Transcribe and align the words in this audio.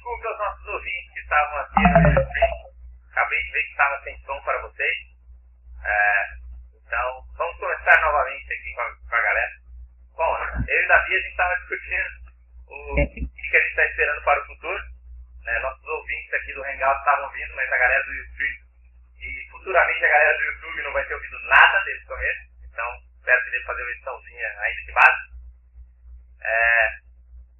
desculpe 0.00 0.26
aos 0.26 0.38
nossos 0.38 0.66
ouvintes 0.66 1.12
que 1.12 1.20
estavam 1.20 1.58
aqui 1.58 1.80
stream. 1.82 2.50
Acabei 3.10 3.42
de 3.42 3.50
ver 3.52 3.62
que 3.64 3.70
estava 3.70 4.02
sem 4.02 4.18
som 4.20 4.40
para 4.42 4.62
vocês. 4.62 4.96
É, 5.84 6.24
então, 6.86 7.24
vamos 7.36 7.58
começar 7.58 8.00
novamente 8.00 8.52
aqui 8.52 8.74
com 8.74 8.80
a, 8.80 8.96
com 8.96 9.14
a 9.14 9.20
galera. 9.20 9.52
Bom, 10.16 10.36
eu 10.68 10.82
e 10.82 10.88
Davi, 10.88 11.14
a 11.14 11.18
gente 11.18 11.30
estava 11.30 11.56
discutindo 11.56 12.08
o 12.68 12.94
que 12.94 13.56
a 13.56 13.60
gente 13.60 13.70
está 13.70 13.84
esperando 13.84 14.24
para 14.24 14.40
o 14.40 14.46
futuro. 14.46 14.82
Né? 15.44 15.58
Nossos 15.58 15.84
ouvintes 15.84 16.32
aqui 16.32 16.54
do 16.54 16.64
Hangout 16.64 16.98
estavam 16.98 17.30
vindo, 17.32 17.54
mas 17.56 17.70
a 17.70 17.78
galera 17.78 18.04
do 18.04 18.14
YouTube 18.14 18.60
e 19.20 19.50
futuramente 19.50 20.04
a 20.04 20.08
galera 20.08 20.38
do 20.38 20.44
YouTube 20.44 20.82
não 20.82 20.92
vai 20.92 21.04
ter 21.04 21.14
ouvido 21.14 21.38
nada 21.40 21.84
desde 21.84 22.04
o 22.04 22.08
começo. 22.08 22.40
Então, 22.72 22.88
espero 23.18 23.44
que 23.44 23.50
dê 23.50 23.62
fazer 23.64 23.82
uma 23.82 23.90
ediçãozinha 23.90 24.48
ainda 24.60 24.82
de 24.82 24.92
base. 24.92 25.30
É, 26.40 26.90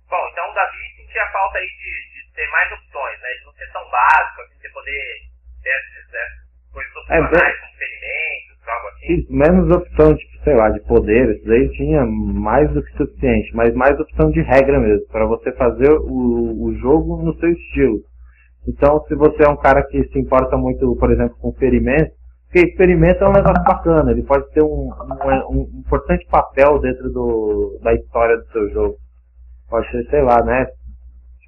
bom, 0.09 0.29
então 0.33 0.51
o 0.51 0.55
Davi 0.55 0.97
sentia 0.97 1.27
falta 1.33 1.59
aí 1.59 1.67
de 1.67 2.10
ter 2.35 2.47
mais 2.51 2.73
opções, 2.73 3.21
né? 3.21 3.29
De 3.39 3.45
não 3.47 3.53
ser 3.53 3.73
tão 3.73 3.91
básico, 3.91 4.41
assim, 4.43 4.55
você 4.61 4.69
poder 4.71 5.03
ter 5.63 5.71
essas, 5.71 6.15
essas 6.15 6.73
coisas 6.73 6.97
opcionais, 6.97 7.33
É, 7.33 7.61
como 7.61 7.73
ferimentos, 7.79 8.69
algo 8.69 8.89
assim. 8.89 9.27
Menos 9.31 9.77
opção, 9.77 10.17
tipo, 10.17 10.45
sei 10.45 10.55
lá, 10.55 10.71
de 10.71 10.81
poder, 10.81 11.37
isso 11.37 11.47
daí 11.47 11.69
tinha 11.71 12.07
mais 12.07 12.71
do 12.73 12.83
que 12.83 12.93
suficiente, 12.97 13.55
mas 13.55 13.75
mais 13.75 13.99
opção 13.99 14.31
de 14.31 14.41
regra 14.41 14.79
mesmo, 14.79 15.07
para 15.09 15.27
você 15.27 15.53
fazer 15.53 15.91
o, 15.91 16.65
o 16.65 16.75
jogo 16.81 17.23
no 17.23 17.35
seu 17.39 17.51
estilo. 17.51 18.01
Então, 18.69 19.03
se 19.07 19.15
você 19.15 19.45
é 19.45 19.49
um 19.49 19.57
cara 19.57 19.83
que 19.87 20.03
se 20.09 20.19
importa 20.19 20.57
muito, 20.57 20.95
por 20.97 21.11
exemplo, 21.11 21.37
com 21.39 21.53
ferimento, 21.55 22.13
porque 22.47 22.67
experimento 22.67 23.23
é 23.23 23.29
um 23.29 23.33
negócio 23.33 23.63
bacana, 23.65 24.11
ele 24.11 24.25
pode 24.25 24.51
ter 24.51 24.63
um, 24.63 24.91
um, 24.91 25.57
um 25.57 25.79
importante 25.79 26.27
papel 26.27 26.81
dentro 26.81 27.09
do, 27.11 27.79
da 27.83 27.95
história 27.95 28.37
do 28.37 28.47
seu 28.51 28.71
jogo. 28.71 28.97
Pode 29.69 29.89
ser, 29.93 30.05
sei 30.11 30.23
lá, 30.23 30.43
né? 30.45 30.67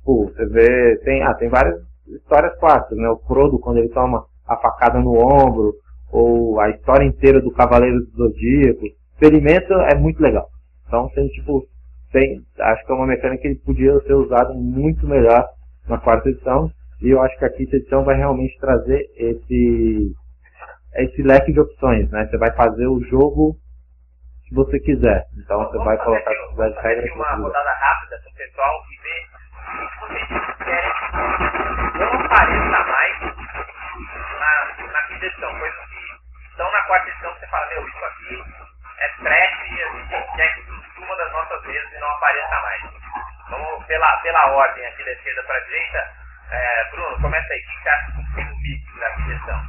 Tipo, 0.03 0.25
você 0.25 0.47
vê, 0.47 0.97
tem, 1.05 1.23
ah, 1.23 1.35
tem 1.35 1.49
várias 1.49 1.81
histórias 2.09 2.59
clássicas, 2.59 2.99
né? 2.99 3.09
O 3.09 3.19
Frodo, 3.19 3.59
quando 3.61 3.79
ele 3.79 3.89
toma 3.91 4.27
a 4.47 4.57
facada 4.57 4.99
no 4.99 5.15
ombro, 5.17 5.75
ou 6.11 6.61
a 6.61 6.69
história 6.71 7.07
inteira 7.07 7.41
do 7.41 7.53
Cavaleiro 7.53 8.01
do 8.01 8.17
Zodíaco. 8.17 8.85
Experimento 9.15 9.73
é 9.73 9.95
muito 9.95 10.21
legal. 10.21 10.49
Então 10.87 11.09
tem 11.15 11.27
tipo, 11.29 11.67
tem, 12.13 12.43
acho 12.59 12.85
que 12.85 12.93
é 12.93 12.95
uma 12.95 13.07
mecânica 13.07 13.49
que 13.49 13.55
podia 13.65 13.99
ser 14.01 14.15
usada 14.15 14.53
muito 14.53 15.07
melhor 15.07 15.49
na 15.89 15.99
quarta 15.99 16.29
edição. 16.29 16.71
E 17.01 17.11
eu 17.11 17.21
acho 17.23 17.37
que 17.39 17.45
a 17.45 17.51
quinta 17.51 17.77
edição 17.77 18.05
vai 18.05 18.17
realmente 18.17 18.57
trazer 18.61 19.11
esse, 19.17 20.13
esse 20.97 21.23
leque 21.23 21.53
de 21.53 21.61
opções, 21.61 22.09
né? 22.11 22.29
Você 22.31 22.37
vai 22.37 22.53
fazer 22.55 22.87
o 22.87 23.03
jogo 23.05 23.57
que 24.47 24.55
você 24.55 24.79
quiser. 24.79 25.25
Então 25.39 25.59
você 25.65 25.79
vai 25.79 25.97
colocar 26.05 26.31
aqui, 26.31 26.63
as 26.63 26.83
regras 26.83 27.11
uma 27.15 27.35
rodada 27.37 27.71
rápida 27.71 28.21
com 28.23 28.31
o 28.31 28.35
pessoal 28.35 28.71
que 29.73 30.01
vocês 30.01 30.29
querem 30.65 30.93
que 31.93 31.99
não 31.99 32.13
apareça 32.25 32.85
mais 32.85 33.21
na, 34.39 34.53
na 34.93 35.03
quinta 35.03 35.27
edição. 35.27 35.59
Coisas 35.59 35.89
que 35.89 36.03
estão 36.51 36.73
na 36.73 36.83
quarta 36.83 37.09
edição 37.09 37.35
que 37.35 37.41
você 37.41 37.47
fala, 37.49 37.67
meu, 37.67 37.89
isso 37.89 38.05
aqui 38.05 38.45
é 38.99 39.09
trash 39.09 39.71
e 39.71 39.83
a 39.83 39.89
gente 39.93 40.37
quer 40.37 40.55
que 40.55 40.63
suma 40.95 41.17
das 41.17 41.33
nossas 41.33 41.63
mesas 41.65 41.93
e 41.93 41.99
não 41.99 42.11
apareça 42.11 42.61
mais. 42.63 42.83
Vamos 43.51 43.87
pela, 43.87 44.17
pela 44.19 44.47
ordem 44.53 44.87
aqui 44.87 45.05
da 45.05 45.13
esquerda 45.13 45.43
para 45.45 45.57
a 45.57 45.61
direita. 45.61 46.11
É, 46.51 46.85
Bruno, 46.91 47.21
começa 47.21 47.53
aí. 47.53 47.61
O 47.61 47.63
que 47.63 47.83
você 47.83 47.89
acha 47.89 48.11
do 48.13 48.23
filme 48.35 48.55
mix 48.63 48.99
da 48.99 49.11
edição? 49.11 49.63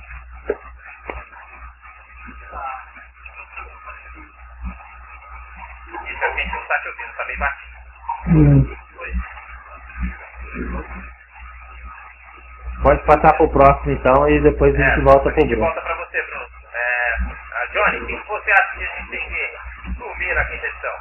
Isso 6.06 6.24
a 6.26 6.30
gente 6.30 6.52
não 6.52 6.62
está 6.62 6.80
te 6.80 6.88
ouvindo, 6.90 7.14
tá 7.16 7.24
bem 7.26 7.38
baixinho. 7.38 8.78
Oi. 9.00 9.14
Pode 12.82 13.04
passar 13.06 13.34
pro 13.38 13.50
próximo 13.50 13.92
então 13.94 14.28
e 14.30 14.42
depois 14.42 14.76
a 14.76 14.78
gente 14.78 15.00
É, 15.00 15.04
volta 15.04 15.30
a 15.30 15.32
pro 15.32 15.42
gente 15.42 15.50
Bruno. 15.56 15.66
volta 15.66 15.82
pra 15.82 15.96
você, 15.96 16.22
Bruno. 16.22 16.46
É, 16.74 17.14
a 17.54 17.66
Johnny, 17.74 17.98
o 18.04 18.08
que 18.08 18.28
você 18.28 18.52
acha 18.52 18.78
que 18.78 18.84
a 18.84 18.88
gente 18.98 19.10
tem 19.10 19.30
que 19.30 19.94
sumir 19.98 20.36
na 20.36 20.44
quinta 20.46 20.66
edição? 20.68 20.92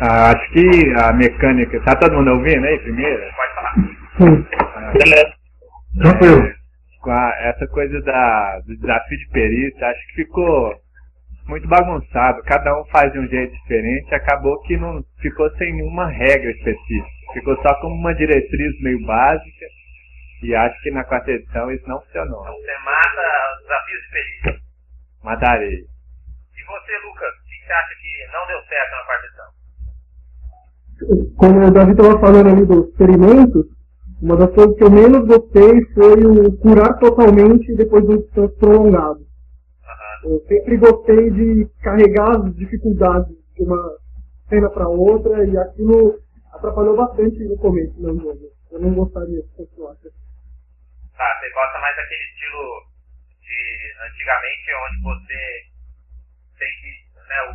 Ah, 0.00 0.30
acho 0.30 0.50
que 0.52 0.94
a 1.04 1.12
mecânica. 1.12 1.80
Tá 1.84 1.96
todo 1.96 2.14
mundo 2.16 2.32
ouvindo 2.32 2.66
aí 2.66 2.78
primeiro? 2.80 3.22
Pode 3.34 3.54
falar. 3.54 3.74
Tranquilo. 6.00 6.52
Com 7.00 7.10
a- 7.10 7.34
essa 7.40 7.66
coisa 7.68 8.00
da, 8.02 8.60
do 8.66 8.76
desafio 8.76 9.18
de 9.18 9.28
perícia, 9.30 9.86
acho 9.88 10.06
que 10.08 10.14
ficou 10.24 10.74
muito 11.46 11.68
bagunçado. 11.68 12.42
Cada 12.44 12.78
um 12.78 12.84
faz 12.86 13.12
de 13.12 13.18
um 13.20 13.26
jeito 13.28 13.52
diferente. 13.62 14.14
Acabou 14.14 14.60
que 14.62 14.76
não 14.76 15.02
ficou 15.20 15.48
sem 15.56 15.72
nenhuma 15.74 16.08
regra 16.08 16.50
específica. 16.50 17.13
Ficou 17.34 17.54
só 17.62 17.74
como 17.80 17.94
uma 17.94 18.14
diretriz 18.14 18.80
meio 18.80 19.04
básica. 19.04 19.66
E 20.42 20.54
acho 20.54 20.80
que 20.82 20.90
na 20.90 21.04
quarta 21.04 21.30
edição 21.30 21.70
isso 21.70 21.86
não 21.88 22.00
funcionou. 22.00 22.42
Então 22.42 22.54
você 22.54 22.78
mata 22.84 23.22
os 23.54 23.62
desafios 23.62 24.02
de 24.02 24.10
perícia. 24.10 24.60
Matarei. 25.22 25.78
E 25.78 26.64
você, 26.64 26.98
Lucas, 27.06 27.34
o 27.34 27.44
que 27.44 27.66
você 27.66 27.72
acha 27.72 27.94
que 28.00 28.32
não 28.32 28.46
deu 28.46 28.62
certo 28.62 28.90
na 28.90 29.04
quarta 29.04 29.26
edição? 29.26 29.64
como 31.36 31.66
o 31.66 31.70
Davi 31.70 31.92
estava 31.92 32.20
falando 32.20 32.48
ali 32.48 32.66
dos 32.66 32.88
experimentos, 32.88 33.66
uma 34.22 34.36
das 34.36 34.54
coisas 34.54 34.76
que 34.76 34.84
eu 34.84 34.90
menos 34.90 35.26
gostei 35.26 35.84
foi 35.92 36.24
o 36.24 36.56
curar 36.58 36.98
totalmente 36.98 37.74
depois 37.74 38.06
de 38.06 38.14
um 38.14 38.18
descanso 38.18 38.56
prolongado. 38.58 39.20
Aham. 39.84 40.32
Eu 40.32 40.40
sempre 40.46 40.76
gostei 40.76 41.30
de 41.30 41.68
carregar 41.82 42.36
as 42.36 42.54
dificuldades 42.54 43.36
de 43.56 43.62
uma 43.64 43.90
cena 44.48 44.70
para 44.70 44.88
outra 44.88 45.44
e 45.44 45.58
aquilo 45.58 46.18
atrapalhou 46.54 46.96
bastante 46.96 47.38
no 47.44 47.56
começo 47.58 47.92
do 47.94 48.02
meu 48.02 48.16
jogo. 48.20 48.50
Eu 48.70 48.80
não 48.80 48.94
gostaria 48.94 49.42
de 49.42 49.48
continuar. 49.56 49.92
assim. 49.92 50.10
Tá, 51.16 51.38
você 51.40 51.50
gosta 51.50 51.78
mais 51.78 51.96
daquele 51.96 52.24
estilo 52.24 52.64
de 53.40 53.94
antigamente, 54.06 54.74
onde 54.74 55.02
você 55.02 55.62
tem 56.58 56.68
que. 56.80 57.04
Né, 57.28 57.40
o, 57.48 57.52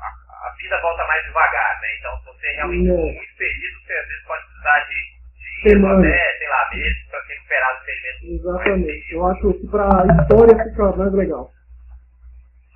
a, 0.00 0.48
a 0.48 0.54
vida 0.56 0.80
volta 0.80 1.06
mais 1.06 1.24
devagar, 1.24 1.80
né? 1.80 1.88
Então, 1.98 2.18
se 2.20 2.24
você 2.26 2.46
realmente 2.52 2.88
É. 2.90 2.94
for 2.96 3.12
muito 3.12 3.36
ferido, 3.36 3.80
você 3.86 3.92
às 3.92 4.06
vezes 4.08 4.24
pode 4.26 4.44
precisar 4.46 4.78
de 4.88 5.22
Semanas. 5.62 6.06
até, 6.06 6.38
sei 6.38 6.48
lá, 6.48 6.70
meses 6.70 7.06
para 7.10 7.22
se 7.22 7.28
recuperar 7.34 7.78
do 7.78 7.84
ferimento. 7.84 8.24
Exatamente. 8.24 9.12
Eu 9.14 9.26
acho 9.26 9.52
que 9.60 9.66
para 9.68 9.84
a 9.86 10.22
história 10.22 10.64
fica 10.64 10.92
mais 10.96 11.12
legal. 11.12 11.52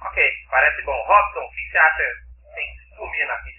Ok, 0.02 0.32
parece 0.50 0.82
bom. 0.84 1.02
Robson, 1.06 1.40
o 1.40 1.50
que 1.50 1.70
você 1.70 1.78
acha 1.78 2.02
que 2.04 2.54
tem 2.54 2.66
que 2.76 2.94
sumir 2.96 3.26
na 3.26 3.34
edição? 3.40 3.55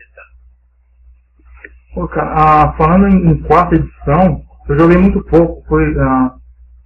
Pô, 1.98 2.08
cara, 2.10 2.30
ah, 2.30 2.74
falando 2.78 3.08
em, 3.08 3.32
em 3.32 3.42
quarta 3.42 3.74
edição, 3.74 4.46
eu 4.70 4.78
joguei 4.78 4.98
muito 4.98 5.18
pouco. 5.26 5.66
Foi, 5.66 5.82
ah, 5.98 6.30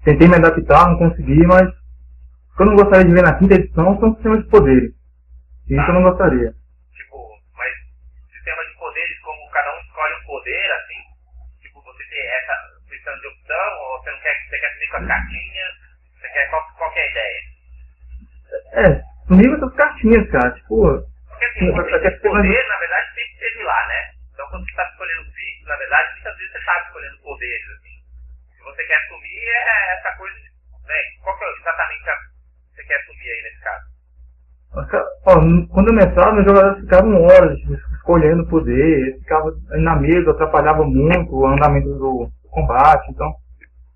tentei 0.06 0.26
me 0.26 0.36
adaptar, 0.36 0.88
não 0.88 1.00
consegui, 1.00 1.46
mas 1.48 1.68
o 1.68 2.56
que 2.56 2.64
eu 2.64 2.66
não 2.68 2.76
gostaria 2.78 3.04
de 3.04 3.12
ver 3.12 3.22
na 3.22 3.36
quinta 3.36 3.56
edição 3.56 4.00
são 4.00 4.14
sistemas 4.16 4.40
de 4.40 4.48
poderes. 4.48 4.96
Isso 5.68 5.84
eu 5.84 5.94
não 5.96 6.04
gostaria. 6.04 6.56
Tipo, 6.96 7.28
mas 7.60 7.74
sistema 8.32 8.64
de 8.64 8.80
poderes, 8.80 9.20
como 9.20 9.52
cada 9.52 9.76
um 9.76 9.82
escolhe 9.84 10.16
um 10.16 10.26
poder, 10.32 10.72
assim? 10.80 11.02
Tipo, 11.60 11.84
você 11.84 12.04
tem 12.08 12.24
essa 12.32 12.56
questão 12.88 13.14
de 13.20 13.28
opção, 13.28 13.68
ou 13.84 14.00
você 14.00 14.12
não 14.12 14.20
quer, 14.24 14.36
você 14.48 14.60
quer 14.64 14.72
subir 14.72 14.90
com 14.92 14.96
as 14.96 15.08
cartinhas? 15.12 15.72
Você 16.22 16.28
quer 16.30 16.50
qual, 16.52 16.64
qual 16.78 16.94
que 16.94 17.00
é 17.00 17.04
a 17.04 17.12
ideia? 17.12 17.40
É, 18.80 19.04
comigo 19.28 19.56
essas 19.56 19.76
cartinhas, 19.76 20.32
cara. 20.32 20.52
Tipo, 20.52 21.04
Porque 21.28 21.46
assim, 21.52 21.60
Sim, 21.68 21.70
o 21.76 22.00
de 22.00 22.12
poder, 22.24 22.68
na 22.70 22.78
verdade, 22.80 23.08
sempre 23.12 23.34
esteve 23.34 23.64
lá, 23.64 23.88
né? 23.92 24.21
Quando 24.52 24.64
você 24.66 24.72
está 24.72 24.84
escolhendo 24.84 25.32
feats, 25.32 25.66
na 25.66 25.76
verdade, 25.78 26.12
muitas 26.12 26.36
vezes 26.36 26.52
você 26.52 26.58
está 26.60 26.84
escolhendo 26.86 27.18
poderes, 27.24 27.68
assim. 27.72 27.96
Se 28.52 28.64
você 28.64 28.84
quer 28.84 28.98
assumir, 29.00 29.40
é 29.48 29.94
essa 29.96 30.12
coisa, 30.18 30.36
de, 30.36 30.50
né? 30.86 31.00
Qual 31.24 31.38
que 31.38 31.44
é 31.46 31.52
exatamente 31.56 32.10
a 32.10 32.16
que 32.20 32.76
você 32.76 32.84
quer 32.84 32.96
assumir 33.00 33.30
aí 33.32 33.42
nesse 33.44 33.62
caso? 33.64 33.92
quando 35.72 35.90
eu 35.90 35.96
mestrava, 35.96 36.34
meus 36.34 36.46
jogadores 36.46 36.80
ficavam 36.84 37.24
horas 37.24 37.60
escolhendo 37.96 38.48
poder, 38.48 39.20
ficavam 39.20 39.52
na 39.84 39.96
mesa, 39.96 40.32
atrapalhava 40.32 40.84
muito 40.84 41.36
o 41.36 41.46
andamento 41.46 41.88
do 41.88 42.30
combate. 42.50 43.12
Então, 43.12 43.34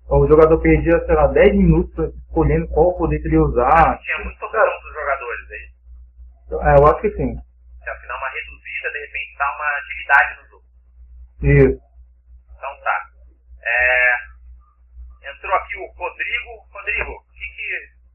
o 0.08 0.26
jogador 0.26 0.60
perdia, 0.60 1.04
sei 1.04 1.14
lá, 1.14 1.26
10 1.28 1.56
minutos 1.56 2.14
escolhendo 2.14 2.68
qual 2.68 2.96
poder 2.96 3.18
que 3.20 3.28
ele 3.28 3.36
ia 3.36 3.42
usar. 3.42 3.98
Tinha 3.98 4.24
muita 4.24 4.46
opção 4.46 4.62
dos 4.62 4.94
jogadores 4.94 5.50
aí. 5.50 5.66
É, 6.62 6.78
eu 6.78 6.86
acho 6.86 7.00
que 7.00 7.10
sim. 7.10 7.34
Se 7.34 7.90
afinal 7.90 8.18
uma 8.18 8.28
reduzida, 8.28 8.90
de 8.92 8.98
repente 9.00 9.38
dá 9.38 9.44
uma 9.52 9.68
agilidade 9.78 10.40
no. 10.40 10.45
Isso. 11.46 11.78
Então 11.78 12.80
tá. 12.82 12.98
É, 13.62 14.14
entrou 15.30 15.54
aqui 15.54 15.78
o 15.78 15.86
Rodrigo. 15.94 16.50
Rodrigo, 16.74 17.12
o 17.12 17.22
que, 17.30 17.46
que 17.54 17.68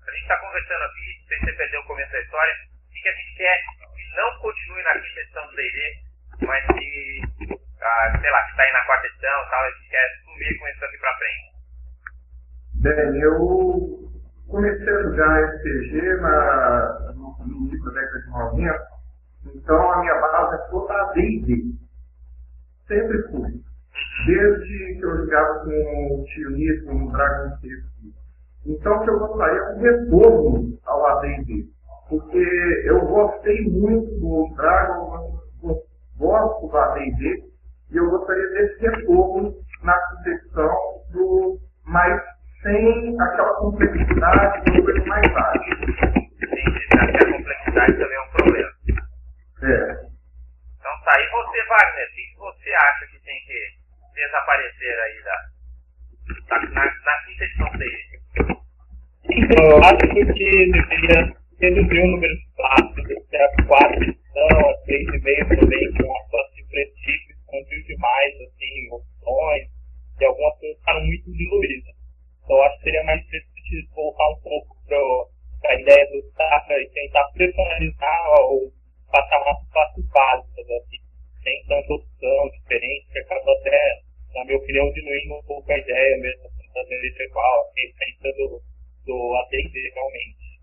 a 0.06 0.12
gente 0.12 0.22
está 0.24 0.38
conversando 0.38 0.84
aqui, 0.84 1.16
não 1.22 1.28
sei 1.28 1.40
se 1.40 1.46
você 1.46 1.54
perdeu 1.54 1.80
o 1.80 1.86
começo 1.86 2.12
da 2.12 2.20
história, 2.20 2.54
o 2.54 2.92
que, 2.92 3.02
que 3.02 3.08
a 3.08 3.14
gente 3.14 3.36
quer 3.38 3.58
que 3.96 4.16
não 4.18 4.40
continue 4.42 4.84
na 4.84 4.94
quinta 4.96 5.20
edição 5.22 5.48
do 5.48 5.56
D&D, 5.56 6.46
mas 6.46 6.66
que, 6.68 7.22
ah, 7.82 8.20
sei 8.20 8.32
lá, 8.32 8.44
que 8.44 8.52
está 8.52 8.64
aí 8.64 8.74
na 8.74 8.86
quarta 8.86 9.08
edição 9.08 9.44
e 9.46 9.50
tal, 9.50 9.64
a 9.64 9.72
gente 9.72 9.90
quer 9.90 10.08
sumir 10.26 10.60
com 10.60 10.68
isso 10.68 10.80
daqui 10.82 10.98
pra 10.98 11.18
frente. 11.18 11.52
Bem, 12.84 13.22
eu 13.22 14.12
comecei 14.50 14.90
a 14.90 15.04
jogar 15.04 15.40
RPG 15.40 16.16
na, 16.20 17.14
no 17.16 17.38
início 17.48 17.86
da 17.86 18.02
década 18.02 18.20
de 18.20 18.30
90, 18.30 18.88
então 19.56 19.92
a 19.94 20.00
minha 20.02 20.16
base 20.20 20.56
é 20.56 20.68
toda 20.70 20.94
a 20.94 21.14
D&D. 21.14 21.91
Sempre 22.92 23.22
fui. 23.30 23.64
desde 24.26 25.00
que 25.00 25.06
eu 25.06 25.18
jogava 25.20 25.60
com 25.60 25.70
o 25.70 26.26
Tio 26.26 26.50
Nito 26.52 26.94
no 26.94 27.10
Dragon 27.14 27.56
Quest. 27.62 27.86
Então, 28.66 29.00
que 29.00 29.10
eu 29.10 29.18
gostaria 29.18 29.60
é 29.60 29.74
um 29.74 29.80
retorno 29.80 30.78
ao 30.86 31.06
AD&D, 31.06 31.68
porque 32.10 32.84
eu 32.84 33.00
gostei 33.06 33.62
muito 33.70 34.12
do 34.20 34.54
Dragon, 34.58 35.40
gosto 36.18 36.68
do 36.68 36.78
AD&D, 36.78 37.44
e 37.92 37.98
eu 37.98 38.10
gostaria 38.10 38.50
desse 38.50 38.82
retorno 38.82 39.56
na 39.84 39.98
concepção 40.10 40.76
do 41.14 41.60
mais 41.86 42.22
sem 42.62 43.16
aquela 43.22 43.54
complexidade 43.56 44.70
do 44.70 44.84
coisa 44.84 45.06
mais 45.06 45.32
fácil. 45.32 45.62
Entendi, 45.62 46.88
a 47.00 47.38
complexidade 47.38 47.94
também 47.94 48.18
é 48.18 48.22
um 48.22 48.32
problema. 48.36 48.70
É. 49.64 50.12
Então 50.78 50.92
tá, 51.06 51.20
e 51.20 51.30
você, 51.32 51.68
Wagner, 51.70 52.08
o 52.08 52.16
que 52.16 52.31
você 52.72 52.76
acha 52.76 53.06
que 53.08 53.20
tem 53.20 53.40
que 53.46 53.60
desaparecer 54.16 55.00
aí 55.00 55.24
da, 55.24 55.38
da 56.48 56.60
na, 56.70 56.86
na 56.86 57.46
edição 57.46 57.72
dele? 57.78 58.22
Então, 59.30 59.66
eu 59.72 59.84
acho 59.84 60.08
que 60.08 60.72
deveria 60.72 61.36
reduzir 61.60 62.00
o 62.00 62.08
número 62.08 62.34
de 62.34 62.48
classes, 62.56 63.28
que 63.30 63.38
a 63.38 63.66
quarta 63.68 64.04
edição, 64.04 64.70
a 64.70 64.78
três 64.86 65.08
e 65.08 65.20
meio 65.20 65.48
também, 65.50 65.94
com 65.94 66.04
uma 66.04 66.30
classe 66.30 66.56
de 66.56 66.64
prestígio, 66.70 67.36
expandiu 67.36 67.84
demais, 67.84 68.34
assim, 68.42 68.90
opções, 68.92 69.68
e 70.20 70.26
algumas 70.26 70.60
coisas 70.60 70.80
ficaram 70.80 71.06
muito 71.06 71.32
diluídas. 71.32 71.96
Então, 72.44 72.64
acho 72.64 72.78
que 72.78 72.84
seria 72.84 73.04
mais 73.04 73.22
interessante 73.22 73.90
voltar 73.94 74.30
um 74.30 74.42
pouco 74.42 74.78
para 74.88 75.72
a 75.72 75.82
ideia 75.82 76.06
do 76.10 76.24
Safra 76.32 76.82
e 76.82 76.90
tentar 76.90 77.28
personalizar 77.36 78.40
ou 78.40 78.72
passar 79.12 79.42
umas 79.42 79.70
classes 79.72 80.06
básicas, 80.10 80.70
assim, 80.70 80.91
sem 81.52 81.66
tanta 81.68 81.94
opção 81.94 82.50
diferente, 82.50 83.08
que 83.12 83.20
acaba 83.20 83.52
até, 83.52 84.02
na 84.34 84.46
minha 84.46 84.58
opinião, 84.58 84.92
diluindo 84.94 85.36
um 85.36 85.44
pouco 85.44 85.72
a 85.72 85.78
ideia 85.78 86.18
mesmo, 86.18 86.50
fazendo 86.74 87.06
isso 87.06 87.24
igual, 87.24 87.68
a 87.68 87.82
essência 87.82 88.32
do, 88.38 88.62
do 89.06 89.36
AD&D 89.36 89.92
realmente. 89.94 90.62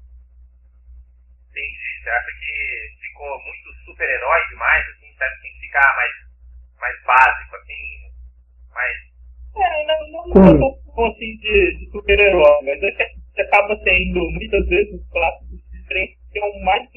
Entendi. 1.50 2.02
Você 2.02 2.11
acha 2.11 2.31
que 2.40 2.88
ficou 3.02 3.38
muito 3.43 3.75
super-herói 3.85 4.49
demais, 4.49 4.87
assim? 4.88 5.12
Que 5.12 5.43
tem 5.43 5.52
que 5.52 5.61
ficar 5.61 5.96
mais, 5.96 6.12
mais 6.81 7.05
básico, 7.05 7.56
assim? 7.56 8.12
Mais... 8.73 8.96
É, 9.56 9.87
não, 9.87 10.11
não, 10.11 10.26
não 10.29 10.46
é 10.46 10.58
tão 10.94 11.06
assim 11.06 11.37
de, 11.37 11.79
de 11.79 11.90
super-herói, 11.90 12.64
mas 12.64 12.82
é 12.82 12.90
que 12.93 13.43
acaba 13.43 13.76
tendo 13.85 14.20
muitas 14.31 14.67
vezes 14.69 15.11
classes 15.11 15.49
diferentes 15.73 16.19
que 16.32 16.38
são 16.38 16.61
mais 16.61 16.88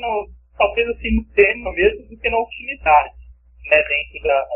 talvez 0.57 0.87
assim 0.89 1.15
no 1.15 1.25
tema 1.33 1.73
mesmo 1.73 2.07
do 2.07 2.17
que 2.17 2.29
na 2.29 2.39
utilidade, 2.39 3.20
né, 3.65 3.83
dentro 3.83 4.27
da, 4.27 4.47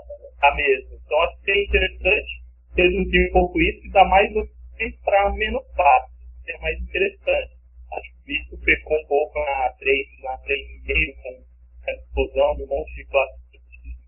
da 0.41 0.55
mesa. 0.55 0.99
Então 1.05 1.21
acho 1.21 1.41
que 1.43 1.51
é 1.51 1.63
interessante 1.63 2.45
reduzir 2.75 3.29
um 3.29 3.31
pouco 3.31 3.61
isso 3.61 3.85
e 3.85 3.91
dar 3.91 4.05
mais 4.05 4.29
opções 4.35 4.95
para 5.03 5.31
menos 5.33 5.63
classes, 5.75 6.15
ser 6.45 6.57
mais 6.59 6.79
interessante. 6.79 7.55
Acho 7.93 8.25
que 8.25 8.33
isso 8.33 8.57
pecou 8.63 8.97
um 8.97 9.07
pouco 9.07 9.39
na 9.39 9.69
3, 9.79 10.07
na 10.23 10.37
3,5 10.39 11.45
com 11.83 11.89
a 11.89 11.93
explosão 11.93 12.55
de 12.55 12.63
um 12.63 12.67
monte 12.67 12.95
de 12.95 13.05
classes 13.05 13.39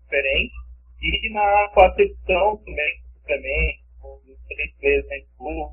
diferentes. 0.02 0.56
E 1.00 1.30
na 1.32 1.68
quarta 1.74 2.02
edição 2.02 2.56
também, 2.58 3.00
também, 3.26 3.78
com 4.00 4.20
três 4.48 4.76
vezes 4.80 5.10
em 5.12 5.26
um 5.40 5.70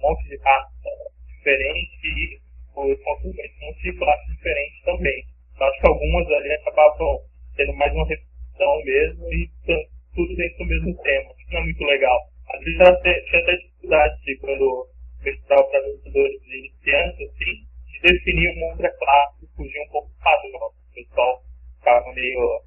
monte 0.00 0.28
de 0.28 0.38
classes 0.38 0.78
diferentes 1.26 2.04
e 2.04 2.40
consequentes 2.74 3.62
um 3.62 3.66
monte 3.66 3.82
de 3.82 3.98
classes 3.98 4.36
diferentes 4.36 4.82
também. 4.84 5.24
Eu 5.58 5.66
acho 5.66 5.80
que 5.80 5.86
algumas 5.86 6.26
ali 6.28 6.52
acabavam 6.52 7.20
tendo 7.56 7.74
mais 7.74 7.92
uma 7.92 8.06
mesmo 8.84 9.32
e 9.32 9.50
tudo 10.14 10.36
dentro 10.36 10.58
do 10.58 10.66
mesmo 10.66 11.02
tema. 11.02 11.34
Isso 11.38 11.52
não 11.52 11.60
é 11.60 11.64
muito 11.64 11.84
legal. 11.84 12.18
Às 12.50 12.64
vezes 12.64 12.80
eu 12.80 13.24
tinha 13.24 13.42
até 13.42 13.56
dificuldade 13.56 14.24
de 14.24 14.36
quando 14.38 14.88
eu 15.24 15.32
estava 15.32 15.64
para 15.64 15.80
vencedores 15.80 16.42
iniciantes, 16.46 17.28
assim, 17.28 17.66
de 17.92 18.00
definir 18.02 18.50
uma 18.56 18.72
outra 18.72 18.90
classe 18.98 19.44
e 19.44 19.56
fugir 19.56 19.80
um 19.80 19.88
pouco 19.90 20.08
do 20.08 20.18
padrão. 20.22 20.66
O 20.68 20.94
pessoal 20.94 21.42
ficava 21.78 22.12
meio, 22.14 22.62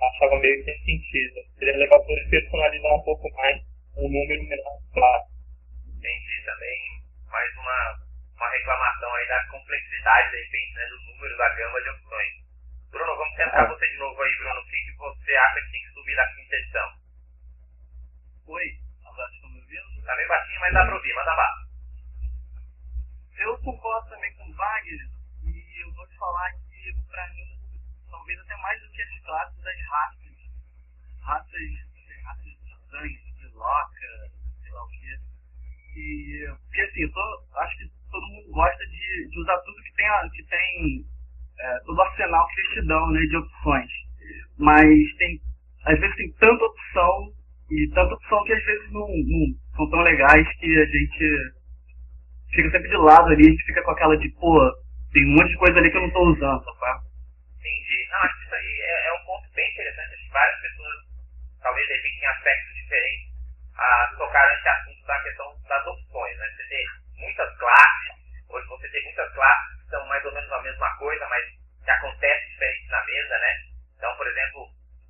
achava 0.00 0.38
meio 0.40 0.64
sem 0.64 0.78
sentido. 0.84 1.40
Seria 1.58 1.76
legal 1.76 2.00
poder 2.04 2.28
personalizar 2.30 2.94
um 2.94 3.02
pouco 3.02 3.30
mais 3.34 3.60
um 3.96 4.08
número 4.08 4.42
menor 4.44 4.78
de 4.80 4.92
classes. 4.92 5.34
Entendi. 5.88 6.44
Também 6.44 6.78
mais 7.30 7.52
uma, 7.56 8.00
uma 8.36 8.50
reclamação 8.50 9.14
aí 9.14 9.28
da 9.28 9.46
complexidade, 9.50 10.30
de 10.30 10.36
repente, 10.44 10.74
né, 10.74 10.86
do 10.88 11.12
número, 11.12 11.36
da 11.36 11.48
gama 11.56 11.82
de 11.82 11.88
opções. 11.90 12.43
Bruno, 12.94 13.16
vamos 13.16 13.34
tentar 13.34 13.66
você 13.66 13.90
de 13.90 13.98
novo 13.98 14.22
aí, 14.22 14.36
Bruno. 14.38 14.60
O 14.60 14.64
que, 14.66 14.76
que 14.84 14.92
você 14.96 15.34
acha 15.34 15.60
que 15.62 15.72
tem 15.72 15.82
que 15.82 15.94
subir 15.94 16.14
da 16.14 16.32
quinta 16.32 16.54
edição? 16.54 16.88
Oi, 18.46 18.78
agora 19.04 19.32
estão 19.34 19.50
me 19.50 19.58
ouvindo? 19.58 20.04
Tá 20.04 20.14
meio 20.14 20.28
baixinho, 20.28 20.60
mas 20.60 20.74
dá 20.74 20.86
pra 20.86 20.94
ouvir, 20.94 21.14
manda 21.16 21.34
lá. 21.34 21.66
Eu 23.36 23.58
concordo 23.58 24.10
também 24.10 24.32
com 24.36 24.48
o 24.48 24.54
Wagner 24.54 25.08
e 25.42 25.82
eu 25.82 25.92
vou 25.92 26.06
te 26.06 26.16
falar 26.18 26.52
que, 26.52 26.94
pra 27.10 27.28
mim, 27.30 27.58
talvez 28.08 28.38
até 28.38 28.56
mais 28.58 28.80
do 28.80 28.88
que 28.92 29.02
as 29.02 29.20
classes, 29.24 29.66
as 29.66 29.86
raças, 29.88 30.36
raças, 31.20 31.60
raças 32.22 32.46
estranhas, 32.46 33.34
de 33.38 33.48
loca, 33.54 34.30
sei 34.62 34.70
lá 34.70 34.84
o 34.84 34.88
que. 34.88 35.18
E, 35.98 36.46
porque 36.62 36.80
assim, 36.80 37.02
eu 37.02 37.12
tô, 37.12 37.46
acho 37.56 37.76
que 37.76 37.90
todo 38.08 38.28
mundo 38.28 38.52
gosta 38.52 38.86
de, 38.86 39.28
de 39.30 39.40
usar 39.40 39.58
tudo 39.62 39.82
que 39.82 39.94
tem, 39.94 40.30
que 40.30 40.44
tem 40.44 41.13
é, 41.64 41.80
todo 41.86 41.96
o 41.96 42.02
arsenal 42.02 42.46
que 42.48 42.60
eles 42.60 42.72
te 42.74 42.86
dão, 42.86 43.10
né, 43.10 43.20
de 43.20 43.36
opções. 43.36 43.90
Mas 44.58 45.16
tem, 45.16 45.40
às 45.86 45.98
vezes 45.98 46.16
tem 46.16 46.32
tanta 46.32 46.64
opção 46.64 47.32
e 47.70 47.88
tanta 47.94 48.14
opção 48.14 48.44
que 48.44 48.52
às 48.52 48.64
vezes 48.64 48.92
não, 48.92 49.08
não 49.08 49.46
são 49.76 49.90
tão 49.90 50.00
legais 50.00 50.46
que 50.58 50.66
a 50.66 50.84
gente 50.84 51.54
fica 52.52 52.70
sempre 52.70 52.88
de 52.88 52.96
lado 52.96 53.32
ali, 53.32 53.46
a 53.46 53.50
gente 53.50 53.64
fica 53.64 53.82
com 53.82 53.90
aquela 53.90 54.16
de, 54.16 54.28
pô, 54.38 54.60
tem 55.12 55.24
um 55.24 55.36
monte 55.36 55.48
de 55.48 55.56
coisa 55.56 55.78
ali 55.78 55.90
que 55.90 55.96
eu 55.96 56.02
não 56.02 56.10
tô 56.10 56.22
usando, 56.30 56.64
tá? 56.64 57.00
Entendi. 57.58 58.08
Não, 58.10 58.18
acho 58.18 58.36
que 58.36 58.44
isso 58.44 58.54
aí 58.54 58.80
é, 58.82 59.08
é 59.08 59.12
um 59.14 59.24
ponto 59.24 59.48
bem 59.54 59.70
interessante. 59.72 60.14
Acho 60.14 60.24
que 60.24 60.32
várias 60.32 60.60
pessoas, 60.60 60.96
talvez 61.62 61.86
de 61.86 61.94
repente 61.94 62.20
em 62.20 62.26
aspectos 62.26 62.74
diferentes, 62.74 63.32
a 63.76 64.14
tocar 64.18 64.48
nesse 64.50 64.68
assunto 64.68 65.06
da 65.06 65.22
questão 65.22 65.46
das 65.66 65.86
opções. 65.86 66.38
Né? 66.38 66.46
Você 66.56 66.68
tem 66.68 66.86
muitas 67.18 67.58
classes, 67.58 68.12
hoje 68.50 68.68
você 68.68 68.88
tem 68.90 69.04
muitas 69.04 69.32
classes 69.32 69.73
são 69.88 70.06
mais 70.06 70.24
ou 70.24 70.32
menos 70.32 70.50
a 70.52 70.62
mesma 70.62 70.96
coisa, 70.96 71.26
mas 71.28 71.44
que 71.84 71.90
acontece 71.90 72.48
diferente 72.50 72.88
na 72.88 73.04
mesa, 73.04 73.38
né? 73.38 73.54
Então, 73.96 74.16
por 74.16 74.26
exemplo, 74.26 74.68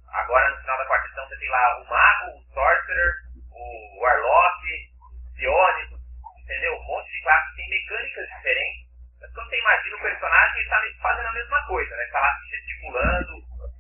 agora 0.09 0.51
no 0.51 0.61
final 0.61 0.79
da 0.79 0.87
quarta 0.87 1.07
edição 1.07 1.29
você 1.29 1.39
tem 1.39 1.49
lá 1.49 1.81
o 1.81 1.89
Mago, 1.89 2.39
o 2.39 2.43
Sorcerer, 2.53 3.15
o 3.51 4.01
Warlock, 4.01 4.67
o 5.01 5.35
Psionico, 5.35 5.97
entendeu? 6.43 6.75
Um 6.75 6.85
monte 6.85 7.11
de 7.13 7.23
classes 7.23 7.51
que 7.51 7.57
tem 7.57 7.71
mecânicas 7.71 8.29
diferentes. 8.29 8.85
Mas 9.21 9.33
quando 9.33 9.49
você 9.49 9.59
imagina 9.59 9.97
o 9.97 10.01
personagem, 10.01 10.57
ele 10.57 10.65
está 10.65 11.03
fazendo 11.03 11.27
a 11.27 11.33
mesma 11.33 11.67
coisa, 11.67 11.97
né? 11.97 12.05
Está 12.05 12.21
lá 12.21 12.39
gesticulando, 12.51 13.33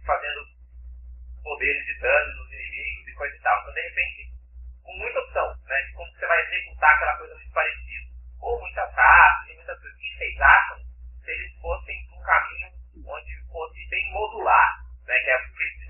fazendo 0.06 0.40
poderes 1.42 1.86
de 1.86 1.98
dano 2.00 2.36
nos 2.36 2.52
inimigos 2.52 3.08
e 3.08 3.14
coisa 3.14 3.36
e 3.36 3.40
tal. 3.40 3.60
Então, 3.60 3.74
de 3.74 3.80
repente, 3.82 4.32
com 4.82 4.92
muita 4.98 5.18
opção, 5.20 5.54
né? 5.66 5.82
De 5.82 5.92
como 5.92 6.12
você 6.12 6.26
vai 6.26 6.40
executar 6.42 6.94
aquela 6.94 7.18
coisa 7.18 7.34
muito 7.34 7.52
parecida. 7.52 8.14
Ou 8.40 8.60
muitas 8.60 8.94
raças 8.94 9.54
muitas 9.56 9.80
coisas. 9.80 9.96
O 9.96 10.00
que 10.00 10.18
vocês 10.18 10.40
acham 10.40 10.83
se 11.24 11.30
eles 11.30 11.60
fossem 11.60 11.96
um 12.12 12.22
caminho 12.22 12.68
onde 13.06 13.32
fosse 13.50 13.88
bem 13.88 14.12
modular? 14.12 14.84
Né? 15.06 15.18
Que, 15.20 15.30
é, 15.30 15.38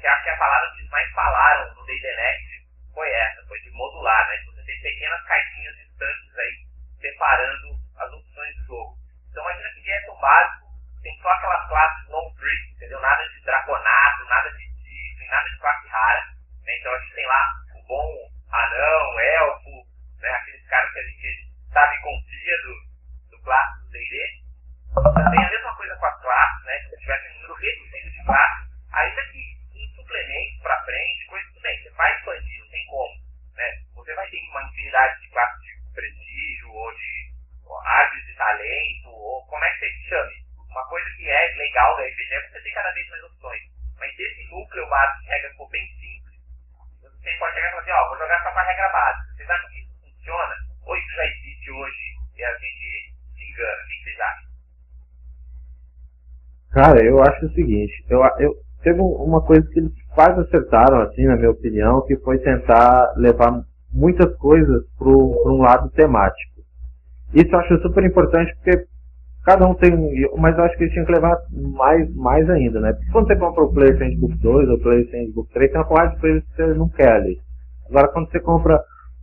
que 0.00 0.06
acho 0.06 0.22
que 0.22 0.30
a 0.30 0.36
palavra 0.36 0.70
que 0.70 0.78
eles 0.80 0.90
mais 0.90 1.12
falaram 1.12 1.74
no 1.74 1.84
D&D 1.84 2.16
Next 2.16 2.54
foi 2.94 3.10
essa, 3.10 3.46
foi 3.46 3.60
de 3.60 3.70
modular, 3.72 4.28
né? 4.28 4.36
Você 4.46 4.62
ter 4.64 4.80
pequenas 4.80 5.22
caixinhas 5.24 5.76
distantes 5.76 6.38
aí, 6.38 6.66
separando 7.00 7.74
as 7.98 8.12
opções 8.12 8.56
do 8.56 8.64
jogo. 8.66 8.98
Então 9.30 9.42
imagina 9.42 9.70
que 9.74 10.10
um 10.10 10.20
básico, 10.20 10.66
tem 11.02 11.18
só 11.20 11.28
aquelas 11.28 11.68
classes 11.68 12.08
long 12.08 12.34
trick, 12.36 12.72
entendeu? 12.76 13.00
Nada 13.00 13.28
de 13.28 13.40
draconato, 13.42 14.24
nada 14.26 14.50
de 14.50 14.64
tigre, 14.82 15.26
nada 15.26 15.48
de 15.50 15.58
classe 15.58 15.88
rara. 15.88 16.24
Né? 16.62 16.78
Então 16.78 16.94
a 16.94 16.98
gente 17.00 17.14
tem 17.14 17.26
lá 17.26 17.54
o 17.74 17.82
bom 17.82 18.30
anão, 18.52 19.20
elfo, 19.20 19.86
né? 20.20 20.30
aqueles 20.30 20.66
caras 20.68 20.92
que 20.92 20.98
a 21.00 21.02
gente 21.02 21.52
sabe 21.72 21.96
e 21.96 22.00
confia 22.00 22.62
do, 22.62 23.36
do 23.36 23.42
clássico 23.42 23.84
do 23.86 23.90
D&D. 23.90 24.43
Também 24.94 25.44
a 25.44 25.50
mesma 25.50 25.74
coisa 25.74 25.96
com 25.96 26.06
as 26.06 26.22
classes, 26.22 26.64
né? 26.66 26.78
Se 26.88 26.96
tivesse 26.98 27.28
um 27.28 27.34
número 27.34 27.54
reduzido 27.54 28.10
de 28.10 28.24
classes, 28.24 28.70
ainda 28.92 29.22
que 29.32 29.42
um 29.74 29.88
suplemento 29.96 30.62
para 30.62 30.84
frente, 30.84 31.26
coisa 31.26 31.48
tudo 31.48 31.62
bem, 31.62 31.82
você 31.82 31.90
vai 31.90 32.16
expandir, 32.16 32.60
não 32.60 32.70
tem 32.70 32.86
como. 32.86 33.14
Né? 33.56 33.82
Você 33.96 34.14
vai 34.14 34.30
ter 34.30 34.38
uma 34.50 34.62
infinidade 34.62 35.20
de 35.20 35.28
classes 35.30 35.62
de 35.64 35.92
prestígio, 35.94 36.70
ou 36.70 36.94
de 36.94 37.32
árvores 37.84 38.26
de 38.26 38.34
talento, 38.36 39.08
ou 39.08 39.44
como 39.46 39.64
é 39.64 39.72
que 39.72 39.78
você 39.80 40.08
chame. 40.08 40.34
Uma 40.70 40.88
coisa 40.88 41.10
que 41.16 41.28
é 41.28 41.54
legal 41.56 41.96
da 41.96 42.02
RPG 42.04 42.34
é 42.34 42.48
você 42.48 42.60
ter 42.62 42.70
cada 42.70 42.92
vez 42.92 43.08
mais 43.10 43.24
opções. 43.24 43.62
Mas 43.98 44.14
se 44.14 44.22
esse 44.22 44.44
núcleo 44.50 44.88
básico 44.88 45.22
de 45.22 45.28
regra 45.28 45.54
for 45.54 45.70
bem 45.70 45.86
simples, 45.98 46.38
você 47.02 47.36
pode 47.38 47.54
chegar 47.54 47.66
e 47.66 47.70
falar 47.70 47.82
assim, 47.82 47.90
ó, 47.90 48.08
vou 48.10 48.18
jogar 48.18 48.42
só 48.44 48.52
com 48.52 48.58
a 48.60 48.62
regra 48.62 48.88
básica. 48.90 49.34
Vocês 49.34 49.50
acham 49.50 49.70
que 49.70 49.80
isso 49.80 50.00
funciona? 50.00 50.54
Ou 50.86 50.96
isso 50.96 51.14
já 51.16 51.26
existe 51.26 51.70
hoje 51.72 52.14
e 52.36 52.44
a 52.44 52.54
gente 52.58 53.14
se 53.34 53.44
engana? 53.50 53.82
O 53.82 53.86
que 53.88 54.04
vocês 54.04 54.20
acham? 54.20 54.53
Cara, 56.74 57.04
eu 57.06 57.22
acho 57.22 57.46
o 57.46 57.52
seguinte, 57.52 58.04
eu, 58.10 58.20
eu 58.40 58.52
teve 58.82 59.00
uma 59.00 59.40
coisa 59.40 59.64
que 59.70 59.78
eles 59.78 59.92
quase 60.12 60.40
acertaram, 60.40 61.02
assim, 61.02 61.24
na 61.24 61.36
minha 61.36 61.52
opinião, 61.52 62.02
que 62.02 62.16
foi 62.16 62.38
tentar 62.38 63.14
levar 63.16 63.62
muitas 63.92 64.34
coisas 64.38 64.84
para 64.98 65.08
um 65.08 65.58
lado 65.62 65.88
temático. 65.90 66.62
Isso 67.32 67.48
eu 67.54 67.58
acho 67.60 67.80
super 67.80 68.04
importante 68.04 68.52
porque 68.56 68.86
cada 69.44 69.68
um 69.68 69.74
tem, 69.74 69.92
mas 70.36 70.58
eu 70.58 70.64
acho 70.64 70.76
que 70.76 70.82
eles 70.82 70.92
tinham 70.92 71.06
que 71.06 71.12
levar 71.12 71.36
mais, 71.52 72.12
mais 72.16 72.50
ainda, 72.50 72.80
né? 72.80 72.92
Porque 72.92 73.12
quando 73.12 73.28
você 73.28 73.36
compra 73.36 73.62
o 73.62 73.72
Player 73.72 73.96
Handbook 73.96 74.36
2 74.38 74.68
ou 74.68 74.74
o 74.74 74.80
Player 74.80 75.08
Handbook 75.12 75.52
3, 75.52 75.70
tem 75.70 75.80
uma 75.80 75.86
porrada 75.86 76.14
de 76.14 76.20
coisas 76.20 76.42
que 76.42 76.56
você 76.56 76.74
não 76.74 76.88
quer 76.88 77.12
ali. 77.12 77.38
Agora 77.88 78.08
quando 78.08 78.30
você 78.32 78.40
compra 78.40 78.80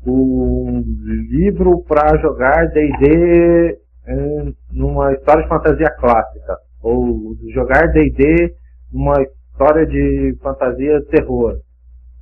um 0.07 0.83
livro 1.29 1.83
para 1.83 2.17
jogar 2.17 2.67
D&D 2.69 3.77
numa 4.71 5.11
história 5.13 5.43
de 5.43 5.49
fantasia 5.49 5.89
clássica, 5.99 6.57
ou 6.81 7.35
jogar 7.53 7.87
D&D 7.87 8.55
numa 8.91 9.21
história 9.21 9.85
de 9.85 10.37
fantasia 10.41 11.01
terror. 11.05 11.59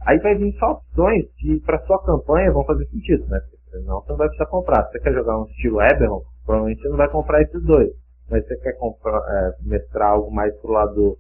Aí 0.06 0.18
vai 0.20 0.36
vir 0.36 0.54
só 0.58 0.72
opções 0.72 1.26
que 1.38 1.60
para 1.62 1.80
sua 1.86 2.04
campanha 2.04 2.52
vão 2.52 2.66
fazer 2.66 2.86
sentido, 2.88 3.26
né? 3.28 3.40
Senão 3.70 4.02
você 4.02 4.10
não 4.10 4.18
vai 4.18 4.28
precisar 4.28 4.50
comprar. 4.50 4.86
Se 4.86 4.92
você 4.94 5.00
quer 5.00 5.14
jogar 5.14 5.40
um 5.40 5.46
estilo 5.46 5.82
Eberron, 5.82 6.22
provavelmente 6.46 6.82
você 6.82 6.90
não 6.90 6.98
vai 6.98 7.10
comprar 7.10 7.42
esses 7.42 7.64
dois. 7.64 7.90
Mas 8.30 8.44
se 8.44 8.50
você 8.50 8.62
quer 8.62 8.74
comprar, 8.78 9.18
é, 9.18 9.52
mestrar 9.62 10.12
algo 10.12 10.32
mais 10.32 10.56
pro 10.62 10.72
lado 10.72 10.94
do 10.94 11.18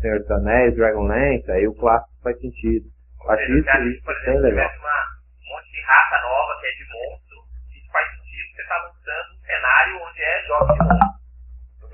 Senhor 0.00 0.20
dos 0.20 0.30
Anéis, 0.30 0.76
Dragonlance, 0.76 1.50
aí 1.50 1.66
o 1.66 1.74
clássico 1.74 2.12
faz 2.22 2.38
sentido. 2.40 2.86
Eu 3.24 3.30
acho 3.30 3.42
isso, 3.42 3.58
isso, 3.58 4.04
por 4.04 4.14
exemplo, 4.14 4.42
bem 4.42 4.50
legal. 4.50 4.70
uma 4.78 4.98
um 5.38 5.54
monte 5.54 5.72
de 5.72 5.80
raça 5.82 6.22
nova 6.22 6.60
que 6.60 6.66
é 6.66 6.70
de 6.70 6.84
monstro, 6.92 7.38
isso 7.74 7.92
faz 7.92 8.06
sentido 8.08 8.46
porque 8.46 8.56
você 8.56 8.62
está 8.62 8.76
lançando 8.78 9.28
um 9.34 9.40
cenário 9.44 9.92
onde 10.06 10.22
é 10.22 10.46
jogos 10.46 10.74
de 10.74 10.82
monstro. 10.84 11.17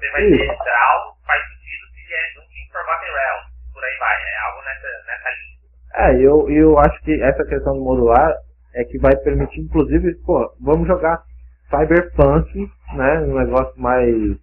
Você 0.04 0.11
vai 0.11 0.20
ter 0.20 0.37
Draw, 0.37 1.16
faz 1.26 1.42
sentido 1.49 1.87
se 1.94 2.12
é 2.12 2.34
Dungeon 2.34 2.68
Forgotten 2.73 3.08
Realms, 3.08 3.73
por 3.73 3.84
aí 3.84 3.96
vai, 3.99 4.16
é 4.23 4.37
algo 4.44 4.61
nessa, 4.64 4.88
nessa 5.06 5.30
linha. 5.30 5.54
É, 5.94 6.26
eu, 6.26 6.50
eu 6.50 6.78
acho 6.78 7.02
que 7.04 7.23
essa 7.23 7.44
questão 7.46 7.73
do 7.73 7.82
modular 7.82 8.34
é 8.75 8.84
que 8.84 8.99
vai 8.99 9.16
permitir, 9.16 9.62
inclusive, 9.62 10.14
pô, 10.26 10.54
vamos 10.61 10.87
jogar 10.87 11.23
cyberpunk, 11.70 12.70
né, 12.94 13.20
um 13.20 13.38
negócio 13.38 13.80
mais 13.80 14.37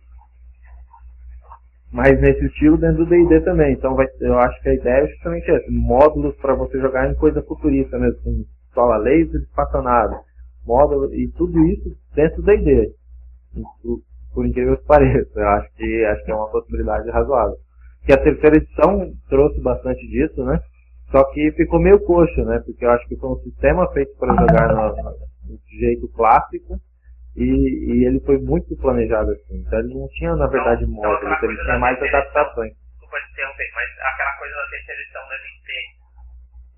mais 1.91 2.19
nesse 2.21 2.43
estilo 2.45 2.77
dentro 2.77 3.05
do 3.05 3.09
D&D 3.09 3.41
também. 3.41 3.73
Então 3.73 3.93
vai, 3.95 4.07
eu 4.19 4.39
acho 4.39 4.59
que 4.63 4.69
a 4.69 4.73
ideia 4.73 5.03
é 5.03 5.07
justamente 5.09 5.51
essa, 5.51 5.69
módulos 5.69 6.35
para 6.37 6.55
você 6.55 6.79
jogar 6.79 7.07
em 7.07 7.15
coisa 7.15 7.43
futurista 7.43 7.99
mesmo, 7.99 8.19
com 8.23 8.45
sola 8.73 8.97
laser 8.97 9.41
espaçonado, 9.41 10.15
módulo 10.65 11.13
e 11.13 11.27
tudo 11.33 11.63
isso 11.67 11.95
dentro 12.15 12.41
do 12.41 12.45
D&D. 12.45 12.95
Por 14.33 14.45
incrível 14.45 14.77
que 14.77 14.85
pareça, 14.85 15.39
eu 15.39 15.47
acho 15.49 15.73
que 15.75 16.05
acho 16.05 16.23
que 16.23 16.31
é 16.31 16.35
uma 16.35 16.51
possibilidade 16.51 17.09
razoável. 17.09 17.57
Que 18.05 18.13
a 18.13 18.23
terceira 18.23 18.57
edição 18.57 19.11
trouxe 19.29 19.61
bastante 19.61 20.07
disso, 20.07 20.43
né? 20.45 20.59
Só 21.11 21.23
que 21.31 21.51
ficou 21.51 21.79
meio 21.79 21.99
coxo, 22.05 22.43
né? 22.45 22.59
Porque 22.65 22.85
eu 22.85 22.91
acho 22.91 23.05
que 23.07 23.17
foi 23.17 23.29
um 23.29 23.43
sistema 23.43 23.91
feito 23.91 24.15
para 24.17 24.33
jogar 24.33 24.73
no, 24.73 24.95
no 25.51 25.59
jeito 25.79 26.07
clássico 26.13 26.79
e, 27.35 27.43
e, 27.43 28.05
ele 28.05 28.19
foi 28.21 28.37
muito 28.39 28.75
planejado 28.77 29.31
assim. 29.31 29.59
Então 29.59 29.79
ele 29.79 29.93
não 29.93 30.07
tinha, 30.09 30.35
na 30.35 30.47
verdade, 30.47 30.83
então, 30.83 30.95
módulos, 30.95 31.43
ele 31.43 31.57
tinha 31.63 31.79
mais 31.79 32.01
adaptações. 32.01 32.71
Desculpa 32.75 33.17
interromper, 33.31 33.71
mas 33.75 33.89
aquela 33.99 34.33
coisa 34.39 34.55
da 34.55 34.67
terceira 34.71 35.01
edição 35.01 35.21
devem 35.27 35.55
ter 35.67 35.83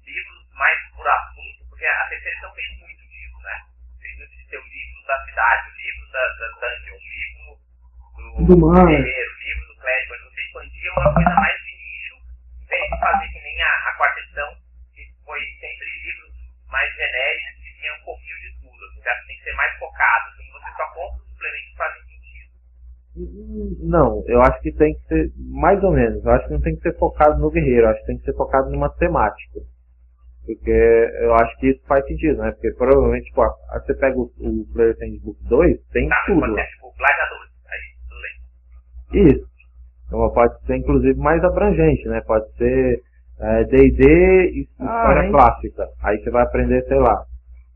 livros 0.06 0.42
mais 0.58 0.78
por 0.98 1.08
assunto, 1.08 1.60
porque 1.70 1.86
a 1.86 2.06
terceira 2.10 2.34
edição 2.34 2.54
fez 2.54 2.70
muito 2.82 3.04
disso, 3.06 3.38
né? 3.42 3.56
Muito 4.18 4.34
de 4.34 4.46
ter 4.50 4.58
o 4.58 4.66
livro 4.66 5.00
da 5.06 5.18
cidade, 5.26 5.62
o 5.70 5.76
livro 5.78 6.06
da, 6.14 6.24
da 6.38 6.48
dungeon, 6.54 6.98
o 6.98 7.06
livro 7.06 7.23
do, 8.38 8.46
do 8.46 8.58
mar. 8.58 8.86
guerreiro, 8.86 9.32
o 9.32 9.40
livro 9.44 9.68
do 9.68 9.76
clérigo, 9.80 10.10
mas 10.10 10.22
você 10.22 10.42
expandia 10.42 10.92
uma 10.98 11.14
coisa 11.14 11.36
mais 11.36 11.58
de 11.62 11.74
nicho, 11.78 12.16
em 12.62 12.66
vez 12.66 12.84
de 12.90 13.00
fazer 13.00 13.28
que 13.30 13.40
nem 13.42 13.62
a, 13.62 13.72
a 13.90 13.94
quarta 13.98 14.20
edição, 14.20 14.50
que 14.94 15.04
foi 15.26 15.40
sempre 15.62 15.86
livros 16.04 16.34
mais 16.72 16.90
genéricos, 16.96 17.62
que 17.62 17.72
tinham 17.80 17.96
um 17.96 18.06
pouquinho 18.06 18.38
de 18.42 18.50
tudo. 18.62 18.82
Assim, 18.84 19.28
tem 19.28 19.38
que 19.38 19.44
ser 19.44 19.54
mais 19.54 19.78
focado, 19.78 20.26
assim, 20.34 20.52
você 20.52 20.70
só 20.78 20.86
compra 20.94 21.22
os 21.22 21.30
suplementos 21.30 21.70
que 21.70 21.78
fazem 21.78 22.02
sentido. 22.10 22.52
Não, 23.86 24.24
eu 24.28 24.42
acho 24.42 24.62
que 24.62 24.72
tem 24.72 24.94
que 24.96 25.08
ser 25.08 25.32
mais 25.38 25.84
ou 25.84 25.92
menos. 25.92 26.26
Eu 26.26 26.32
acho 26.32 26.48
que 26.48 26.54
não 26.54 26.62
tem 26.62 26.76
que 26.76 26.82
ser 26.82 26.98
focado 26.98 27.40
no 27.40 27.52
guerreiro, 27.52 27.86
eu 27.86 27.90
acho 27.90 28.00
que 28.02 28.08
tem 28.08 28.18
que 28.18 28.26
ser 28.26 28.36
focado 28.36 28.70
numa 28.72 28.90
temática. 28.90 29.60
Porque 30.46 30.72
eu 31.22 31.34
acho 31.36 31.58
que 31.58 31.70
isso 31.70 31.86
faz 31.88 32.06
sentido, 32.06 32.42
né? 32.42 32.52
Porque 32.52 32.72
provavelmente, 32.74 33.28
tipo, 33.28 33.42
você 33.72 33.94
pega 33.94 34.18
o, 34.18 34.30
o 34.40 34.68
Player 34.74 34.98
Handbook 35.00 35.42
2, 35.48 35.88
tem 35.94 36.10
tá, 36.10 36.24
tudo. 36.26 36.54
Ser, 36.54 36.68
tipo. 36.68 36.84
Isso. 39.14 39.46
Então 40.08 40.32
pode 40.32 40.60
ser 40.66 40.78
inclusive 40.78 41.18
mais 41.20 41.44
abrangente, 41.44 42.08
né? 42.08 42.22
Pode 42.22 42.52
ser 42.58 43.02
D&D 43.70 44.04
é, 44.04 44.46
e 44.46 44.62
história 44.62 45.28
ah, 45.28 45.32
clássica. 45.32 45.88
Aí 46.02 46.18
você 46.20 46.30
vai 46.30 46.44
aprender, 46.44 46.84
sei 46.84 46.98
lá, 46.98 47.26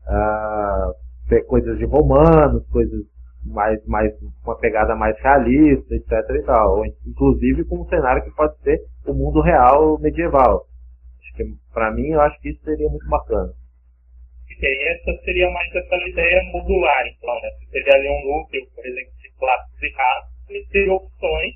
uh, 0.06 1.44
coisas 1.46 1.78
de 1.78 1.84
romanos, 1.84 2.66
coisas 2.68 3.04
mais, 3.44 3.84
mais, 3.86 4.12
uma 4.44 4.56
pegada 4.58 4.94
mais 4.94 5.18
realista, 5.20 5.94
etc 5.94 6.12
e 6.30 6.42
tal. 6.42 6.78
Ou, 6.78 6.86
inclusive 6.86 7.64
com 7.64 7.80
um 7.80 7.88
cenário 7.88 8.22
que 8.22 8.34
pode 8.34 8.56
ser 8.62 8.80
o 9.06 9.12
mundo 9.12 9.40
real 9.40 9.98
medieval. 9.98 10.66
Acho 11.20 11.36
que, 11.36 11.44
pra 11.72 11.90
mim, 11.92 12.08
eu 12.08 12.20
acho 12.20 12.40
que 12.40 12.50
isso 12.50 12.62
seria 12.64 12.88
muito 12.88 13.08
bacana. 13.08 13.52
E 14.60 14.90
essa 14.90 15.22
seria 15.24 15.48
mais 15.52 15.72
essa 15.72 15.94
ideia 16.08 16.42
modular, 16.52 17.06
então, 17.06 17.34
né? 17.34 17.48
Você 17.60 17.70
teria 17.70 17.94
ali 17.94 18.08
um 18.08 18.38
núcleo, 18.38 18.66
por 18.74 18.84
exemplo, 18.84 19.12
de 19.22 19.30
classes 19.38 19.82
e 19.82 19.92
raças, 19.94 20.37
ter 20.70 20.88
opções 20.90 21.54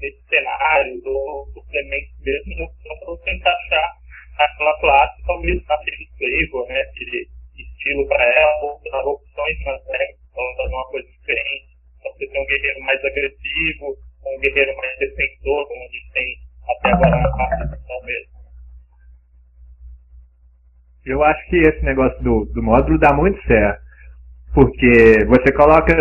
nesse 0.00 0.22
cenário, 0.28 1.00
ou 1.04 1.46
suplementos 1.52 2.18
mesmo, 2.20 2.64
opção 2.64 2.98
para 2.98 3.06
você 3.06 3.30
encaixar 3.30 3.92
aquela 4.38 4.80
classe, 4.80 5.22
talvez 5.26 5.66
naquele 5.66 6.08
flavor, 6.18 6.68
né? 6.68 6.80
Aquele 6.80 7.28
estilo 7.56 8.08
para 8.08 8.24
ela, 8.24 8.64
ou 8.64 8.80
dar 8.90 9.04
opções 9.04 9.64
nas 9.64 9.86
regras, 9.86 10.18
então 10.30 10.56
fazer 10.56 10.74
uma 10.74 10.90
coisa 10.90 11.08
diferente. 11.08 11.66
Então, 11.98 12.12
você 12.12 12.26
tem 12.26 12.42
um 12.42 12.46
guerreiro 12.46 12.80
mais 12.80 13.04
agressivo, 13.04 13.96
um 14.26 14.40
guerreiro 14.40 14.76
mais 14.76 14.98
defensor, 14.98 15.68
como 15.68 15.82
a 15.82 15.86
gente 15.86 16.12
tem 16.12 16.36
até 16.68 16.88
agora 16.90 17.16
na 17.16 17.56
do 17.56 18.06
mesmo. 18.06 18.34
Eu 21.06 21.22
acho 21.22 21.50
que 21.50 21.56
esse 21.56 21.84
negócio 21.84 22.22
do, 22.22 22.46
do 22.46 22.62
módulo 22.62 22.98
dá 22.98 23.12
muito 23.12 23.40
certo. 23.46 23.84
Porque 24.54 25.24
você 25.26 25.52
coloca 25.52 25.94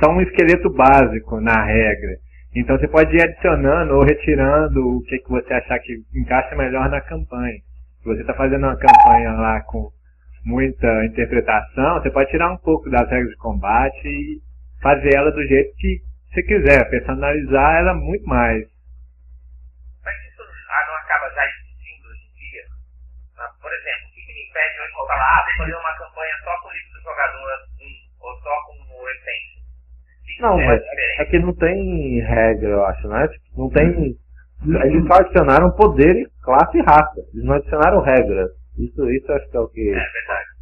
só 0.00 0.10
um 0.10 0.20
esqueleto 0.20 0.70
básico 0.70 1.40
na 1.40 1.64
regra. 1.64 2.16
Então 2.54 2.76
você 2.76 2.86
pode 2.86 3.16
ir 3.16 3.22
adicionando 3.22 3.94
ou 3.96 4.04
retirando 4.04 4.96
o 4.96 5.02
que, 5.04 5.18
que 5.18 5.28
você 5.28 5.52
achar 5.54 5.78
que 5.78 5.96
encaixa 6.14 6.54
melhor 6.54 6.90
na 6.90 7.00
campanha. 7.00 7.58
Se 8.02 8.04
você 8.04 8.20
está 8.20 8.34
fazendo 8.34 8.66
uma 8.66 8.76
campanha 8.76 9.32
lá 9.32 9.60
com 9.62 9.90
muita 10.44 11.04
interpretação, 11.06 12.00
você 12.00 12.10
pode 12.10 12.30
tirar 12.30 12.52
um 12.52 12.58
pouco 12.58 12.90
das 12.90 13.08
regras 13.08 13.30
de 13.30 13.36
combate 13.36 14.06
e 14.06 14.40
fazer 14.82 15.14
ela 15.14 15.30
do 15.30 15.42
jeito 15.46 15.74
que 15.76 16.02
você 16.28 16.42
quiser, 16.42 16.90
personalizar 16.90 17.76
ela 17.76 17.94
muito 17.94 18.26
mais. 18.26 18.66
Mas 20.04 20.14
isso 20.28 20.42
não 20.42 20.94
acaba 20.96 21.30
já 21.34 21.46
existindo 21.46 22.08
hoje 22.08 22.20
em 22.20 22.34
dia? 22.36 22.64
Por 23.60 23.72
exemplo, 23.72 24.08
o 24.08 24.12
que, 24.12 24.20
que 24.26 24.32
me 24.32 24.48
impede 24.48 24.80
hoje 24.80 24.88
de 24.88 24.96
falar, 24.96 25.38
ah, 25.38 25.44
vou 25.44 25.64
fazer 25.64 25.76
uma 25.76 25.96
campanha 25.96 26.34
só 26.44 26.58
com 26.60 26.68
o 26.68 26.72
livro 26.72 26.92
do 26.92 27.00
jogador 27.02 27.48
1 27.80 28.26
ou 28.26 28.36
só 28.40 28.54
com 28.66 28.76
o 28.92 29.08
Essential? 29.08 29.62
Não, 30.42 30.58
é 30.58 30.66
mas 30.66 30.82
aqui 31.20 31.36
é 31.36 31.38
não 31.38 31.54
tem 31.54 32.20
regra, 32.20 32.68
eu 32.68 32.84
acho, 32.86 33.06
né? 33.06 33.28
Não 33.56 33.70
tem. 33.70 34.16
Eles 34.84 35.06
só 35.06 35.14
adicionaram 35.14 35.70
poder, 35.70 36.26
classe 36.42 36.78
e 36.78 36.82
raça. 36.82 37.20
Eles 37.32 37.44
não 37.44 37.54
adicionaram 37.54 38.00
regras. 38.00 38.50
Isso, 38.76 39.08
isso 39.10 39.32
acho 39.32 39.48
que 39.48 39.56
é 39.56 39.60
o 39.60 39.68
que. 39.68 39.88
É 39.88 39.92
verdade. 39.92 40.52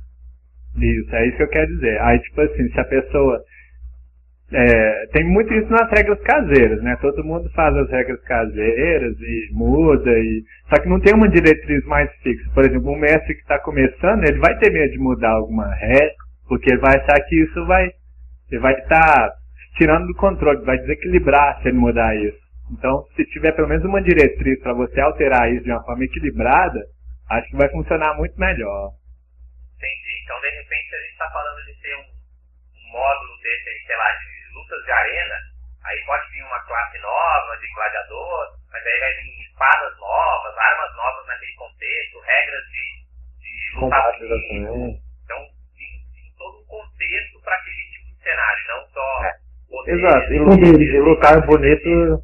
Isso, 0.77 1.17
é 1.17 1.27
isso 1.27 1.37
que 1.39 1.43
eu 1.43 1.49
quero 1.49 1.67
dizer. 1.67 2.01
Aí, 2.03 2.19
tipo 2.21 2.41
assim, 2.43 2.69
se 2.69 2.81
a 2.81 2.85
pessoa. 2.85 3.43
É, 4.53 5.07
tem 5.13 5.25
muito 5.25 5.55
isso 5.55 5.71
nas 5.71 5.89
regras 5.91 6.21
caseiras, 6.23 6.83
né? 6.83 6.99
Todo 7.01 7.25
mundo 7.25 7.49
faz 7.55 7.75
as 7.77 7.89
regras 7.89 8.21
caseiras 8.23 9.17
e 9.21 9.49
muda, 9.53 10.11
e 10.11 10.43
só 10.69 10.83
que 10.83 10.89
não 10.89 10.99
tem 11.01 11.15
uma 11.15 11.29
diretriz 11.29 11.85
mais 11.87 12.11
fixa. 12.17 12.51
Por 12.53 12.65
exemplo, 12.65 12.91
um 12.91 12.99
mestre 12.99 13.35
que 13.35 13.43
está 13.43 13.61
começando, 13.61 14.25
ele 14.25 14.41
vai 14.41 14.59
ter 14.59 14.73
medo 14.73 14.91
de 14.91 14.99
mudar 14.99 15.31
alguma 15.31 15.73
regra, 15.73 16.13
porque 16.49 16.69
ele 16.69 16.81
vai 16.81 16.97
achar 16.97 17.21
que 17.27 17.45
isso 17.45 17.65
vai, 17.65 17.93
ele 18.51 18.61
vai 18.61 18.75
estar 18.75 18.99
tá 18.99 19.40
tirando 19.81 20.09
do 20.09 20.15
controle, 20.15 20.61
vai 20.67 20.77
desequilibrar 20.77 21.57
se 21.63 21.69
ele 21.69 21.79
mudar 21.79 22.15
isso. 22.15 22.37
Então, 22.71 23.03
se 23.17 23.25
tiver 23.33 23.57
pelo 23.57 23.67
menos 23.67 23.83
uma 23.83 24.03
diretriz 24.03 24.61
para 24.61 24.75
você 24.75 25.01
alterar 25.01 25.51
isso 25.51 25.65
de 25.65 25.73
uma 25.73 25.83
forma 25.83 26.05
equilibrada, 26.05 26.85
acho 27.31 27.49
que 27.49 27.57
vai 27.57 27.69
funcionar 27.71 28.13
muito 28.15 28.39
melhor. 28.39 28.93
Entendi. 29.81 30.13
Então, 30.23 30.39
de 30.43 30.51
repente, 30.51 30.95
a 30.95 31.01
gente 31.01 31.13
está 31.13 31.31
falando 31.33 31.65
de 31.65 31.75
ter 31.81 31.97
um, 31.97 32.05
um 32.05 32.93
módulo 32.93 33.41
desse, 33.41 33.87
sei 33.87 33.97
lá, 33.97 34.13
de 34.13 34.29
lutas 34.53 34.85
de 34.85 34.93
arena, 34.93 35.37
aí 35.83 35.99
pode 36.05 36.31
vir 36.31 36.45
uma 36.45 36.61
classe 36.61 36.99
nova 36.99 37.57
de 37.57 37.67
gladiador, 37.73 38.47
mas 38.71 38.87
aí 38.87 39.01
vai 39.01 39.15
vir 39.17 39.49
espadas 39.49 39.97
novas, 39.97 40.59
armas 40.59 40.95
novas 40.95 41.27
naquele 41.27 41.55
contexto, 41.55 42.21
regras 42.21 42.65
de, 42.69 42.85
de 43.41 43.81
luta 43.81 43.97
Então, 45.25 45.41
tem, 45.73 45.91
tem 46.13 46.35
todo 46.37 46.61
um 46.61 46.67
contexto 46.69 47.41
para 47.41 47.57
aquele 47.57 47.85
tipo 47.97 48.07
de 48.13 48.23
cenário, 48.23 48.69
não 48.69 48.87
só... 48.93 49.25
É. 49.25 49.50
Exato, 49.87 50.33
e, 50.33 50.37
e, 50.37 50.97
e 50.97 51.01
lutar 51.01 51.47
bonito 51.47 52.23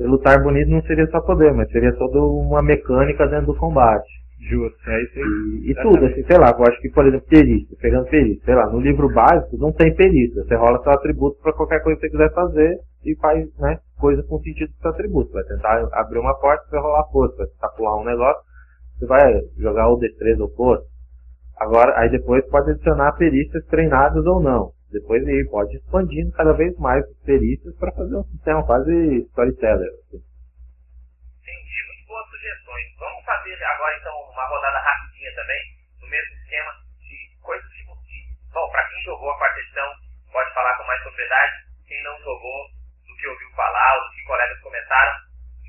lutar 0.00 0.42
bonito 0.42 0.70
não 0.70 0.82
seria 0.82 1.06
só 1.08 1.20
poder, 1.20 1.52
mas 1.52 1.70
seria 1.70 1.92
toda 1.96 2.20
uma 2.20 2.62
mecânica 2.62 3.26
dentro 3.26 3.46
do 3.46 3.56
combate. 3.56 4.08
Justo, 4.40 4.78
é 4.88 5.02
isso 5.02 5.18
aí. 5.18 5.24
E, 5.64 5.70
e 5.72 5.74
tudo, 5.82 6.06
assim, 6.06 6.22
sei 6.24 6.38
lá, 6.38 6.54
eu 6.56 6.64
acho 6.64 6.80
que, 6.80 6.88
por 6.90 7.06
exemplo, 7.06 7.26
perícia, 7.28 7.76
pegando 7.80 8.08
perícia, 8.08 8.44
sei 8.44 8.54
lá, 8.54 8.70
no 8.70 8.80
livro 8.80 9.12
básico 9.12 9.56
não 9.58 9.72
tem 9.72 9.94
perícia, 9.94 10.44
você 10.44 10.54
rola 10.54 10.82
seu 10.82 10.92
atributo 10.92 11.40
para 11.42 11.52
qualquer 11.52 11.82
coisa 11.82 11.98
que 12.00 12.06
você 12.06 12.10
quiser 12.10 12.32
fazer 12.32 12.78
e 13.04 13.16
faz, 13.16 13.46
né, 13.58 13.80
coisa 13.98 14.22
com 14.22 14.38
sentido 14.38 14.70
do 14.70 14.80
seu 14.80 14.90
atributo. 14.90 15.32
Vai 15.32 15.42
tentar 15.44 15.88
abrir 15.92 16.20
uma 16.20 16.38
porta, 16.38 16.64
você 16.64 16.70
vai 16.70 16.80
rolar 16.80 17.04
força, 17.10 17.36
vai 17.36 17.46
tentar 17.46 17.68
pular 17.70 18.00
um 18.00 18.04
negócio, 18.04 18.42
você 18.98 19.06
vai 19.06 19.40
jogar 19.58 19.88
o 19.88 19.96
destreza 19.96 20.42
ou 20.42 20.50
força. 20.54 20.84
Agora, 21.58 21.98
aí 21.98 22.08
depois 22.08 22.48
pode 22.48 22.70
adicionar 22.70 23.12
perícias 23.12 23.64
treinadas 23.66 24.24
ou 24.24 24.40
não. 24.40 24.70
Depois 24.90 25.26
aí 25.26 25.44
pode 25.50 25.76
expandindo 25.76 26.32
cada 26.32 26.52
vez 26.54 26.76
mais 26.78 27.04
as 27.04 27.18
perícias 27.20 27.76
para 27.76 27.92
fazer 27.92 28.16
um 28.16 28.24
sistema 28.24 28.64
quase 28.64 28.92
storyteller. 29.28 29.88
Assim. 29.88 30.16
Entendi, 31.44 31.78
muito 31.88 32.06
boas 32.08 32.26
sugestões. 32.30 32.96
Vamos 32.98 33.24
fazer 33.24 33.64
agora 33.64 33.98
então 34.00 34.16
uma 34.32 34.46
rodada 34.48 34.78
rapidinha 34.78 35.34
também, 35.34 35.62
no 36.00 36.08
mesmo 36.08 36.34
esquema 36.40 36.72
de 37.04 37.36
coisas 37.42 37.70
tipo. 37.72 37.92
Bom, 38.52 38.70
para 38.70 38.88
quem 38.88 39.02
jogou 39.04 39.30
a 39.30 39.38
quarta 39.38 39.60
edição, 39.60 39.92
pode 40.32 40.54
falar 40.54 40.76
com 40.78 40.84
mais 40.84 41.02
propriedade. 41.02 41.52
Quem 41.86 42.02
não 42.02 42.18
jogou, 42.20 42.68
do 43.06 43.16
que 43.16 43.28
ouviu 43.28 43.50
falar, 43.50 43.98
ou 43.98 44.08
do 44.08 44.14
que 44.14 44.24
colegas 44.24 44.58
comentaram, 44.60 45.20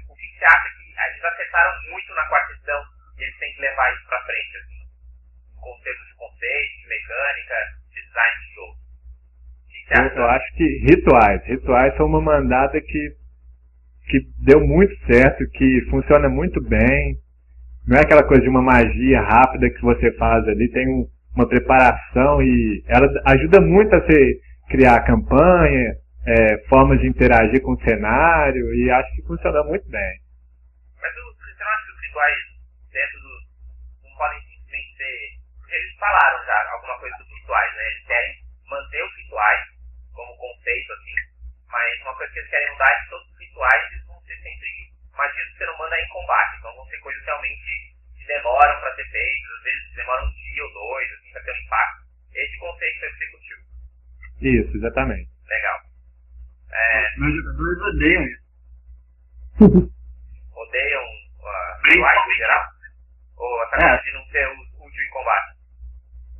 o 0.07 0.15
que 0.15 0.27
você 0.38 0.45
acha 0.45 0.69
que 0.77 0.95
eles 0.95 1.23
acertaram 1.23 1.91
muito 1.91 2.13
na 2.13 2.25
quarta 2.27 2.53
edição 2.53 2.83
e 3.17 3.23
eles 3.23 3.38
têm 3.38 3.53
que 3.53 3.61
levar 3.61 3.93
isso 3.93 4.07
para 4.07 4.23
frente, 4.23 4.57
assim, 4.57 4.79
em 4.79 5.81
termos 5.83 6.07
de 6.07 6.15
conceito, 6.15 6.77
de 6.79 6.88
mecânica, 6.88 7.55
de 7.91 8.01
design 8.01 8.39
de 8.39 8.53
jogo? 8.55 8.73
O 8.79 9.67
que 9.67 9.78
você 9.78 9.78
Eu, 9.91 10.01
acha? 10.01 10.15
eu 10.15 10.25
acho 10.25 10.53
que 10.55 10.63
rituais. 10.89 11.43
Rituais 11.46 11.96
são 11.98 12.05
uma 12.08 12.22
mandada 12.22 12.79
que, 12.81 13.10
que 14.10 14.19
deu 14.43 14.60
muito 14.65 14.96
certo, 15.05 15.43
que 15.51 15.81
funciona 15.89 16.29
muito 16.29 16.62
bem. 16.62 17.17
Não 17.88 17.98
é 17.98 18.01
aquela 18.01 18.24
coisa 18.24 18.41
de 18.43 18.50
uma 18.50 18.62
magia 18.62 19.22
rápida 19.22 19.69
que 19.69 19.81
você 19.81 20.12
faz 20.17 20.48
ali, 20.48 20.69
tem 20.72 20.88
um- 20.88 21.08
uma 21.36 21.48
preparação 21.48 22.41
e 22.41 22.84
ela 22.88 23.08
ajuda 23.27 23.62
muito 23.62 23.96
a 23.96 24.00
você 24.01 24.39
criar 24.69 25.01
campanha, 25.05 25.96
é, 26.27 26.58
formas 26.67 27.00
de 27.00 27.08
interagir 27.08 27.62
com 27.62 27.72
o 27.74 27.81
cenário 27.81 28.74
e 28.75 28.91
acho 28.91 29.15
que 29.15 29.24
funciona 29.24 29.63
muito 29.63 29.88
bem. 29.89 30.13
Mas 31.01 31.12
você 31.13 31.63
não 31.63 31.72
acha 31.72 31.86
que 31.86 31.91
os 31.93 32.01
rituais 32.01 32.38
dentro 32.91 33.17
dos. 33.22 33.39
não 34.03 34.17
podem 34.17 34.39
simplesmente 34.41 34.98
ser. 34.98 35.17
Porque 35.58 35.75
eles 35.75 35.96
falaram 35.98 36.46
já 36.46 36.72
alguma 36.74 37.00
coisa 37.00 37.15
dos 37.17 37.27
rituais, 37.39 37.72
né? 37.75 37.84
Eles 37.89 38.05
querem 38.05 38.34
manter 38.69 39.03
os 39.03 39.15
rituais 39.24 39.62
como 40.19 40.35
conceito, 40.35 40.91
assim, 40.91 41.15
mas 41.71 42.01
uma 42.01 42.15
coisa 42.15 42.33
que 42.33 42.39
eles 42.39 42.49
querem 42.49 42.71
mudar 42.73 42.91
é 42.91 43.03
que 43.03 43.09
todos 43.09 43.27
os 43.31 43.39
rituais 43.39 43.91
eles 43.91 44.05
vão 44.07 44.21
ser 44.23 44.35
sempre 44.43 44.69
magias 45.15 45.47
que 45.47 45.57
você 45.57 45.65
não 45.65 45.77
manda 45.77 45.95
em 46.01 46.07
combate. 46.09 46.57
Então 46.59 46.75
vão 46.75 46.85
ser 46.88 46.99
coisas 46.99 47.23
realmente 47.25 47.95
que 48.19 48.27
demoram 48.27 48.79
para 48.81 48.95
ser 48.95 49.05
feitas, 49.11 49.51
às 49.57 49.63
vezes 49.63 49.95
demoram 49.95 50.25
um 50.27 50.31
dia 50.31 50.63
ou 50.65 50.73
dois, 50.73 51.11
assim, 51.13 51.31
para 51.31 51.43
ter 51.43 51.51
um 51.53 51.63
impacto. 51.63 51.99
Esse 52.33 52.57
conceito 52.59 53.03
é 53.03 53.07
executivo. 53.09 53.61
Isso, 54.41 54.77
exatamente. 54.77 55.29
Legal. 55.47 55.79
É, 56.71 57.17
Meus 57.17 57.35
jogadores 57.35 57.81
odeiam 57.81 58.23
isso. 58.25 58.43
odeiam 60.55 61.03
uh, 61.39 61.88
rituais 61.88 62.27
em 62.29 62.35
geral? 62.35 62.63
Ou 63.38 63.63
essa 63.63 63.75
É. 63.85 64.01
de 64.03 64.11
não 64.13 64.25
ser 64.27 64.47
útil 64.79 65.03
em 65.03 65.09
combate? 65.11 65.59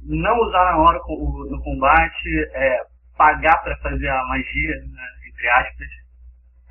Não 0.02 0.38
usar 0.40 0.64
na 0.66 0.78
hora 0.78 0.98
no 1.00 1.62
combate, 1.64 2.30
é, 2.54 2.82
pagar 3.20 3.62
pra 3.62 3.76
fazer 3.84 4.08
a 4.08 4.24
magia, 4.24 4.76
né, 4.80 5.08
entre 5.28 5.50
aspas. 5.50 5.88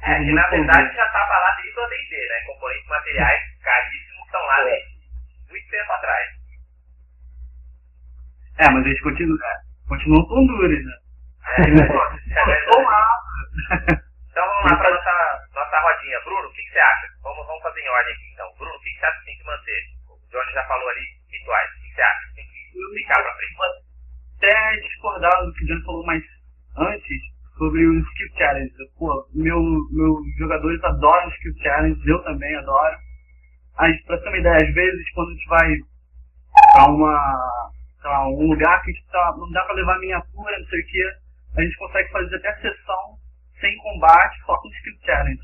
É, 0.01 0.25
que 0.25 0.33
na 0.33 0.49
verdade 0.49 0.97
já 0.97 1.05
estava 1.05 1.39
lá 1.39 1.57
desde 1.61 1.79
o 1.79 1.85
AD&D, 1.85 2.29
né? 2.29 2.41
Componentes 2.47 2.89
materiais 2.89 3.41
caríssimos 3.63 4.25
estão 4.25 4.41
lá 4.47 4.65
desde 4.65 4.99
muito 5.51 5.71
tempo 5.71 5.93
atrás. 5.93 6.29
É, 8.59 8.71
mas 8.71 8.87
eles 8.87 9.01
continuam, 9.03 9.39
é, 9.45 9.55
continuam 9.89 10.25
com 10.27 10.47
duros, 10.47 10.85
né? 10.85 10.97
É, 11.49 11.63
Eles 11.69 11.81
é 11.81 11.85
estão 11.85 12.83
lá. 12.83 13.07
Então 14.31 14.47
vamos 14.47 14.71
lá 14.71 14.79
para 14.79 14.91
nossa, 14.91 15.49
nossa 15.53 15.81
rodinha. 15.81 16.21
Bruno, 16.25 16.49
o 16.49 16.53
que, 16.53 16.63
que 16.63 16.73
você 16.73 16.79
acha? 16.79 17.07
Vamos, 17.23 17.47
vamos 17.47 17.63
fazer 17.63 17.81
em 17.81 17.89
ordem 17.91 18.15
aqui 18.15 18.31
então. 18.33 18.55
Bruno, 18.57 18.75
o 18.75 18.81
que, 18.81 18.91
que 18.91 19.01
você 19.01 19.07
acha 19.07 19.19
que 19.19 19.25
tem 19.27 19.39
que 19.39 19.45
manter? 19.45 19.81
O 20.09 20.31
Johnny 20.31 20.53
já 20.53 20.65
falou 20.65 20.89
ali, 20.89 21.07
rituais. 21.31 21.71
O 21.71 21.75
que, 21.75 21.89
que 21.89 21.95
você 21.95 22.03
acha 22.03 22.27
que 22.29 22.35
tem 22.37 22.47
que 22.47 22.95
ficar 22.95 23.23
pra 23.23 23.35
frente? 23.35 23.49
até 24.39 24.77
discordar 24.81 25.45
do 25.45 25.53
que 25.53 25.65
o 25.65 25.67
John 25.67 25.85
falou 25.85 26.07
mais 26.07 26.23
antes 26.79 27.21
sobre 27.57 27.85
os 27.87 28.07
skill 28.09 28.29
challenges. 28.37 28.73
Pô, 28.99 29.29
meu, 29.35 29.61
meus 29.91 30.37
jogadores 30.39 30.83
adoram 30.85 31.29
skill 31.31 31.55
challenges, 31.63 32.07
eu 32.07 32.23
também 32.23 32.55
adoro. 32.57 32.97
Mas, 33.79 34.03
pra 34.05 34.19
ter 34.19 34.29
uma 34.29 34.39
ideia, 34.39 34.69
às 34.69 34.75
vezes 34.75 35.11
quando 35.13 35.29
a 35.29 35.33
gente 35.33 35.49
vai 35.49 35.77
pra 36.73 36.87
uma, 36.91 37.71
sei 38.03 38.11
um 38.11 38.51
lugar 38.51 38.83
que 38.83 38.93
tá, 39.11 39.35
não 39.37 39.51
dá 39.51 39.65
pra 39.65 39.75
levar 39.75 39.99
miniatura, 39.99 40.59
não 40.59 40.67
sei 40.67 40.81
o 40.81 40.87
que, 40.87 41.03
a 41.57 41.63
gente 41.63 41.77
consegue 41.79 42.11
fazer 42.11 42.37
até 42.37 42.55
sessão 42.57 43.19
sem 43.61 43.77
combate, 43.79 44.39
só 44.47 44.57
com 44.57 44.69
skill 44.69 44.95
challenge. 45.05 45.43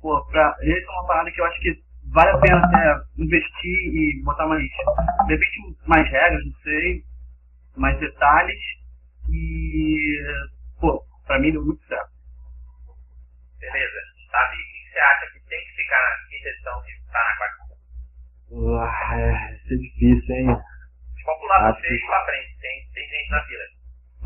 Pô, 0.00 0.24
pra, 0.26 0.56
essa 0.62 0.86
é 0.86 0.90
uma 0.90 1.06
parada 1.06 1.30
que 1.30 1.40
eu 1.40 1.44
acho 1.46 1.60
que 1.60 1.82
vale 2.12 2.30
a 2.30 2.38
pena 2.38 2.64
até 2.64 3.02
investir 3.18 3.94
e 3.94 4.22
botar 4.24 4.46
mais, 4.46 4.62
de 4.62 5.34
repente, 5.34 5.76
mais 5.86 6.10
regras, 6.10 6.44
não 6.44 6.54
sei, 6.62 7.02
mais 7.76 7.98
detalhes 7.98 8.77
e, 9.28 10.22
pô, 10.80 11.02
pra 11.26 11.38
mim 11.40 11.52
deu 11.52 11.64
muito 11.64 11.84
certo. 11.86 12.10
Beleza. 13.60 14.00
Davi, 14.32 14.54
o 14.56 14.58
que, 14.58 14.92
você 14.92 14.98
acha 14.98 15.26
que 15.32 15.40
tem 15.48 15.60
que 15.60 15.82
ficar 15.82 16.00
na 16.00 16.28
quinta 16.30 16.48
edição 16.48 16.82
e 16.84 16.92
na 17.12 17.36
quarta? 17.38 17.68
Ah, 18.80 19.20
é, 19.20 19.54
isso 19.56 19.74
é 19.74 19.76
difícil, 19.76 20.34
hein? 20.34 20.46
Vamos 20.46 21.40
pular 21.40 21.70
Acho 21.70 21.80
você 21.80 21.88
que- 21.88 22.06
pra 22.06 22.24
frente. 22.24 22.58
Tem, 22.60 22.88
tem 22.94 23.08
gente 23.08 23.30
na 23.30 23.44
fila. 23.44 23.64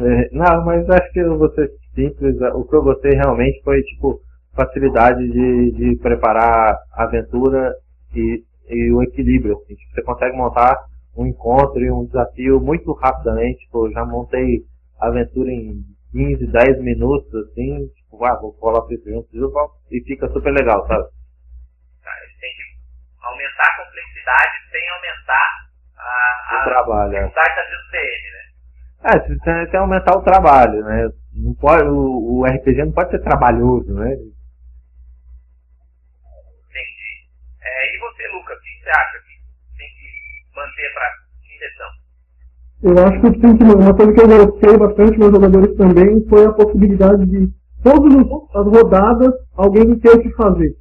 É, 0.00 0.28
não, 0.32 0.64
mas 0.64 0.90
acho 0.90 1.12
que 1.12 1.18
eu 1.20 1.38
vou 1.38 1.52
ser 1.54 1.70
simples. 1.94 2.36
O 2.54 2.64
que 2.66 2.76
eu 2.76 2.82
gostei 2.82 3.12
realmente 3.12 3.62
foi, 3.62 3.82
tipo, 3.82 4.20
facilidade 4.54 5.26
de, 5.30 5.72
de 5.72 5.96
preparar 6.00 6.76
a 6.92 7.04
aventura 7.04 7.74
e, 8.14 8.42
e 8.68 8.92
o 8.92 9.02
equilíbrio. 9.02 9.56
Assim. 9.58 9.74
Tipo, 9.74 9.94
você 9.94 10.02
consegue 10.02 10.36
montar 10.36 10.76
um 11.16 11.26
encontro 11.26 11.80
e 11.80 11.90
um 11.90 12.06
desafio 12.06 12.60
muito 12.60 12.92
rapidamente. 12.92 13.64
Tipo, 13.64 13.86
eu 13.86 13.92
já 13.92 14.04
montei 14.04 14.64
aventura 15.08 15.50
em 15.50 15.84
15, 16.12 16.46
10 16.46 16.78
minutos, 16.82 17.34
assim. 17.34 17.88
Tipo, 17.88 18.24
ah, 18.24 18.36
vou 18.36 18.54
isso 18.90 19.10
junto 19.10 19.36
eu 19.36 19.50
volto, 19.50 19.74
e 19.90 20.00
fica 20.04 20.28
super 20.28 20.52
legal, 20.52 20.86
sabe? 20.86 21.04
Tá? 22.02 22.10
Eles 22.22 22.38
têm 22.38 22.52
que 22.54 22.62
aumentar 23.22 23.64
a 23.64 23.76
complexidade 23.84 24.70
sem 24.70 24.88
aumentar 24.90 25.68
a, 25.96 26.54
O 26.54 26.56
a 26.56 26.64
trabalho, 26.64 27.16
é. 27.16 27.20
dificuldade 27.22 27.56
da 27.56 27.62
né? 28.32 28.42
É, 29.04 29.18
você 29.18 29.36
tem 29.38 29.70
que 29.70 29.76
aumentar 29.76 30.16
o 30.16 30.22
trabalho, 30.22 30.84
né? 30.84 31.08
Não 31.34 31.54
pode, 31.54 31.82
o, 31.88 32.40
o 32.40 32.44
RPG 32.44 32.84
não 32.84 32.92
pode 32.92 33.10
ser 33.10 33.20
trabalhoso, 33.20 33.92
né? 33.94 34.12
Entendi. 36.68 37.26
É, 37.62 37.96
e 37.96 37.98
você, 37.98 38.28
Lucas, 38.28 38.58
o 38.58 38.60
que 38.60 38.84
você 38.84 38.90
acha 38.90 39.18
que 39.18 39.76
tem 39.78 39.88
que 39.88 40.54
manter 40.54 40.92
pra? 40.94 41.21
Eu 42.82 42.98
acho 42.98 43.20
que 43.20 43.40
tem 43.40 43.56
que 43.56 43.62
uma 43.62 43.94
coisa 43.94 44.12
que 44.12 44.20
eu 44.20 44.46
gostei 44.46 44.76
bastante 44.76 45.18
meus 45.18 45.30
jogadores 45.30 45.76
também 45.76 46.26
foi 46.28 46.44
a 46.44 46.52
possibilidade 46.52 47.24
de 47.26 47.48
todas 47.80 48.12
as 48.54 48.66
rodadas 48.66 49.32
alguém 49.54 49.98
ter 50.00 50.16
o 50.16 50.20
que 50.20 50.30
fazer. 50.30 50.74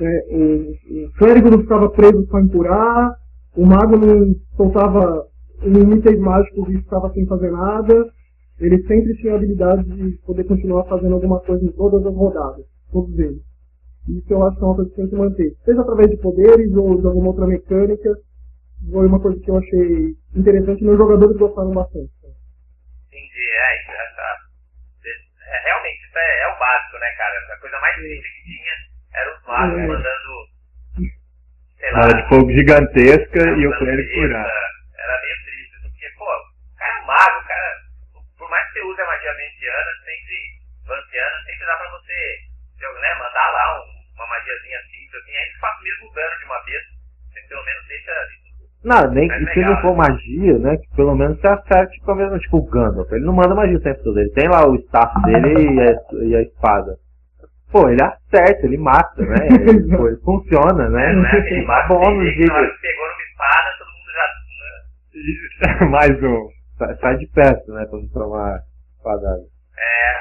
É, 0.00 0.24
o, 0.30 1.06
o 1.06 1.12
clérigo 1.18 1.50
não 1.50 1.60
ficava 1.60 1.88
preso 1.90 2.26
só 2.26 2.40
em 2.40 2.48
curar, 2.48 3.14
o 3.56 3.64
mago 3.64 3.96
não 3.96 4.34
soltava 4.56 5.24
um 5.62 5.96
itens 5.96 6.18
mágicos 6.18 6.68
e 6.68 6.78
ficava 6.78 7.12
sem 7.12 7.24
fazer 7.26 7.52
nada. 7.52 8.04
Ele 8.58 8.82
sempre 8.86 9.14
tinha 9.18 9.34
a 9.34 9.36
habilidade 9.36 9.84
de 9.84 10.18
poder 10.26 10.44
continuar 10.44 10.84
fazendo 10.84 11.14
alguma 11.14 11.38
coisa 11.40 11.64
em 11.64 11.70
todas 11.72 12.04
as 12.04 12.14
rodadas, 12.14 12.64
todos 12.90 13.16
eles. 13.18 13.40
Isso 14.08 14.32
eu 14.32 14.42
acho 14.44 14.56
que 14.56 14.64
é 14.64 14.66
uma 14.66 14.74
coisa 14.74 14.90
que 14.90 14.96
tem 14.96 15.08
que 15.08 15.16
manter. 15.16 15.56
Seja 15.64 15.80
através 15.80 16.10
de 16.10 16.16
poderes 16.16 16.74
ou 16.74 17.00
de 17.00 17.06
alguma 17.06 17.28
outra 17.28 17.46
mecânica, 17.46 18.16
foi 18.92 19.06
uma 19.06 19.20
coisa 19.20 19.40
que 19.40 19.50
eu 19.50 19.58
achei 19.58 20.14
interessante 20.34 20.80
e 20.80 20.84
meus 20.84 20.98
jogadores 20.98 21.36
gostaram 21.36 21.72
bastante. 21.72 22.10
Entendi, 23.08 23.44
é, 23.50 23.80
isso, 23.80 23.90
essa, 23.90 24.36
é, 25.46 25.58
realmente, 25.64 26.04
isso 26.06 26.18
é, 26.18 26.42
é 26.42 26.48
o 26.48 26.58
básico, 26.58 26.98
né, 26.98 27.10
cara? 27.16 27.54
A 27.54 27.56
coisa 27.58 27.80
mais 27.80 27.96
simples 27.96 28.22
que 28.22 28.44
tinha 28.44 28.72
era 29.14 29.34
os 29.36 29.42
magos 29.46 29.78
É. 29.78 29.86
mandando, 29.86 30.32
sei 31.78 31.90
lá, 31.92 32.08
de 32.08 32.28
fogo 32.28 32.52
gigantesca 32.52 33.40
e 33.40 33.66
o 33.66 33.78
clérigo 33.78 34.12
curar. 34.14 34.46
Era 34.98 35.20
meio 35.22 35.36
triste, 35.44 35.76
assim, 35.76 35.88
porque, 35.90 36.08
pô, 36.18 36.24
o 36.24 36.76
cara 36.76 36.98
é 36.98 37.02
um 37.02 37.06
mago, 37.06 37.38
o 37.40 37.46
cara, 37.46 37.70
por 38.38 38.50
mais 38.50 38.66
que 38.66 38.72
você 38.74 38.80
use 38.86 39.00
a 39.00 39.06
magia 39.06 39.34
venciana, 39.34 39.90
sempre, 40.04 40.36
vanciana, 40.86 41.44
sempre 41.46 41.66
dá 41.66 41.76
pra 41.76 41.90
você, 41.90 42.38
né, 43.00 43.14
mandar 43.14 43.48
lá 43.50 43.80
um, 43.80 44.14
uma 44.14 44.26
magiazinha 44.28 44.80
simples, 44.82 45.14
assim, 45.22 45.36
aí 45.36 45.52
faz 45.60 45.80
o 45.80 45.82
mesmo 45.82 46.12
dano 46.12 46.38
de 46.38 46.44
uma 46.44 46.64
vez, 46.64 46.82
você 47.32 47.40
pelo 47.48 47.64
menos 47.64 47.86
deixa 47.88 48.12
Não, 48.86 49.10
nem 49.10 49.26
que 49.26 49.52
se 49.52 49.60
não 49.62 49.80
for 49.80 49.96
né? 49.98 50.06
magia, 50.06 50.58
né? 50.60 50.76
Que 50.76 50.88
pelo 50.94 51.16
menos 51.16 51.40
você 51.40 51.48
acerte 51.48 52.00
com 52.02 52.12
a 52.12 52.14
mesma, 52.14 52.38
tipo 52.38 52.58
o 52.58 52.70
Gandalf. 52.70 53.10
Ele 53.10 53.24
não 53.24 53.32
manda 53.34 53.52
magia 53.52 53.76
o 53.76 53.82
tempo 53.82 54.00
todo. 54.04 54.16
Ele 54.20 54.30
tem 54.30 54.48
lá 54.48 54.64
o 54.64 54.76
staff 54.76 55.22
dele 55.22 55.74
e 55.74 55.80
a, 55.80 56.24
e 56.24 56.36
a 56.36 56.42
espada. 56.42 56.96
pô, 57.72 57.88
ele 57.88 58.00
acerta, 58.00 58.64
ele 58.64 58.78
mata, 58.78 59.20
né? 59.22 59.48
Ele, 59.66 59.96
pô, 59.96 60.06
ele 60.06 60.20
funciona, 60.22 60.88
né? 60.88 61.10
É 61.10 61.88
bônus 61.88 62.30
que 62.30 62.38
de. 62.38 62.46
na 62.46 62.54
hora 62.54 62.70
que 62.70 62.80
pegou 62.80 63.06
numa 63.08 63.22
espada, 63.26 63.68
todo 63.76 63.90
mundo 63.90 64.10
já. 64.14 64.26
né? 65.82 65.90
Mais 65.90 66.22
um. 66.22 66.48
Sai, 66.78 66.94
sai 66.96 67.16
de 67.16 67.26
perto, 67.26 67.72
né? 67.72 67.84
Pra 67.90 67.98
não 67.98 68.08
tomar 68.08 68.60
espadada. 68.98 69.42
É, 69.76 70.14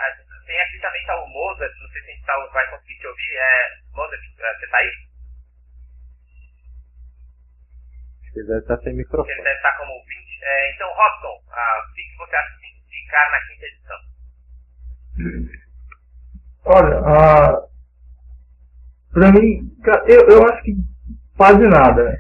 tem 0.48 0.60
aqui 0.60 0.82
também 0.82 1.06
tá 1.06 1.14
o 1.22 1.30
Mozart, 1.30 1.72
não 1.82 1.90
sei 1.90 2.02
se 2.02 2.10
a 2.10 2.14
gente 2.16 2.26
tá, 2.26 2.34
vai 2.52 2.70
conseguir 2.72 2.98
te 2.98 3.08
ouvir. 3.08 3.36
É, 3.38 3.54
Mozart, 3.96 4.22
é, 4.42 4.58
você 4.58 4.68
tá 4.72 4.78
aí? 4.78 4.90
Ele 8.40 8.48
deve 8.48 8.60
estar 8.60 8.78
sem 8.80 8.88
Ele 8.90 8.98
microfone. 8.98 9.36
deve 9.44 9.56
estar 9.56 9.78
como 9.78 9.92
ouvinte. 9.92 10.40
É, 10.44 10.76
então, 10.76 10.88
Robson, 10.90 11.42
ah, 11.52 11.80
o 11.90 11.94
que 11.96 12.02
que 12.04 12.18
você 12.18 12.36
acha 12.36 12.52
que 12.56 12.62
tem 12.62 12.72
que 12.74 12.96
ficar 13.04 13.32
na 13.32 13.40
quinta 13.48 13.66
edição? 13.66 13.98
Olha, 16.66 17.00
ah, 17.06 17.62
pra 19.14 19.32
mim, 19.32 19.72
eu, 20.08 20.28
eu 20.30 20.44
acho 20.50 20.64
que 20.64 20.74
quase 21.38 21.68
nada. 21.68 22.18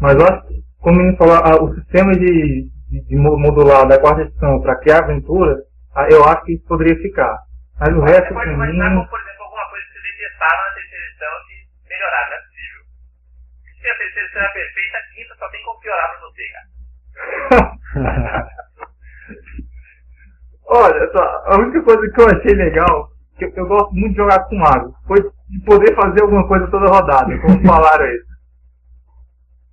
Mas 0.00 0.14
eu 0.14 0.22
acho 0.26 0.46
que, 0.48 0.62
como 0.80 0.98
menino 0.98 1.16
falou, 1.16 1.34
ah, 1.36 1.62
o 1.62 1.74
sistema 1.74 2.12
de, 2.12 2.68
de, 2.90 3.00
de 3.06 3.16
mo- 3.16 3.38
modular 3.38 3.86
da 3.88 3.98
quarta 4.00 4.22
edição 4.22 4.60
para 4.60 4.78
criar 4.80 5.04
aventura, 5.04 5.56
ah, 5.94 6.06
eu 6.10 6.22
acho 6.24 6.44
que 6.44 6.52
isso 6.54 6.66
poderia 6.66 6.96
ficar. 7.00 7.38
Mas 7.80 7.94
o 7.94 8.00
resto, 8.00 8.28
Você 8.28 8.34
pode 8.34 8.50
imaginar 8.50 8.90
mim, 8.90 8.96
como, 8.96 9.08
por 9.08 9.20
exemplo, 9.20 9.42
alguma 9.44 9.68
coisa 9.70 9.86
que 9.86 9.92
você 9.92 10.02
detestava 10.12 10.56
na 10.56 10.74
terceira 10.74 11.04
edição 11.06 11.28
de 11.48 11.88
melhorar, 11.88 12.32
é 12.32 12.36
possível. 12.40 12.45
Se 13.86 13.90
a 13.90 13.98
terceira 13.98 14.28
é 14.34 14.48
perfeita, 14.48 14.98
a 14.98 15.14
quinta 15.14 15.34
só 15.38 15.48
tem 15.48 15.62
como 15.62 15.78
piorar 15.78 16.10
pra 16.10 16.20
você, 16.26 16.42
cara. 16.50 16.66
Olha, 20.66 21.12
só, 21.12 21.22
a 21.46 21.56
única 21.60 21.84
coisa 21.84 22.10
que 22.12 22.20
eu 22.20 22.26
achei 22.26 22.52
legal, 22.54 23.10
que 23.38 23.44
eu, 23.44 23.52
eu 23.54 23.66
gosto 23.68 23.94
muito 23.94 24.10
de 24.10 24.16
jogar 24.16 24.42
com 24.48 24.56
mago, 24.56 24.92
foi 25.06 25.22
de 25.22 25.60
poder 25.64 25.94
fazer 25.94 26.22
alguma 26.22 26.48
coisa 26.48 26.68
toda 26.68 26.90
rodada, 26.90 27.38
como 27.38 27.64
falaram 27.64 28.06
aí. 28.06 28.18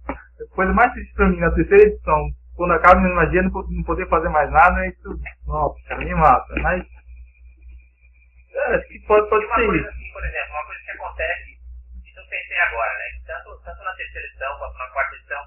A 0.09 0.55
coisa 0.55 0.71
mais 0.73 0.93
triste 0.93 1.13
pra 1.15 1.29
mim 1.29 1.39
na 1.39 1.49
terceira 1.49 1.83
edição, 1.83 2.29
quando 2.55 2.73
acaba 2.73 3.01
minha 3.01 3.15
magia, 3.15 3.41
não, 3.41 3.49
não 3.49 3.83
poder 3.83 4.07
fazer 4.09 4.29
mais 4.29 4.51
nada, 4.51 4.85
isso, 4.85 5.19
nossa, 5.47 5.95
me 5.97 6.13
mata. 6.13 6.53
Mas, 6.61 6.85
é, 8.53 8.75
acho 8.75 8.87
que 8.89 8.99
pode, 9.07 9.27
pode 9.27 9.43
ser 9.55 9.75
isso. 9.75 9.87
assim, 9.87 10.13
por 10.13 10.23
exemplo, 10.23 10.53
uma 10.53 10.65
coisa 10.65 10.81
que 10.85 10.91
acontece, 10.91 11.52
pensei 12.33 12.59
agora, 12.59 12.97
né? 12.97 13.05
Tanto, 13.27 13.61
tanto 13.63 13.83
na 13.83 13.93
terceira 13.93 14.27
edição 14.27 14.57
quanto 14.57 14.77
na 14.77 14.87
quarta 14.89 15.15
edição, 15.15 15.45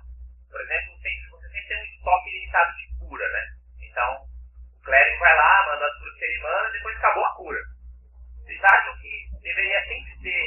por 0.51 0.61
exemplo, 0.61 0.95
sempre, 1.03 1.29
você 1.31 1.49
sempre 1.49 1.69
tem 1.69 1.79
um 1.79 1.85
estoque 1.85 2.31
limitado 2.31 2.77
de 2.77 2.99
cura, 2.99 3.29
né? 3.33 3.43
Então, 3.83 4.11
o 4.23 4.83
clérigo 4.85 5.19
vai 5.19 5.37
lá, 5.37 5.67
manda 5.67 5.87
as 5.87 5.99
curas 5.99 6.15
que 6.15 6.43
manda, 6.43 6.71
depois 6.71 6.97
acabou 6.97 7.25
a 7.25 7.35
cura. 7.35 7.61
Vocês 8.39 8.63
acham 8.63 8.97
que 8.99 9.13
deveria 9.43 9.83
sempre 9.85 10.19
ter. 10.23 10.47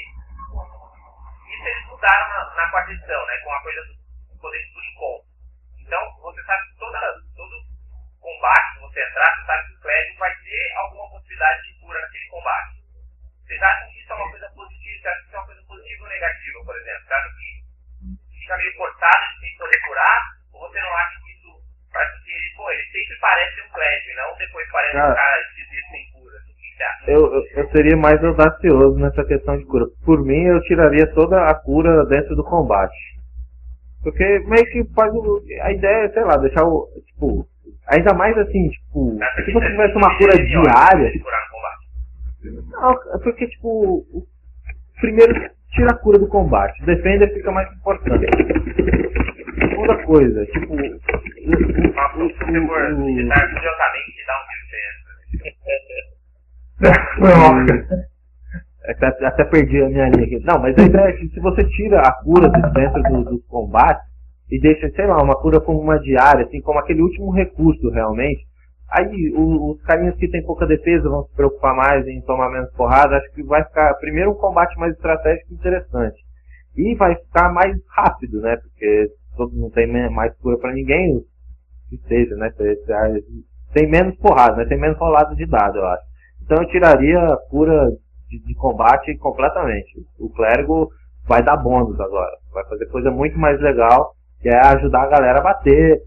Isso 1.49 1.67
eles 1.67 1.86
mudaram 1.88 2.30
na, 2.30 2.56
na 2.56 2.71
quarta 2.71 2.91
edição, 2.93 3.25
né? 3.28 3.38
Com 3.39 3.52
a 3.52 3.62
coisa 3.62 3.82
do 3.84 4.39
poder 4.39 4.63
do 4.71 4.84
encontro. 4.84 5.28
Então, 5.82 6.02
você 6.21 6.43
sabe 6.43 6.69
que 6.69 6.80
toda, 6.80 6.99
todo 7.36 7.56
combate 8.21 8.73
que 8.75 8.80
você 8.80 9.04
entrar, 9.04 9.36
você 9.36 9.45
sabe 9.45 9.67
que 9.67 9.73
o 9.73 9.82
clérigo 9.82 10.19
vai 10.19 10.36
ter 10.36 10.71
alguma 10.78 11.10
possibilidade 11.10 11.63
de 11.63 11.80
cura 11.82 11.99
naquele 11.99 12.28
combate. 12.30 12.80
Vocês 13.49 13.62
acham 13.63 13.89
que 13.89 13.99
isso 13.99 14.13
é 14.13 14.15
uma 14.15 14.30
coisa 14.30 14.49
positiva? 14.52 14.80
Vocês 15.02 15.06
acham 15.06 15.21
que 15.21 15.28
isso 15.28 15.36
é 15.36 15.39
uma 15.39 15.45
coisa 15.47 15.63
positiva 15.63 16.04
ou 16.04 16.10
negativa, 16.10 16.60
por 16.65 16.75
exemplo? 16.78 17.02
Vocês 17.02 17.12
acham 17.12 17.32
que 17.34 18.39
fica 18.39 18.58
meio 18.58 18.78
cortado 18.78 19.34
de 19.34 19.39
sem 19.39 19.58
poder 19.58 19.82
curar? 19.82 20.21
Ou 20.54 20.69
você 20.69 20.82
não 20.82 20.97
acha 20.97 21.19
que 21.19 21.32
isso 21.34 21.63
faz 21.91 22.12
com 22.12 22.23
que 22.23 22.32
ele, 22.32 22.49
pô, 22.56 22.71
ele 22.71 22.84
sempre 22.91 23.15
parece 23.19 23.62
um 23.62 23.69
clérigo, 23.69 24.10
e 24.10 24.15
não 24.15 24.38
depois 24.38 24.71
parece 24.71 24.93
Cara. 24.93 25.12
um 25.12 25.15
cara 25.15 25.41
esquisito 25.41 25.89
sem 25.89 26.12
cura? 26.12 26.38
O 26.38 26.45
que 26.45 26.78
você 26.78 26.84
acha? 26.84 27.12
Eu, 27.12 27.34
eu, 27.34 27.47
eu 27.58 27.59
seria 27.72 27.96
mais 27.98 28.24
audacioso 28.24 28.98
nessa 29.00 29.24
questão 29.26 29.58
de 29.58 29.66
cura. 29.66 29.86
Por 30.06 30.24
mim, 30.24 30.42
eu 30.44 30.62
tiraria 30.64 31.08
toda 31.14 31.42
a 31.50 31.54
cura 31.56 32.06
dentro 32.06 32.36
do 32.36 32.44
combate. 32.44 32.96
Porque 34.04 34.24
meio 34.48 34.66
que 34.66 34.84
faz 34.96 35.14
o. 35.14 35.42
A 35.62 35.72
ideia 35.74 36.06
é, 36.06 36.10
sei 36.10 36.24
lá, 36.24 36.38
deixar 36.38 36.64
o. 36.66 36.88
Tipo. 37.08 37.46
Ainda 37.88 38.14
mais 38.14 38.38
assim, 38.38 38.70
tipo. 38.70 39.18
Se 39.46 39.52
você 39.52 39.66
tivesse 39.72 39.96
uma 39.98 40.18
cura 40.18 40.36
diária. 40.46 41.12
Não, 42.72 43.20
porque, 43.24 43.48
tipo. 43.48 43.68
o- 44.14 44.24
Primeiro, 45.02 45.34
tira 45.72 45.92
a 45.92 45.98
cura 45.98 46.20
do 46.20 46.28
combate. 46.28 46.84
Defender 46.86 47.34
fica 47.34 47.52
mais 47.52 47.72
importante. 47.74 48.26
Segunda 49.60 50.04
coisa, 50.06 50.46
tipo. 50.48 50.74
o- 50.74 50.78
o- 50.78 51.94
Nossa, 52.08 52.28
se 52.28 52.36
você 52.46 52.68
for 52.68 52.92
o- 52.94 53.06
o- 53.06 53.40
Até, 58.88 59.08
até 59.28 59.44
perdi 59.46 59.82
a 59.84 59.89
minha 59.89 60.10
linha 60.10 60.26
aqui. 60.26 60.39
Não, 60.46 60.60
mas 60.60 60.76
a 60.78 60.82
ideia 60.84 61.10
é 61.10 61.13
que 61.13 61.28
se 61.30 61.39
você 61.39 61.63
tira 61.70 62.02
a 62.02 62.12
cura 62.24 62.50
de 62.50 62.62
dentro 62.74 63.04
do, 63.04 63.24
do 63.24 63.39
combate 63.44 64.02
e 64.50 64.60
deixa, 64.60 64.89
sei 64.92 65.06
lá, 65.06 65.22
uma 65.22 65.36
cura 65.39 65.60
como 65.62 65.80
uma 65.80 66.00
diária, 66.00 66.46
assim, 66.46 66.62
como 66.62 66.80
aquele 66.80 67.02
último 67.02 67.32
recurso 67.32 67.89
realmente, 67.92 68.46
aí 68.89 69.32
o- 69.36 69.72
os 69.72 69.82
carinhas 69.84 70.15
que 70.15 70.28
têm 70.28 70.44
pouca 70.44 70.65
defesa 70.65 71.08
vão 71.08 71.24
se 71.26 71.36
preocupar 71.36 71.76
mais 71.76 72.08
em 72.08 72.22
tomar 72.22 72.50
menos 72.50 72.72
porrada. 72.74 73.18
Acho 73.18 73.32
que 73.34 73.44
vai 73.44 73.63
ficar, 73.63 73.94
primeiro, 73.96 74.32
um 74.32 74.36
combate 74.36 74.76
mais 74.80 74.94
estratégico 74.94 75.52
e 75.52 75.56
interessante. 75.56 76.18
E 76.76 76.96
vai 76.96 77.15
ficar 77.15 77.52
mais 77.54 77.76
rápido, 77.96 78.42
né? 78.42 78.58
Porque 78.58 79.12
todo 79.38 79.56
não 79.56 79.70
tem 79.70 79.86
mais 80.12 80.36
cura 80.38 80.58
pra 80.58 80.74
ninguém, 80.74 81.22
que 81.89 81.98
seja, 82.08 82.36
né? 82.38 82.52
Tem- 82.58 82.76
Tem 83.74 83.88
menos 83.89 84.15
porrada, 84.18 84.56
né? 84.58 84.65
Tem 84.65 84.80
menos 84.80 84.98
rolada 84.98 85.36
de 85.36 85.46
dado, 85.46 85.78
eu 85.78 85.86
acho. 85.86 86.09
Então 86.50 86.64
eu 86.64 86.68
tiraria 86.70 87.20
a 87.20 87.38
cura 87.48 87.92
de, 88.28 88.40
de 88.44 88.56
combate 88.56 89.16
completamente. 89.20 90.04
O 90.18 90.32
clérigo 90.32 90.90
vai 91.28 91.44
dar 91.44 91.58
bônus 91.58 92.00
agora. 92.00 92.36
Vai 92.52 92.66
fazer 92.66 92.88
coisa 92.88 93.12
muito 93.12 93.38
mais 93.38 93.62
legal, 93.62 94.16
que 94.42 94.50
é 94.50 94.58
ajudar 94.70 95.04
a 95.04 95.10
galera 95.10 95.38
a 95.40 95.44
bater. 95.44 96.02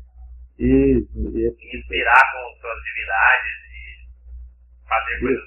E, 0.59 0.64
e 0.64 1.46
assim, 1.46 1.78
Inspirar 1.78 2.22
com 2.33 2.61
suas 2.61 2.78
divindades 2.83 3.55
e 3.70 4.88
fazer 4.88 5.20
coisas 5.20 5.44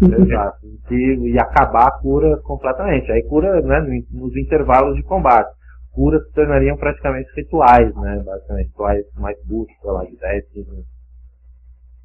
diferentes. 0.00 0.32
Exato. 0.32 0.66
E, 0.90 1.32
e 1.34 1.38
acabar 1.38 1.88
a 1.88 1.98
cura 2.00 2.38
completamente. 2.44 3.12
Aí 3.12 3.22
cura 3.24 3.60
né, 3.60 3.80
no- 3.80 4.20
nos 4.22 4.34
intervalos 4.38 4.96
de 4.96 5.02
combate. 5.02 5.54
Curas 5.92 6.24
se 6.26 6.32
tornariam 6.32 6.78
praticamente 6.78 7.28
rituais, 7.36 7.94
né? 7.96 8.22
Basicamente, 8.24 8.68
rituais 8.68 9.04
mais 9.16 9.36
curtos, 9.46 9.76
sei 9.82 9.90
lá, 9.90 10.04
de 10.06 10.16
10, 10.16 10.48
15 10.48 10.70
minutos. 10.70 10.93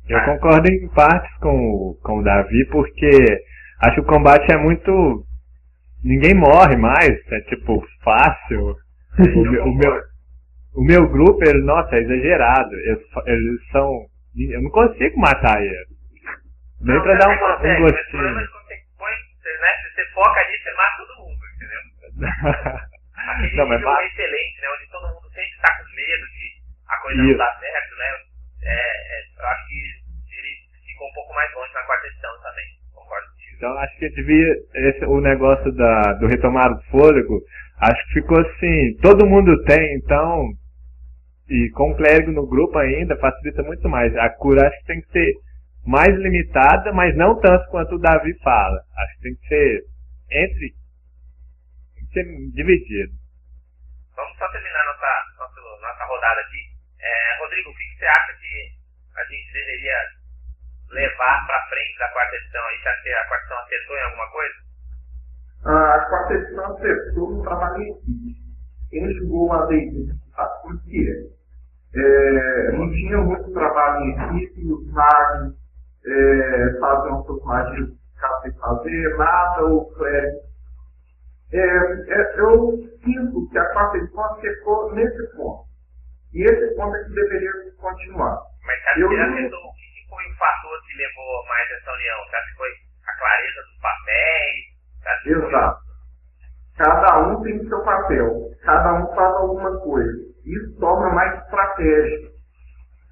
Eu 0.09 0.25
concordo 0.25 0.67
em 0.71 0.87
partes 0.89 1.33
com, 1.39 1.49
o- 1.55 1.99
com 2.03 2.19
o 2.19 2.23
Davi, 2.23 2.65
porque 2.71 3.09
acho 3.81 3.95
que 3.95 4.01
o 4.01 4.05
combate 4.05 4.51
é 4.51 4.57
muito. 4.57 5.23
Ninguém 6.03 6.33
morre 6.33 6.75
mais, 6.77 7.09
é 7.31 7.41
tipo 7.41 7.83
fácil. 8.03 8.75
O 9.19 9.41
meu, 9.51 9.63
o 9.65 9.75
meu, 9.75 10.01
o 10.75 10.83
meu 10.83 11.09
grupo, 11.09 11.39
ele, 11.43 11.61
nossa, 11.63 11.95
é 11.95 11.99
exagerado. 11.99 12.73
Eles, 12.73 13.03
eles 13.25 13.67
são. 13.71 14.05
Eu 14.37 14.61
não 14.61 14.69
consigo 14.71 15.19
matar 15.19 15.61
eles. 15.61 15.87
Nem 16.81 16.95
Não, 16.95 17.03
pra 17.03 17.15
dar 17.15 17.27
uma, 17.27 17.37
consegue, 17.57 17.81
um 17.81 17.83
mas 17.83 17.91
o 17.93 18.11
problema 18.11 18.39
é 18.39 18.45
gostinho. 18.45 18.53
você 18.63 18.75
põe, 18.97 19.11
você, 19.11 19.51
né, 19.59 19.67
se 19.83 19.93
você 19.95 20.05
foca 20.13 20.39
ali, 20.39 20.57
você 20.57 20.71
mata 20.75 20.97
todo 20.97 21.17
mundo, 21.27 21.39
entendeu? 21.55 21.81
Aquele 23.29 23.55
não, 23.57 23.67
mas 23.67 23.81
ma- 23.81 24.03
excelente, 24.05 24.61
né? 24.61 24.67
Onde 24.79 24.91
todo 24.91 25.07
mundo 25.13 25.27
sempre 25.35 25.51
está 25.51 25.69
com 25.77 25.83
medo 25.95 26.25
de 26.31 26.45
a 26.87 26.97
coisa 27.01 27.19
Isso. 27.21 27.29
não 27.31 27.37
dar 27.37 27.59
certo, 27.59 27.95
né? 27.99 28.05
É, 28.63 28.75
é, 28.79 29.41
eu 29.43 29.47
acho 29.47 29.67
que 29.67 29.79
ele 30.39 30.51
ficou 30.87 31.07
um 31.09 31.13
pouco 31.13 31.33
mais 31.35 31.53
longe 31.53 31.73
na 31.73 31.83
quarta 31.83 32.07
edição 32.07 32.31
também. 32.41 32.65
Concordo 32.95 33.27
contigo. 33.27 33.55
Então 33.57 33.68
acho 33.79 33.97
que 33.97 34.09
devia. 34.09 34.55
Esse, 34.75 35.05
o 35.05 35.19
negócio 35.21 35.71
da, 35.73 36.13
do 36.13 36.27
retomar 36.27 36.73
do 36.73 36.81
fôlego, 36.83 37.41
acho 37.79 38.07
que 38.07 38.21
ficou 38.21 38.39
assim, 38.39 38.95
todo 39.01 39.27
mundo 39.27 39.63
tem, 39.63 39.95
então. 39.95 40.49
E 41.49 41.69
com 41.71 41.91
o 41.91 41.95
clérigo 41.95 42.31
no 42.31 42.47
grupo 42.47 42.77
ainda, 42.77 43.17
facilita 43.17 43.63
muito 43.63 43.87
mais. 43.89 44.15
A 44.17 44.29
cura 44.29 44.67
acho 44.67 44.79
que 44.81 44.85
tem 44.85 45.01
que 45.01 45.11
ser 45.11 45.33
mais 45.85 46.15
limitada, 46.15 46.93
mas 46.93 47.15
não 47.15 47.39
tanto 47.39 47.67
quanto 47.71 47.95
o 47.95 47.99
Davi 47.99 48.37
fala. 48.43 48.79
Acho 48.97 49.15
que 49.15 49.21
tem 49.23 49.35
que 49.35 49.47
ser 49.47 49.83
entre. 50.31 50.73
Tem 51.95 52.05
que 52.05 52.13
ser 52.13 52.51
dividido. 52.53 53.13
Vamos 54.15 54.37
só 54.37 54.47
terminar 54.51 54.85
nossa, 54.85 55.09
nossa, 55.39 55.61
nossa 55.81 56.05
rodada 56.05 56.41
aqui. 56.41 56.61
É, 57.01 57.39
Rodrigo, 57.41 57.69
o 57.69 57.73
que 57.73 57.97
você 57.97 58.05
acha 58.05 58.33
que 58.33 58.71
a 59.15 59.23
gente 59.23 59.53
deveria 59.53 60.18
levar 60.91 61.45
pra 61.45 61.67
frente 61.69 61.99
da 61.99 62.09
quarta 62.09 62.35
edição 62.35 62.61
aí? 62.65 62.77
Você 62.77 62.89
acha 62.89 63.03
que 63.03 63.09
a 63.09 63.27
quarta 63.27 63.45
edição 63.45 63.59
acertou 63.59 63.95
em 63.95 64.03
alguma 64.03 64.31
coisa? 64.31 64.55
A 65.65 65.99
quarta 66.09 66.33
edição 66.33 66.75
acertou 66.75 67.31
no 67.31 67.43
trabalho 67.43 67.83
em 67.83 67.91
equipe. 67.91 68.39
Quem 68.89 69.13
jogou 69.15 69.53
a 69.53 69.67
sabe 70.35 70.61
por 70.63 70.83
quê. 70.83 71.29
É, 71.95 72.71
não 72.73 72.89
tinha 72.91 73.17
muito 73.17 73.51
trabalho 73.51 74.01
em 74.05 74.43
equipe, 74.43 74.71
os 74.71 74.91
magos 74.91 75.55
é, 76.05 76.79
faziam 76.79 77.23
suas 77.25 77.43
magias 77.43 77.89
ficar 78.13 78.41
sem 78.41 78.53
fazer 78.53 79.17
nada, 79.17 79.65
o 79.65 79.85
clérigo. 79.93 80.39
É, 81.51 81.59
é, 81.59 82.39
eu 82.39 82.77
sinto 83.03 83.49
que 83.49 83.57
a 83.57 83.65
quarta 83.73 83.97
edição 83.97 84.23
acertou 84.25 84.93
nesse 84.93 85.35
ponto. 85.35 85.65
E 86.33 86.43
esse 86.43 86.75
ponto 86.75 86.95
é 86.95 87.03
que 87.03 87.09
deveria 87.09 87.51
continuar. 87.77 88.39
Mas 88.65 88.87
acha 88.87 88.99
Eu 89.01 89.09
O 90.09 90.15
foi 90.15 90.25
o 90.25 90.37
fator 90.37 90.81
que 90.87 90.97
levou 90.97 91.45
mais 91.47 91.69
essa 91.71 91.93
união? 91.93 92.17
Você 92.25 92.35
acha 92.35 92.49
que 92.49 92.57
foi 92.57 92.71
a 93.05 93.17
clareza 93.19 93.61
dos 93.61 93.79
papéis. 93.79 94.69
Exato. 95.25 95.89
Cada 96.77 97.19
um 97.19 97.43
tem 97.43 97.59
o 97.59 97.69
seu 97.69 97.83
papel, 97.83 98.49
cada 98.63 98.93
um 98.93 99.07
faz 99.13 99.35
alguma 99.35 99.79
coisa. 99.81 100.17
Isso 100.45 100.79
torna 100.79 101.13
mais 101.13 101.37
estratégico 101.43 102.39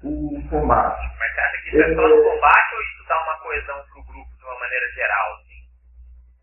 o 0.02 0.48
combate. 0.48 1.00
Mas 1.18 1.34
você 1.34 1.40
acha 1.40 1.62
que 1.62 1.68
isso 1.68 1.82
é 1.82 1.94
só 1.94 2.08
no 2.08 2.22
combate 2.22 2.74
ou 2.74 2.80
isso 2.82 3.08
dá 3.08 3.22
uma 3.22 3.38
coesão 3.42 3.76
pro 3.92 4.04
grupo 4.04 4.30
de 4.38 4.44
uma 4.44 4.60
maneira 4.60 4.86
geral? 4.94 5.34
Assim? 5.34 5.58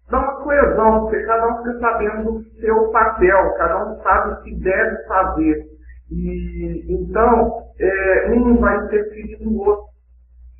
Dá 0.09 0.19
uma 0.19 0.43
coesão, 0.43 0.99
porque 1.01 1.23
cada 1.25 1.47
um 1.47 1.57
fica 1.57 1.79
sabendo 1.79 2.31
do 2.31 2.43
seu 2.59 2.91
papel, 2.91 3.53
cada 3.57 3.85
um 3.85 4.03
sabe 4.03 4.33
o 4.33 4.43
que 4.43 4.55
deve 4.55 5.07
fazer. 5.07 5.65
E 6.11 6.85
então, 6.93 7.63
é, 7.79 8.29
um 8.29 8.57
vai 8.59 8.77
interferir 8.77 9.37
no 9.41 9.57
outro. 9.59 9.94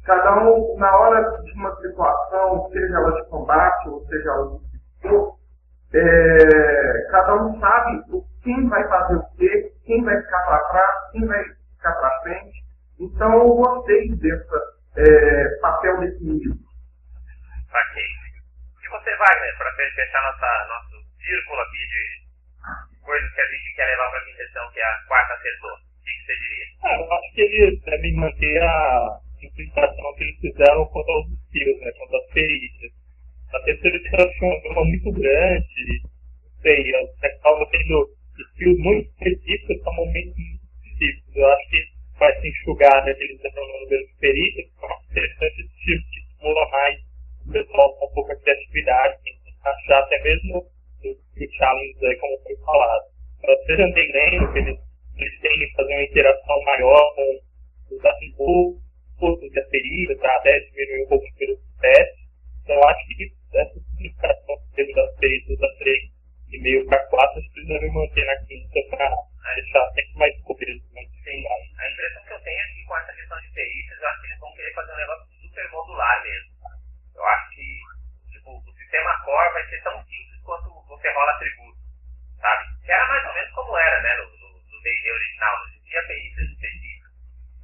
Cada 0.05 0.37
um, 0.43 0.77
na 0.77 0.95
hora 0.97 1.41
de 1.41 1.51
uma 1.53 1.75
situação, 1.77 2.69
seja 2.71 2.95
ela 2.95 3.11
de 3.21 3.29
combate 3.29 3.89
ou 3.89 4.05
seja 4.05 4.29
ela 4.29 4.49
de 4.49 4.79
for, 5.01 5.35
é, 5.93 7.07
cada 7.11 7.35
um 7.43 7.59
sabe 7.59 8.03
o- 8.11 8.23
quem 8.43 8.69
vai 8.69 8.87
fazer 8.87 9.15
o 9.15 9.25
quê, 9.37 9.71
quem 9.85 10.03
vai 10.03 10.15
ficar 10.21 10.45
para 10.45 10.59
trás, 10.69 11.11
quem 11.11 11.25
vai 11.25 11.43
ficar 11.43 11.93
para 11.93 12.21
frente. 12.21 12.63
Então 12.99 13.33
eu 13.33 13.47
gostei 13.55 14.09
desse 14.15 14.47
é, 14.97 15.59
papel 15.61 15.99
definido. 15.99 16.55
Saquei. 17.71 18.03
E 18.83 18.89
você, 18.89 19.09
Wagner, 19.17 19.57
para 19.57 19.73
fechar 19.75 20.21
nossa, 20.23 20.67
nosso 20.69 20.95
círculo 21.19 21.61
aqui 21.61 21.83
de 21.89 23.01
coisas 23.03 23.31
que 23.33 23.41
a 23.41 23.45
gente 23.45 23.75
quer 23.75 23.85
levar 23.85 24.09
para 24.11 24.19
a 24.19 24.29
edição, 24.29 24.71
que 24.71 24.79
é 24.79 24.83
a 24.85 24.99
quarta 25.07 25.33
acertou, 25.33 25.71
o 25.71 26.03
que, 26.03 26.11
que 26.11 26.25
você 26.25 26.33
diria? 26.39 26.65
Ah, 26.83 27.01
eu 27.01 27.13
acho 27.13 27.33
que 27.33 27.41
eles 27.41 27.81
devem 27.83 28.15
manter 28.15 28.63
a 28.63 29.19
simplificação 29.55 30.13
que 30.15 30.23
eles 30.23 30.39
fizeram 30.39 30.85
quanto 30.87 31.11
aos 31.11 31.27
skills, 31.31 31.79
né? 31.79 31.91
Quanto 31.97 32.15
às 32.17 32.33
perícias. 32.33 32.91
A 33.53 33.59
terceira 33.61 33.97
edição 33.97 34.31
tinha 34.33 34.51
um 34.51 34.61
gama 34.61 34.85
muito 34.85 35.11
grande, 35.13 36.01
não 36.43 36.61
sei, 36.61 36.91
você 36.91 37.27
acaba 37.27 37.65
tendo 37.71 38.09
skills 38.51 38.79
muito 38.79 39.09
específicos 39.11 39.81
para 39.81 39.93
momentos 39.93 40.35
muito 40.35 40.65
específicos. 40.83 41.35
Eu 41.35 41.47
acho 41.47 41.69
que 41.69 41.83
vai 42.19 42.41
se 42.41 42.47
enxugar, 42.49 43.05
né? 43.05 43.11
Eles 43.17 43.41
dando 43.41 43.57
o 43.57 43.81
número 43.81 44.07
de 44.07 44.13
perícias, 44.19 44.65
que 44.65 44.85
é 44.85 45.11
interessante 45.11 45.61
esse 45.61 45.77
tipo 45.79 46.09
que 46.11 46.19
estimula 46.19 46.69
mais 46.69 46.99
o 47.47 47.51
pessoal 47.51 47.95
com 47.95 48.21
um 48.21 48.27
de 48.27 48.41
criatividade, 48.41 49.23
tem 49.23 49.33
que 49.33 49.67
achar 49.67 49.99
até 49.99 50.23
mesmo 50.23 50.57
o 50.57 51.51
challenge 51.57 52.05
aí, 52.05 52.15
como 52.17 52.43
foi 52.43 52.55
falado. 52.57 53.03
Para 53.41 53.57
seja 53.65 53.85
underground, 53.85 54.53
que 54.53 54.59
eles, 54.59 54.79
eles 55.17 55.39
têm 55.39 55.59
que 55.59 55.71
fazer 55.75 55.93
uma 55.93 56.03
interação 56.03 56.63
maior 56.63 57.15
com 57.15 57.95
os 57.95 58.05
atributos 58.05 58.84
e 59.19 59.59
as 59.59 59.69
perícias, 59.69 60.19
para 60.19 60.35
até 60.37 60.59
diminuir 60.59 61.03
um 61.03 61.07
pouco 61.07 61.25
o 61.25 61.35
período 61.35 61.61
do 61.61 61.79
teste. 61.79 62.25
Então, 62.63 62.87
acho 62.89 63.07
que 63.07 63.33
essa 63.53 63.73
simplificação 63.73 64.55
que 64.57 64.75
teve 64.75 64.93
das 64.93 65.15
perícias 65.17 65.59
da 65.59 65.75
3 65.77 66.11
e 66.51 66.59
meio 66.61 66.85
para 66.87 67.05
4, 67.07 67.39
eles 67.39 67.67
devem 67.67 67.91
manter 67.93 68.25
na 68.25 68.35
quinta 68.45 68.79
para 68.89 69.55
deixar 69.55 69.91
sempre 69.93 70.17
mais 70.17 70.33
mais 70.93 71.09
streamlined. 71.13 71.75
A 71.77 71.91
impressão 71.91 72.23
que 72.25 72.33
eu 72.33 72.39
tenho 72.41 72.59
é 72.59 72.67
que 72.73 72.85
com 72.85 72.97
essa 72.97 73.13
questão 73.13 73.41
de 73.41 73.49
perícias, 73.53 73.99
eu 73.99 74.07
acho 74.07 74.21
que 74.21 74.27
eles 74.27 74.39
vão 74.39 74.53
querer 74.55 74.73
fazer 74.73 74.93
um 74.93 74.97
negócio 74.97 75.25
super 75.41 75.71
modular 75.71 76.23
mesmo. 76.23 76.51
Eu 77.15 77.25
acho 77.25 77.49
que 77.55 77.79
tipo, 78.31 78.51
o 78.57 78.73
sistema 78.73 79.23
core 79.23 79.53
vai 79.53 79.69
ser 79.69 79.83
tão 79.83 80.03
simples 80.03 80.41
quanto 80.43 80.69
você 80.87 81.11
rola 81.11 81.31
atributos, 81.31 81.81
sabe? 82.39 82.63
Que 82.85 82.91
era 82.91 83.07
mais 83.07 83.25
ou 83.27 83.33
menos 83.33 83.51
como 83.51 83.77
era, 83.77 84.01
né, 84.01 84.13
no 84.17 84.81
D&D 84.81 85.11
original, 85.11 85.59
não 85.59 85.67
existia 85.67 86.07
perícias 86.07 86.49
específicas. 86.49 86.84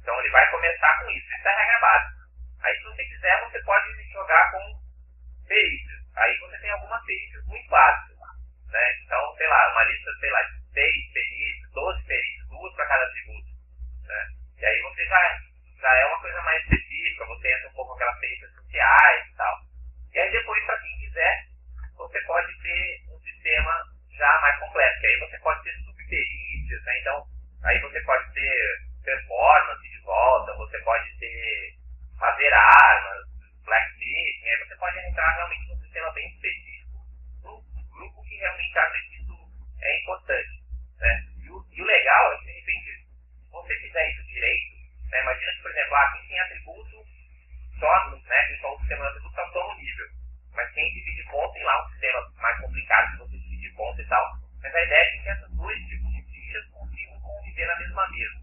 Então 0.02 0.18
ele 0.18 0.30
vai 0.30 0.50
começar 0.50 0.98
com 0.98 1.10
isso, 1.10 1.32
isso 1.32 1.48
é 1.48 1.52
a 1.52 1.58
regra 1.58 1.80
básica. 1.80 2.22
Aí 2.62 2.76
se 2.76 2.82
você 2.82 3.04
quiser, 3.04 3.40
você 3.40 3.62
pode 3.62 4.12
jogar 4.12 4.50
com 4.50 4.82
perícias. 5.46 6.00
Aí 6.16 6.38
você 6.38 6.58
tem 6.58 6.70
algumas 6.70 7.04
perícias 7.04 7.44
muito 7.46 7.68
básicas, 7.70 8.18
né? 8.66 9.00
Então, 9.04 9.34
sei 9.36 9.46
lá, 9.46 9.72
uma 9.72 9.84
lista, 9.84 10.10
sei 10.18 10.30
lá, 10.30 10.42
de 10.42 10.72
6 10.74 11.12
perícias, 11.12 11.70
12 11.72 12.04
perícias, 12.04 12.48
duas 12.48 12.74
para 12.74 12.86
cada 12.86 13.04
atributo, 13.04 13.48
né? 14.04 14.28
E 14.58 14.66
aí 14.66 14.82
você 14.82 15.04
já, 15.06 15.40
já 15.80 15.94
é 15.94 16.06
uma 16.06 16.20
coisa 16.20 16.42
mais 16.42 16.62
específica, 16.64 17.26
você 17.26 17.52
entra 17.52 17.68
um 17.68 17.72
pouco 17.72 17.90
com 17.90 17.96
aquelas 17.96 18.18
perícias 18.18 18.52
sociais 18.54 19.26
e 19.26 19.36
tal. 19.36 19.56
E 20.14 20.18
aí 20.18 20.32
depois, 20.32 20.64
para 20.66 20.80
quem 20.80 20.98
quiser, 20.98 21.44
você 21.96 22.20
pode 22.22 22.62
ter 22.62 23.02
um 23.08 23.20
sistema 23.20 23.72
já 24.18 24.40
mais 24.40 24.58
completo, 24.58 25.00
que 25.00 25.06
aí 25.06 25.18
você 25.20 25.38
pode 25.38 25.62
ter 25.62 25.72
subperícias, 25.84 26.84
né? 26.84 26.98
Então, 27.00 27.24
aí 27.64 27.78
você 27.80 28.00
pode 28.00 28.32
ter 28.34 28.78
performance 29.04 29.91
volta, 30.04 30.54
você 30.56 30.78
pode 30.80 31.18
ter 31.18 31.76
fazer 32.18 32.52
armas, 32.52 33.24
blacksmithing, 33.64 34.48
aí 34.48 34.58
você 34.66 34.76
pode 34.76 34.98
entrar 34.98 35.34
realmente 35.34 35.68
num 35.68 35.80
sistema 35.80 36.10
bem 36.12 36.28
específico 36.28 36.98
para 37.42 37.82
grupo 37.90 38.22
que 38.24 38.36
realmente 38.36 38.78
acha 38.78 38.98
que 39.02 39.16
isso 39.16 39.34
é 39.80 40.02
importante. 40.02 40.62
Né? 40.98 41.26
E, 41.42 41.50
o, 41.50 41.66
e 41.72 41.82
o 41.82 41.84
legal 41.84 42.32
é 42.32 42.38
que, 42.38 42.44
de 42.44 42.52
repente, 42.52 42.90
se 43.44 43.50
você 43.50 43.74
fizer 43.80 44.10
isso 44.10 44.24
direito, 44.24 44.76
né? 45.10 45.22
imagina 45.22 45.52
que, 45.52 45.62
por 45.62 45.70
exemplo, 45.70 45.94
ah, 45.96 46.12
quem 46.12 46.28
tem 46.28 46.40
atributo 46.40 47.06
só, 47.78 48.10
né, 48.10 48.58
só 48.60 48.74
o 48.74 48.78
sistema 48.78 49.02
de 49.02 49.08
atributo 49.08 49.40
está 49.40 49.52
só 49.52 49.76
nível. 49.76 50.06
Mas 50.54 50.72
quem 50.72 50.92
divide 50.92 51.24
ponto 51.30 51.52
tem 51.54 51.64
lá 51.64 51.84
um 51.84 51.90
sistema 51.90 52.32
mais 52.36 52.60
complicado 52.60 53.10
de 53.12 53.18
você 53.18 53.38
dividir 53.38 53.74
ponto 53.74 54.00
e 54.00 54.06
tal. 54.06 54.38
Mas 54.62 54.74
a 54.74 54.84
ideia 54.84 55.00
é 55.00 55.10
que 55.10 55.28
esses 55.28 55.56
dois 55.56 55.78
tipos 55.88 56.12
de 56.12 56.22
fichas 56.30 56.66
consigam 56.70 57.20
conviver 57.20 57.66
na 57.66 57.78
mesma 57.78 58.08
mesa. 58.10 58.41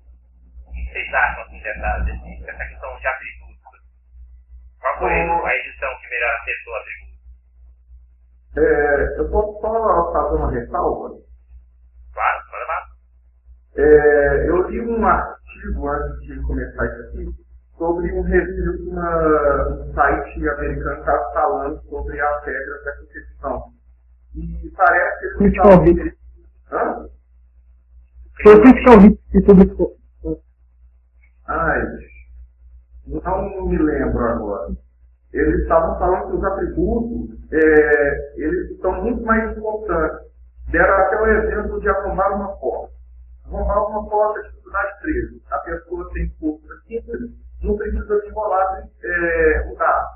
Que 0.90 0.94
vocês 0.94 1.14
acham 1.14 1.44
assim, 1.44 1.62
dessa, 1.62 2.00
dessa 2.00 2.66
questão 2.66 2.98
de 3.00 3.08
atributos? 3.08 3.80
Qual 4.80 4.98
foi 5.00 5.12
a 5.12 5.56
edição 5.56 5.90
que 6.02 6.10
melhor 6.10 6.34
acertou 6.42 6.76
atributos? 6.76 7.20
É, 8.58 9.20
eu 9.20 9.30
posso 9.30 9.62
só 9.62 10.12
fazer 10.14 10.36
uma 10.38 10.52
ressalva? 10.52 11.16
Claro, 12.14 12.44
manda 12.52 12.66
lá. 12.68 12.88
É, 13.78 14.50
eu 14.50 14.68
li 14.70 14.82
um 14.82 15.06
artigo 15.06 15.88
antes 15.90 16.20
de 16.28 16.42
começar 16.42 16.86
isso 16.88 17.02
aqui 17.10 17.36
sobre 17.78 18.12
um 18.12 18.22
review 18.24 18.78
de 18.78 18.90
uma, 18.90 19.70
um 19.70 19.94
site 19.94 20.50
americano 20.50 20.96
que 20.96 21.00
estava 21.02 21.34
falando 21.34 21.82
sobre 21.84 22.20
as 22.20 22.44
regras 22.46 22.84
da 22.86 22.96
competição. 22.98 23.74
E 24.36 24.72
parece 24.76 25.20
que 25.20 25.26
eles 25.26 25.38
Critical 25.38 25.70
estavam- 25.70 25.86
Hit. 25.86 26.18
Hã? 26.72 27.10
Foi 28.42 28.56
o 28.56 28.62
Critical 28.64 29.00
Hit 29.00 29.22
que 29.32 29.42
publicou. 29.42 29.99
Ai, 31.50 31.82
não 33.08 33.66
me 33.66 33.78
lembro 33.80 34.24
agora. 34.24 34.70
Eles 35.34 35.62
estavam 35.62 35.98
falando 35.98 36.30
que 36.30 36.38
os 36.38 36.44
atributos, 36.44 37.52
é, 37.52 38.34
eles 38.40 38.80
são 38.80 39.02
muito 39.02 39.24
mais 39.24 39.58
importantes. 39.58 40.30
Deram 40.70 40.94
até 40.94 41.20
o 41.20 41.26
exemplo 41.26 41.82
de 41.82 41.90
arrombar 41.90 42.36
uma 42.36 42.56
porta. 42.58 42.94
Arrombar 43.48 43.88
uma 43.88 44.08
porta 44.08 44.44
de 44.44 44.50
dificuldade 44.50 45.00
13. 45.02 45.42
A 45.50 45.58
pessoa 45.58 46.10
tem 46.14 46.30
força 46.40 46.68
15, 46.88 47.36
não 47.64 47.78
precisa 47.78 48.22
de 48.22 48.30
rolar 48.30 48.88
é, 49.04 49.72
o 49.72 49.76
dado. 49.76 50.08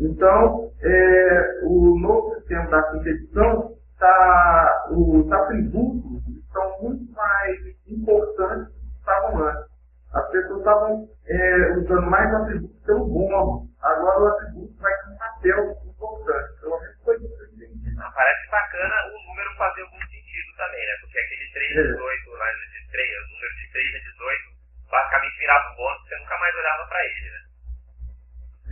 Então, 0.00 0.72
é, 0.82 1.60
o 1.62 1.96
novo 2.00 2.34
sistema 2.34 2.68
da 2.68 2.96
edição, 2.96 3.76
tá, 3.96 4.88
os 4.90 5.30
atributos 5.30 6.20
são 6.52 6.82
muito 6.82 7.12
mais 7.12 7.60
importantes 7.86 8.74
do 8.74 8.80
que 8.80 8.98
estavam 8.98 9.44
antes. 9.44 9.73
As 10.14 10.30
pessoas 10.30 10.58
estavam 10.58 11.08
é, 11.26 11.72
usando 11.76 12.06
mais 12.10 12.32
atributos 12.34 12.80
pelo 12.86 13.04
bônus. 13.06 13.68
Agora 13.82 14.20
o 14.20 14.26
atributo 14.28 14.80
vai 14.80 14.92
ter 14.94 15.10
um 15.10 15.18
papel 15.18 15.60
importante. 15.84 16.60
Pelo 16.60 16.80
menos 16.80 17.02
foi 17.04 17.16
isso 17.16 17.36
que 17.36 17.42
eu 17.42 17.48
entendi. 17.50 17.94
Não, 17.96 18.12
parece 18.12 18.50
bacana 18.50 18.94
o 19.10 19.28
número 19.28 19.56
fazer 19.58 19.82
algum 19.82 19.98
sentido 19.98 20.56
também, 20.56 20.86
né? 20.86 20.94
Porque 21.00 21.18
aquele 21.18 21.52
3 21.52 21.78
a 21.78 21.82
18, 21.82 22.30
lá 22.30 22.46
de 22.46 22.90
3, 22.92 23.10
o 23.10 23.32
número 23.34 23.54
de 23.58 23.72
3 23.72 23.94
a 23.94 23.98
18, 23.98 24.54
basicamente 24.90 25.38
virava 25.38 25.72
um 25.72 25.76
bônus, 25.76 26.08
você 26.08 26.16
nunca 26.16 26.38
mais 26.38 26.54
olhava 26.54 26.86
pra 26.86 27.04
ele, 27.04 27.30
né? 27.34 27.40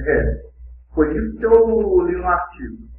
É. 0.07 0.53
Foi 0.95 1.17
isso 1.17 1.39
que 1.39 1.47
eu 1.47 2.07
li 2.07 2.17
no 2.17 2.29
artigo. 2.29 2.92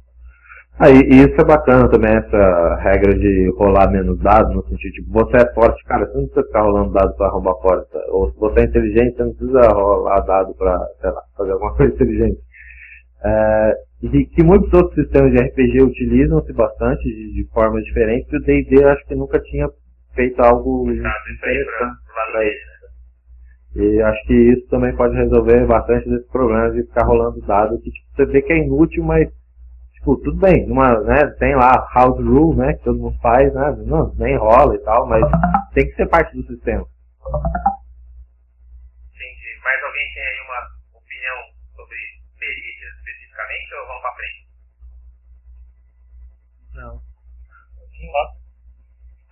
Aí, 0.78 0.92
e 1.06 1.16
isso 1.22 1.40
é 1.40 1.44
bacana 1.44 1.88
também, 1.88 2.10
essa 2.10 2.74
regra 2.82 3.14
de 3.16 3.48
rolar 3.56 3.90
menos 3.92 4.18
dados, 4.18 4.54
no 4.54 4.62
sentido, 4.68 4.92
tipo, 4.92 5.12
você 5.12 5.36
é 5.36 5.54
forte, 5.54 5.82
cara, 5.84 6.04
você 6.06 6.18
não 6.18 6.24
precisa 6.26 6.46
ficar 6.46 6.62
rolando 6.62 6.92
dados 6.92 7.16
pra 7.16 7.28
roubar 7.28 7.52
a 7.52 7.54
porta. 7.54 7.98
Ou 8.08 8.30
se 8.32 8.38
você 8.40 8.60
é 8.60 8.64
inteligente, 8.64 9.16
você 9.16 9.22
não 9.24 9.34
precisa 9.34 9.68
rolar 9.72 10.20
dado 10.22 10.52
pra, 10.54 10.76
sei 11.00 11.10
lá, 11.10 11.22
fazer 11.36 11.52
alguma 11.52 11.74
coisa 11.76 11.94
inteligente. 11.94 12.38
É, 13.24 13.72
e 14.02 14.26
que 14.26 14.42
muitos 14.42 14.72
outros 14.74 14.94
sistemas 14.96 15.30
de 15.32 15.38
RPG 15.44 15.82
utilizam-se 15.82 16.52
bastante, 16.52 17.04
de, 17.04 17.34
de 17.34 17.48
formas 17.52 17.82
diferentes, 17.84 18.30
e 18.32 18.36
o 18.36 18.40
D&D 18.42 18.84
acho 18.84 19.06
que 19.06 19.14
nunca 19.14 19.40
tinha 19.40 19.68
feito 20.14 20.40
algo 20.42 20.86
Tá, 20.86 20.92
pra, 21.02 21.32
interessante. 21.52 21.96
pra 22.32 22.44
isso. 22.44 22.74
né? 23.76 23.86
E 23.86 24.02
acho 24.02 24.26
que 24.26 24.34
isso 24.34 24.68
também 24.68 24.94
pode 24.96 25.14
resolver 25.16 25.66
bastante 25.66 26.08
desse 26.08 26.28
problema 26.30 26.70
de 26.72 26.82
ficar 26.82 27.06
rolando 27.06 27.40
dados 27.46 27.80
que 27.82 27.90
tipo, 27.90 28.06
você 28.16 28.26
vê 28.26 28.42
que 28.42 28.52
é 28.52 28.58
inútil, 28.58 29.02
mas 29.04 29.28
tipo, 30.04 30.20
tudo 30.20 30.36
bem, 30.36 30.66
numa, 30.68 31.00
né, 31.00 31.24
tem 31.40 31.56
lá 31.56 31.72
house 31.94 32.20
rule, 32.20 32.58
né, 32.58 32.74
que 32.74 32.84
todo 32.84 33.00
mundo 33.00 33.18
faz, 33.22 33.52
né, 33.54 33.74
não, 33.86 34.14
nem 34.16 34.36
rola 34.36 34.76
e 34.76 34.84
tal, 34.84 35.08
mas 35.08 35.24
tem 35.72 35.88
que 35.88 35.96
ser 35.96 36.06
parte 36.08 36.36
do 36.36 36.46
sistema. 36.46 36.86
Entendi. 39.08 39.60
Mais 39.64 39.82
alguém 39.82 40.12
tem 40.12 40.22
aí 40.22 40.40
uma 40.44 40.60
opinião 41.00 41.36
sobre 41.74 41.96
perícias 42.38 42.94
especificamente 42.98 43.74
ou 43.74 43.86
vamos 43.86 44.02
pra 44.02 44.14
frente? 44.14 44.46
Não. 46.74 47.00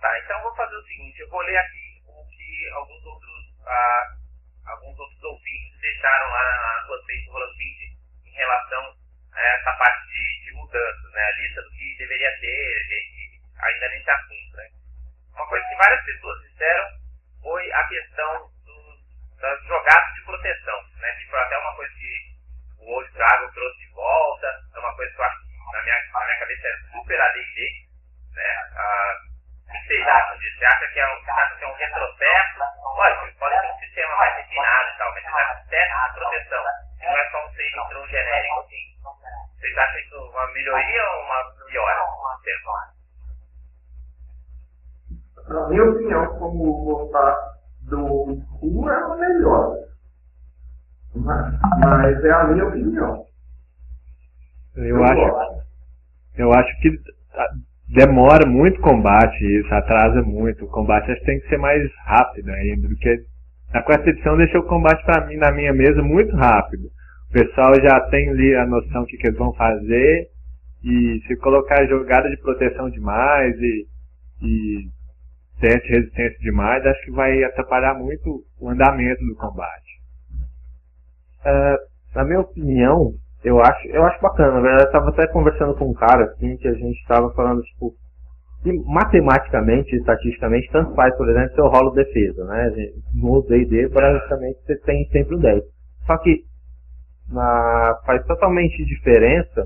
Tá, 0.01 0.19
então 0.25 0.37
eu 0.37 0.43
vou 0.43 0.55
fazer 0.55 0.75
o 0.75 0.83
seguinte, 0.83 1.19
eu 1.19 1.29
vou 1.29 1.41
ler 1.41 1.57
aqui 1.57 2.01
o 2.07 2.25
que 2.27 2.69
alguns 2.73 3.05
outros, 3.05 3.61
ah, 3.67 4.17
alguns 4.65 4.97
outros 4.97 5.23
ouvintes 5.23 5.79
deixaram 5.79 6.27
lá 6.31 6.43
na 6.43 6.87
fanpage 6.87 7.25
do 7.25 7.31
Rolando 7.31 7.53
20 7.53 7.97
em 8.25 8.31
relação 8.31 8.79
a 8.81 9.02
essa 9.35 9.71
parte 9.73 10.07
de, 10.07 10.45
de 10.45 10.51
mudanças, 10.53 11.11
né? 11.11 11.21
A 11.21 11.31
lista 11.37 11.61
do 11.61 11.71
que 11.71 11.95
deveria 11.97 12.31
ter 12.39 12.47
e, 12.47 12.93
e 12.93 13.41
ainda 13.61 13.89
nesse 13.89 14.09
assunto, 14.09 14.57
né? 14.57 14.69
Uma 15.33 15.47
coisa 15.47 15.67
que 15.67 15.75
várias 15.75 16.05
pessoas 16.05 16.41
disseram 16.41 16.87
foi 17.41 17.71
a 17.71 17.83
questão 17.87 18.51
dos, 18.65 19.37
das 19.39 19.63
jogadas 19.65 20.13
de 20.13 20.21
proteção, 20.25 20.83
né? 20.97 21.11
Que 21.13 21.29
foi 21.29 21.39
até 21.39 21.57
uma 21.57 21.75
coisa 21.75 21.93
que 21.93 22.33
o 22.79 22.91
Old 22.93 23.11
Dragon 23.13 23.51
trouxe 23.51 23.79
de 23.79 23.93
volta, 23.93 24.47
é 24.75 24.79
uma 24.79 24.95
coisa 24.95 25.13
que 25.13 25.19
eu 25.19 25.25
acho 25.25 25.37
que 25.39 25.71
na 25.71 25.81
minha, 25.83 26.03
na 26.13 26.25
minha 26.25 26.39
cabeça 26.39 26.67
é 26.67 26.77
super 26.91 27.21
AD&D, 27.21 27.87
né? 28.35 28.53
O 29.67 29.71
que 29.71 29.87
vocês 29.87 30.07
acham 30.07 30.37
disso? 30.37 30.57
Você 30.59 30.65
acha 30.65 30.87
que 30.87 30.99
é 30.99 31.07
um, 31.07 31.31
acha 31.31 31.55
que 31.55 31.63
é 31.63 31.67
um 31.67 31.75
retrocesso? 31.75 32.59
Lógico, 32.83 33.39
pode 33.39 33.59
ser 33.59 33.67
um 33.67 33.79
sistema 33.79 34.15
mais 34.17 34.35
refinado 34.35 34.89
e 34.89 34.97
tal, 34.97 35.13
mas 35.13 35.23
você 35.23 35.31
acha 35.31 35.55
que 35.55 35.73
de 35.73 36.13
proteção, 36.13 36.63
não 37.01 37.17
é 37.17 37.29
só 37.31 37.45
um 37.45 37.53
save 37.53 37.89
throw 37.89 38.07
genérico, 38.07 38.59
assim. 38.59 38.92
Vocês 39.03 39.77
acham 39.77 39.99
isso 39.99 40.15
uma 40.31 40.53
melhoria 40.53 41.01
ou 41.03 41.23
uma 41.23 41.65
piora 41.67 42.03
sistema? 42.43 42.93
Na 45.47 45.69
minha 45.69 45.83
opinião, 45.83 46.25
como 46.37 46.85
voltar 46.85 47.35
do 47.81 48.41
cu 48.59 48.89
é 48.89 49.05
o 49.05 49.19
melhor. 49.19 49.75
Mas, 51.15 51.59
mas 51.79 52.23
é 52.23 52.31
a 52.31 52.43
minha 52.45 52.65
opinião. 52.65 53.25
Eu 54.75 55.03
acho, 55.03 55.61
eu 56.37 56.53
acho 56.53 56.81
que 56.81 56.99
ah, 57.35 57.49
demora 57.89 58.47
muito 58.47 58.79
o 58.79 58.81
combate, 58.81 59.43
isso 59.43 59.73
atrasa 59.73 60.21
muito. 60.23 60.65
O 60.65 60.69
combate 60.69 61.11
acho 61.11 61.19
que 61.19 61.25
tem 61.25 61.39
que 61.39 61.49
ser 61.49 61.57
mais 61.57 61.83
rápido 62.05 62.49
ainda, 62.49 62.87
porque 62.87 63.25
a 63.73 63.83
quarta 63.83 64.09
edição 64.09 64.37
deixou 64.37 64.61
o 64.61 64.67
combate 64.67 65.03
para 65.05 65.25
mim 65.27 65.35
na 65.35 65.51
minha 65.51 65.73
mesa 65.73 66.01
muito 66.01 66.35
rápido. 66.35 66.89
O 67.33 67.41
pessoal 67.41 67.73
já 67.81 67.99
tem 68.11 68.29
ali 68.29 68.55
a 68.55 68.67
noção 68.67 69.01
do 69.01 69.07
que, 69.07 69.17
que 69.17 69.25
eles 69.25 69.39
vão 69.39 69.51
fazer 69.55 70.29
e 70.83 71.19
se 71.25 71.35
colocar 71.37 71.83
jogada 71.87 72.29
de 72.29 72.37
proteção 72.37 72.91
demais 72.91 73.55
e, 73.59 73.87
e 74.43 74.87
teste 75.59 75.89
resistência 75.89 76.37
demais, 76.41 76.85
acho 76.85 77.05
que 77.05 77.11
vai 77.11 77.43
atrapalhar 77.43 77.95
muito 77.95 78.43
o 78.59 78.69
andamento 78.69 79.25
do 79.25 79.33
combate. 79.33 79.99
É, 81.43 81.77
na 82.13 82.23
minha 82.23 82.41
opinião, 82.41 83.13
eu 83.43 83.59
acho, 83.59 83.87
eu 83.87 84.05
acho 84.05 84.21
bacana. 84.21 84.51
Na 84.51 84.61
verdade, 84.61 84.83
eu 84.83 84.87
estava 84.87 85.09
até 85.09 85.25
conversando 85.25 85.73
com 85.73 85.89
um 85.89 85.93
cara 85.95 86.25
assim 86.25 86.55
que 86.57 86.67
a 86.67 86.73
gente 86.75 86.99
estava 86.99 87.33
falando 87.33 87.63
tipo 87.63 87.95
que 88.61 88.71
matematicamente, 88.85 89.95
estatisticamente, 89.95 90.69
tanto 90.71 90.93
faz, 90.93 91.17
por 91.17 91.27
exemplo, 91.27 91.55
se 91.55 91.59
eu 91.59 91.67
rolo 91.67 91.89
defesa, 91.95 92.45
né? 92.45 92.71
No 93.15 93.41
D&D, 93.41 93.89
basicamente, 93.89 94.59
você 94.63 94.77
tem 94.81 95.03
sempre 95.09 95.35
um 95.35 95.39
10. 95.39 95.63
Só 96.05 96.15
que 96.19 96.52
na, 97.33 97.99
faz 98.05 98.23
totalmente 98.25 98.85
diferença 98.85 99.65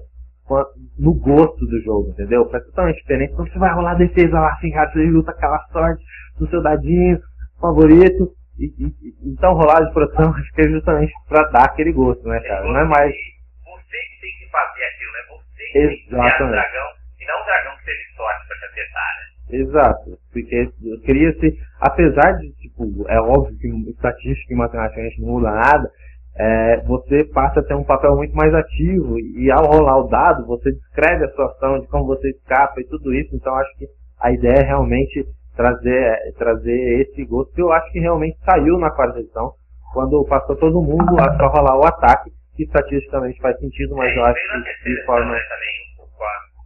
no 0.98 1.14
gosto 1.14 1.66
do 1.66 1.82
jogo, 1.84 2.10
entendeu? 2.12 2.50
Faz 2.50 2.64
totalmente 2.66 3.02
diferença 3.02 3.36
quando 3.36 3.52
você 3.52 3.60
vai 3.60 3.74
rolar 3.74 3.96
defesa 3.96 4.40
lá, 4.40 4.54
assim, 4.54 4.72
cara, 4.72 4.90
você 4.92 5.00
luta 5.06 5.32
aquela 5.32 5.60
sorte 5.72 6.04
no 6.40 6.48
seu 6.50 6.62
dadinho 6.64 7.20
favorito. 7.60 8.32
E, 8.58 8.66
e- 8.66 8.94
então 9.32 9.54
rolar 9.54 9.82
de 9.84 9.94
proteção 9.94 10.32
acho 10.36 10.52
que 10.54 10.62
é 10.62 10.70
justamente 10.70 11.12
pra 11.28 11.44
dar 11.50 11.66
aquele 11.66 11.92
gosto, 11.92 12.28
né, 12.28 12.40
cara? 12.40 12.64
Não 12.64 12.80
é 12.80 12.86
mais. 12.86 13.12
Você 13.14 13.98
que 13.98 14.22
tem 14.22 14.32
que 14.40 14.52
fazer 14.52 14.84
aquilo, 14.86 15.12
né? 15.12 15.20
Você 15.30 15.64
que 15.66 15.74
tem 15.74 15.90
que 15.90 16.08
criar 16.08 16.22
o 16.22 16.26
Exatamente. 16.26 16.52
dragão, 16.52 16.88
e 17.20 17.26
não 17.28 17.42
o 17.42 17.46
dragão 17.46 17.78
que 17.78 17.86
teve 17.86 18.04
sorte 18.16 18.48
pra 18.48 18.58
te 18.58 18.66
acertar, 18.66 19.10
né? 19.18 19.28
Exato, 19.50 20.20
porque 20.34 20.70
cria-se, 21.06 21.60
apesar 21.80 22.32
de, 22.40 22.52
tipo, 22.56 23.06
é 23.10 23.20
óbvio 23.22 23.58
que 23.60 23.68
estatística 23.92 24.54
e 24.54 24.58
matematicamente 24.58 25.22
não 25.22 25.28
muda 25.30 25.52
nada, 25.52 25.90
é, 26.39 26.82
você 26.86 27.23
passa 27.34 27.60
a 27.60 27.63
ter 27.63 27.73
um 27.76 27.84
papel 27.84 28.15
muito 28.15 28.36
mais 28.36 28.54
ativo 28.54 29.17
e 29.19 29.50
ao 29.52 29.65
rolar 29.65 29.97
o 30.00 30.08
dado, 30.08 30.45
você 30.45 30.71
descreve 30.71 31.26
a 31.26 31.32
sua 31.32 31.45
ação, 31.47 31.80
de 31.80 31.88
como 31.88 32.06
você 32.06 32.30
escapa 32.30 32.80
e 32.80 32.88
tudo 32.88 33.13
isso, 33.13 33.36
então 33.36 33.56
acho 33.56 33.76
que 33.78 33.88
a 34.19 34.32
ideia 34.32 34.60
é 34.62 34.65
realmente 34.65 35.26
trazer, 35.56 36.15
trazer 36.38 37.02
esse 37.02 37.26
gosto, 37.26 37.54
que 37.54 37.62
eu 37.62 37.71
acho 37.71 37.91
que 37.91 38.00
realmente 38.00 38.38
saiu 38.45 38.78
na 38.78 38.91
quarta 38.91 39.19
edição, 39.19 39.52
quando 39.93 40.23
passou 40.26 40.56
todo 40.56 40.82
mundo 40.82 41.19
a 41.19 41.36
só 41.38 41.47
rolar 41.47 41.78
o 41.80 41.86
ataque, 41.88 42.30
que 42.56 42.63
estatisticamente 42.63 43.39
faz 43.41 43.58
sentido, 43.60 43.95
mas 43.95 44.15
eu 44.15 44.23
É, 44.26 44.30
acho 44.30 44.47
veio 44.47 44.60
na 44.60 44.65
que 44.84 44.89
de 44.89 45.06
forma... 45.06 45.26
também, 45.32 45.76
com 45.97 46.04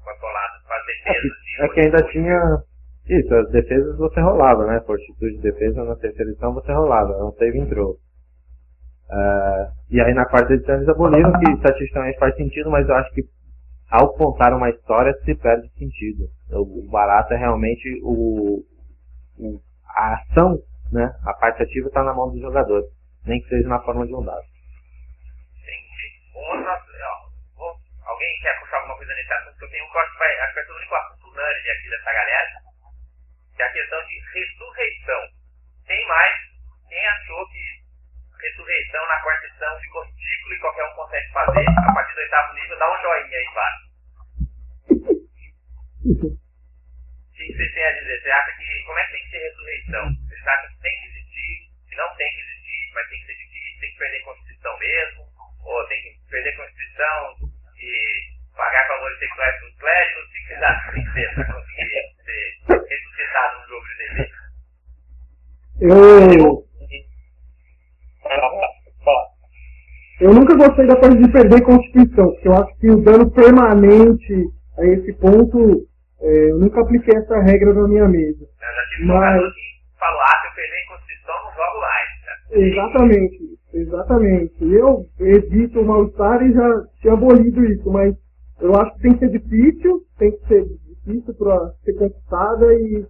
com 0.04 0.10
a 0.10 0.16
colada, 0.20 0.54
com 0.68 0.74
as 0.74 0.82
É 0.82 1.14
defesas. 1.14 1.38
que, 1.56 1.62
é 1.64 1.68
que 1.70 1.80
ainda 1.82 2.04
tinha. 2.12 2.64
Isso, 3.10 3.36
as 3.36 3.50
defesas 3.52 3.98
você 3.98 4.22
rolava, 4.22 4.66
né? 4.68 4.80
Fortitude 4.86 5.36
de 5.36 5.42
defesa 5.42 5.84
na 5.84 5.96
terceira 5.96 6.32
edição 6.32 6.54
você 6.54 6.72
rolava, 6.72 7.18
não 7.18 7.32
save 7.34 7.58
entrou. 7.60 7.96
E 9.90 10.00
aí 10.02 10.14
na 10.14 10.26
quarta 10.26 10.54
edição 10.54 10.76
eles 10.76 10.88
aboliram 10.88 11.32
que 11.34 11.52
estatisticamente 11.52 12.18
faz 12.20 12.36
sentido, 12.36 12.70
mas 12.72 12.88
eu 12.88 12.96
acho 12.96 13.12
que 13.14 13.24
ao 13.90 14.14
contar 14.16 14.54
uma 14.54 14.70
história 14.70 15.14
se 15.26 15.36
perde 15.36 15.68
sentido. 15.78 16.30
O 16.52 16.90
barato 16.90 17.34
é 17.34 17.38
realmente 17.38 18.00
o, 18.04 18.64
o- 19.38 19.62
a 19.86 20.14
ação, 20.16 20.58
né? 20.92 21.14
A 21.26 21.34
parte 21.34 21.62
ativa 21.62 21.88
está 21.88 22.04
na 22.04 22.14
mão 22.14 22.32
do 22.32 22.40
jogador, 22.40 22.84
nem 23.26 23.42
que 23.42 23.50
seja 23.50 23.68
na 23.68 23.82
forma 23.82 24.08
de 24.08 24.16
um 24.16 24.24
dado. 24.24 24.46
Entendi. 25.60 26.08
Alguém 28.06 28.40
quer 28.42 28.60
puxar 28.62 28.78
alguma 28.78 28.96
coisa 28.98 29.14
nesse 29.14 29.34
assunto? 29.34 29.62
Eu 29.62 29.70
tenho 29.70 29.86
um 29.86 29.90
corte, 29.90 30.10
acho 30.12 30.50
que 30.50 30.56
vai 30.56 30.66
ser 30.66 30.72
o 30.72 30.76
único 30.78 30.96
assunto 30.96 31.36
nerd 31.36 31.70
aqui 31.70 31.90
dessa 31.90 32.12
galera, 32.14 32.50
que 33.56 33.62
é 33.62 33.66
a 33.66 33.72
questão 33.74 34.00
de 34.08 34.16
ressurreição. 34.34 35.22
Quem 35.86 36.08
mais, 36.08 36.36
quem 36.90 37.06
achou 37.08 37.48
que 37.50 37.60
ressurreição 38.42 39.08
na 39.08 39.22
quarta 39.22 39.46
edição 39.46 39.80
ficou 39.80 40.04
ridículo 40.04 40.54
e 40.54 40.60
qualquer 40.60 40.86
um 40.86 40.96
consegue 40.96 41.32
fazer, 41.32 41.66
a 41.70 41.94
partir 41.94 42.14
do 42.14 42.20
oitavo 42.22 42.54
nível, 42.56 42.80
dá 42.80 42.92
um 42.92 43.02
joinha 43.02 43.38
aí 43.38 43.46
embaixo. 43.46 43.92
O 46.02 47.34
que 47.34 47.54
vocês 47.54 47.74
têm 47.74 47.84
a 47.84 47.92
dizer? 47.94 48.22
Você 48.22 48.30
acha 48.32 48.52
que, 48.58 48.84
como 48.86 49.00
é 49.00 49.06
que 49.06 49.12
tem 49.12 49.24
que 49.24 49.30
ser 49.30 49.40
ressurreição? 49.40 50.16
Vocês 50.28 50.48
acham 50.48 50.70
que 50.70 50.82
tem 50.82 51.00
que 51.00 51.08
existir, 51.08 51.70
que 51.90 51.96
não 51.96 52.16
tem 52.16 52.30
que 52.30 52.42
existir, 52.42 52.92
mas 52.94 53.10
tem 53.10 53.20
que 53.20 53.26
ser 53.26 53.34
difícil, 53.34 53.80
tem 53.80 53.92
que 53.92 53.98
perder 53.98 54.22
Constituição 54.22 54.80
mesmo? 54.80 55.22
Ou 55.66 55.88
tem 55.88 56.02
que 56.02 56.30
perder 56.30 56.56
Constituição 56.56 57.36
e 57.78 58.22
pagar 58.56 58.88
favores 58.88 59.20
sexuais 59.20 59.60
pros 59.60 59.76
clérigos? 59.78 60.24
O 60.24 60.32
que 60.32 60.48
vocês 60.48 60.64
acham 60.64 60.86
que 60.86 60.92
tem 60.94 61.06
que 61.06 61.14
ser 61.14 61.36
pra 61.36 61.54
conseguir 61.54 61.90
ser 62.26 62.58
ressuscitado 62.90 63.60
num 63.60 63.68
jogo 63.68 63.86
de 63.88 63.96
DD? 63.98 64.32
Eu, 65.82 66.62
Fala. 69.04 69.26
Eu 70.32 70.36
nunca 70.40 70.56
gostei 70.56 70.88
da 70.88 70.96
coisa 70.96 71.18
de 71.18 71.32
perder 71.32 71.62
Constituição, 71.64 72.32
porque 72.32 72.48
eu 72.48 72.54
acho 72.54 72.78
que 72.78 72.90
o 72.90 73.02
dano 73.04 73.30
permanente 73.32 74.50
a 74.78 74.86
esse 74.86 75.14
ponto, 75.14 75.86
é, 76.22 76.52
eu 76.52 76.58
nunca 76.60 76.82
apliquei 76.82 77.18
essa 77.18 77.38
regra 77.42 77.74
na 77.74 77.88
minha 77.88 78.08
mesa. 78.08 78.40
Eu 78.44 78.48
já 78.48 78.90
tive 78.96 79.08
Mas- 79.08 79.34
jogador 79.36 79.52
que 79.54 80.00
falou, 80.00 80.22
ah, 80.22 80.42
se 80.42 80.48
eu 80.48 80.54
perder 80.56 80.88
Constituição, 80.88 81.36
não 81.44 81.52
jogo 81.52 81.82
mais. 81.82 82.08
Né? 82.24 82.68
Exatamente, 82.68 83.60
exatamente. 83.74 84.74
Eu 84.74 85.06
evito 85.20 85.80
o 85.82 85.86
mal-estar 85.86 86.42
e 86.44 86.54
já 86.54 86.84
tinha 87.02 87.14
abolido 87.14 87.66
isso, 87.66 87.92
mas 87.92 88.16
eu 88.62 88.74
acho 88.76 88.94
que 88.96 89.02
tem 89.02 89.14
que 89.14 89.20
ser 89.20 89.30
difícil, 89.40 90.02
tem 90.18 90.32
que 90.32 90.48
ser 90.48 90.66
difícil 91.06 91.34
para 91.36 91.72
ser 91.84 91.94
conquistada 91.94 92.74
e. 92.74 93.06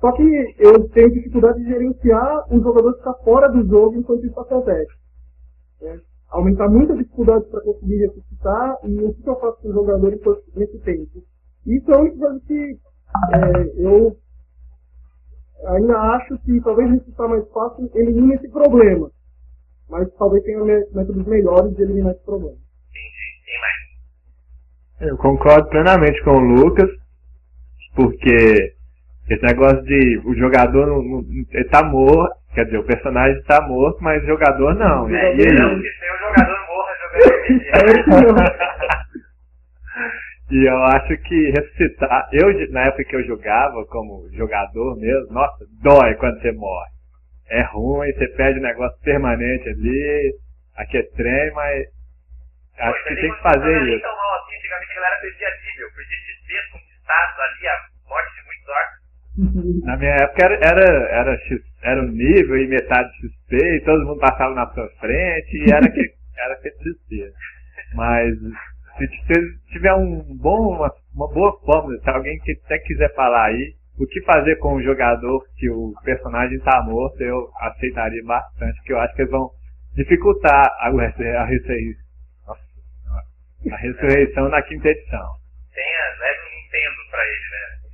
Só 0.00 0.12
que 0.12 0.22
eu 0.60 0.88
tenho 0.90 1.10
dificuldade 1.12 1.58
de 1.58 1.70
gerenciar 1.70 2.44
o 2.52 2.60
jogador 2.62 2.94
ficar 2.98 3.14
fora 3.24 3.48
do 3.48 3.66
jogo 3.66 3.96
enquanto 3.96 4.24
isso 4.26 4.38
acontece. 4.38 4.92
né? 5.82 5.98
Aumentar 6.30 6.68
muito 6.68 6.92
a 6.92 6.96
dificuldade 6.96 7.44
para 7.46 7.60
conseguir 7.62 7.96
ressuscitar 7.98 8.76
e 8.84 8.98
o 9.02 9.14
que 9.14 9.28
eu 9.28 9.40
faço 9.40 9.62
com 9.62 9.68
o 9.68 9.72
jogador 9.72 10.10
nesse 10.54 10.78
tempo. 10.80 11.22
Isso 11.66 11.90
é 11.90 11.94
a 11.96 12.00
única 12.00 12.18
coisa 12.18 12.40
que 12.46 12.78
é, 13.34 13.82
eu 13.82 14.16
ainda 15.66 15.98
acho 16.14 16.38
que 16.40 16.60
talvez 16.60 16.90
ressuscitar 16.90 17.28
mais 17.28 17.48
fácil 17.50 17.90
elimine 17.94 18.34
esse 18.34 18.48
problema. 18.50 19.10
Mas 19.88 20.12
talvez 20.16 20.44
tenha 20.44 20.62
métodos 20.64 21.26
melhores 21.26 21.74
de 21.74 21.82
eliminar 21.82 22.12
esse 22.12 22.24
problema. 22.24 22.56
Entendi. 22.56 23.44
Tem 23.46 23.60
mais. 23.60 25.10
Eu 25.10 25.16
concordo 25.16 25.68
plenamente 25.70 26.22
com 26.24 26.30
o 26.32 26.40
Lucas, 26.40 26.90
porque 27.96 28.74
esse 29.30 29.42
negócio 29.42 29.82
de 29.84 30.18
o 30.26 30.34
jogador 30.34 30.86
não, 30.86 31.02
não- 31.02 31.24
ele 31.50 31.68
tá 31.70 31.82
morto, 31.84 32.36
quer 32.58 32.64
dizer, 32.64 32.78
o 32.78 32.84
personagem 32.86 33.40
tá 33.44 33.60
morto, 33.62 34.02
mas 34.02 34.20
o 34.24 34.26
jogador 34.26 34.74
não. 34.74 35.08
E 35.08 35.14
É, 35.16 35.26
aí, 35.26 35.38
e 35.38 35.52
não 35.54 35.80
que 35.80 35.90
seu 35.92 36.18
jogador 36.18 36.66
morra 36.66 36.92
É 37.72 38.00
isso 38.00 38.10
mesmo. 38.10 38.38
E 40.50 40.66
eu 40.66 40.82
acho 40.84 41.14
que 41.24 41.50
ressuscitar, 41.50 42.26
eu 42.32 42.48
na 42.72 42.86
época 42.86 43.04
que 43.04 43.16
eu 43.16 43.26
jogava 43.26 43.84
como 43.88 44.26
jogador 44.32 44.96
mesmo, 44.96 45.30
nossa, 45.30 45.62
dói 45.82 46.14
quando 46.14 46.40
você 46.40 46.52
morre. 46.52 46.88
É 47.50 47.60
ruim, 47.64 48.10
você 48.14 48.26
perde 48.28 48.58
um 48.58 48.62
negócio 48.62 48.98
permanente 49.02 49.68
ali, 49.68 50.32
aqui 50.78 50.96
é 50.96 51.02
trem, 51.02 51.52
mas 51.52 51.86
Acho 52.78 53.04
que 53.04 53.14
tem 53.16 53.30
que 53.34 53.42
fazer 53.42 53.82
isso. 53.92 54.00
tão 54.02 54.16
mal 54.16 54.34
assim, 54.40 54.56
antigamente 54.56 54.92
a 54.92 54.94
galera 54.94 55.20
perdia 55.20 55.48
nível, 55.50 55.88
perdia 55.94 56.16
XP 56.16 56.72
conquistados 56.72 57.40
ali, 57.40 57.68
a 57.68 57.76
morte 58.08 58.34
de 58.34 58.46
muitos 58.46 58.68
orcs. 58.68 58.97
Na 59.84 59.96
minha 59.96 60.14
época 60.14 60.44
era, 60.44 60.54
era, 60.56 61.08
era, 61.10 61.38
X, 61.38 61.62
era 61.82 62.02
um 62.02 62.08
nível 62.08 62.56
e 62.56 62.66
metade 62.66 63.08
XP, 63.18 63.56
e 63.56 63.84
todo 63.84 64.04
mundo 64.04 64.18
passava 64.18 64.52
na 64.54 64.66
sua 64.72 64.88
frente, 64.98 65.56
e 65.56 65.72
era 65.72 65.88
que, 65.88 66.00
era 66.36 66.56
que 66.56 66.68
existia. 66.68 67.30
Mas 67.94 68.34
se 68.98 69.62
tiver 69.72 69.94
um 69.94 70.24
bom, 70.36 70.74
uma, 70.74 70.92
uma 71.14 71.32
boa 71.32 71.56
fórmula, 71.60 71.96
se 72.00 72.10
alguém 72.10 72.38
que 72.40 72.52
até 72.64 72.78
quiser 72.80 73.14
falar 73.14 73.46
aí, 73.46 73.74
o 73.96 74.06
que 74.06 74.20
fazer 74.22 74.56
com 74.56 74.74
o 74.74 74.82
jogador 74.82 75.44
que 75.56 75.70
o 75.70 75.92
personagem 76.04 76.58
tá 76.60 76.82
morto, 76.82 77.20
eu 77.20 77.48
aceitaria 77.60 78.22
bastante, 78.24 78.76
porque 78.78 78.92
eu 78.92 78.98
acho 78.98 79.14
que 79.14 79.22
eles 79.22 79.30
vão 79.30 79.50
dificultar 79.94 80.66
a, 80.80 80.88
a, 80.88 81.44
ressurreição, 81.44 82.04
nossa 82.46 82.62
senhora, 83.02 83.24
a 83.72 83.76
ressurreição 83.76 84.48
na 84.48 84.62
quinta 84.62 84.88
edição. 84.88 85.28
Tenha, 85.74 86.20
leve 86.20 86.38
um 86.40 86.62
Nintendo 86.62 87.10
pra 87.10 87.22
ele, 87.22 87.50
né? 87.50 87.87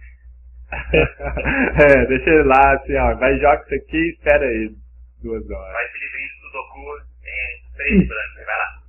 É, 0.74 2.06
deixa 2.06 2.30
ele 2.30 2.44
lá, 2.44 2.74
assim, 2.74 2.96
ó, 2.96 3.14
vai 3.16 3.38
joga 3.38 3.62
isso 3.64 3.74
aqui 3.74 3.96
e 3.96 4.10
espera 4.12 4.44
aí 4.44 4.74
duas 5.22 5.50
horas. 5.50 5.72
Vai 5.72 5.84
do 5.86 6.40
Sudoku 6.40 6.98
em 7.24 7.72
três 7.76 8.08
brancos, 8.08 8.46
vai 8.46 8.56
lá. 8.56 8.82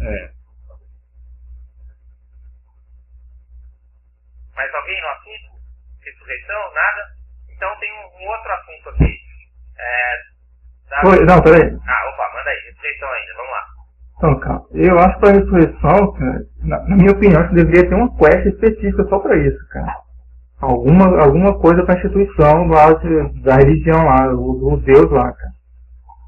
É. 0.00 0.30
Mais 4.56 4.74
alguém 4.74 5.00
no 5.00 5.08
assunto? 5.08 5.62
Ressurreição? 6.04 6.74
Nada? 6.74 7.02
Então 7.56 7.78
tem 7.78 7.90
um, 7.92 8.24
um 8.24 8.28
outro 8.28 8.52
assunto 8.52 8.88
aqui. 8.90 9.16
É, 9.78 10.16
da- 10.90 11.08
Oi, 11.10 11.24
não, 11.24 11.42
peraí. 11.42 11.78
Ah, 11.86 12.08
opa, 12.10 12.32
manda 12.34 12.50
aí. 12.50 12.60
Ressurreição 12.68 13.08
ainda, 13.10 13.34
vamos 13.36 13.50
lá. 13.52 13.64
Então, 14.16 14.40
cara, 14.40 14.62
eu 14.74 14.98
acho 14.98 15.14
que 15.14 15.20
pra 15.20 15.32
ressurreição, 15.32 16.12
cara, 16.14 16.38
na, 16.62 16.88
na 16.88 16.96
minha 16.96 17.12
opinião, 17.12 17.48
que 17.48 17.54
deveria 17.54 17.88
ter 17.88 17.94
uma 17.94 18.16
quest 18.18 18.46
específica 18.46 19.04
só 19.08 19.18
pra 19.20 19.36
isso, 19.36 19.68
cara. 19.70 20.01
Alguma, 20.62 21.20
alguma 21.20 21.58
coisa 21.58 21.84
pra 21.84 21.96
instituição 21.96 22.68
lá 22.68 22.92
da 23.42 23.56
religião 23.56 24.04
lá, 24.04 24.32
o, 24.32 24.74
o 24.74 24.76
Deus 24.78 25.10
lá, 25.10 25.32
cara. 25.32 25.52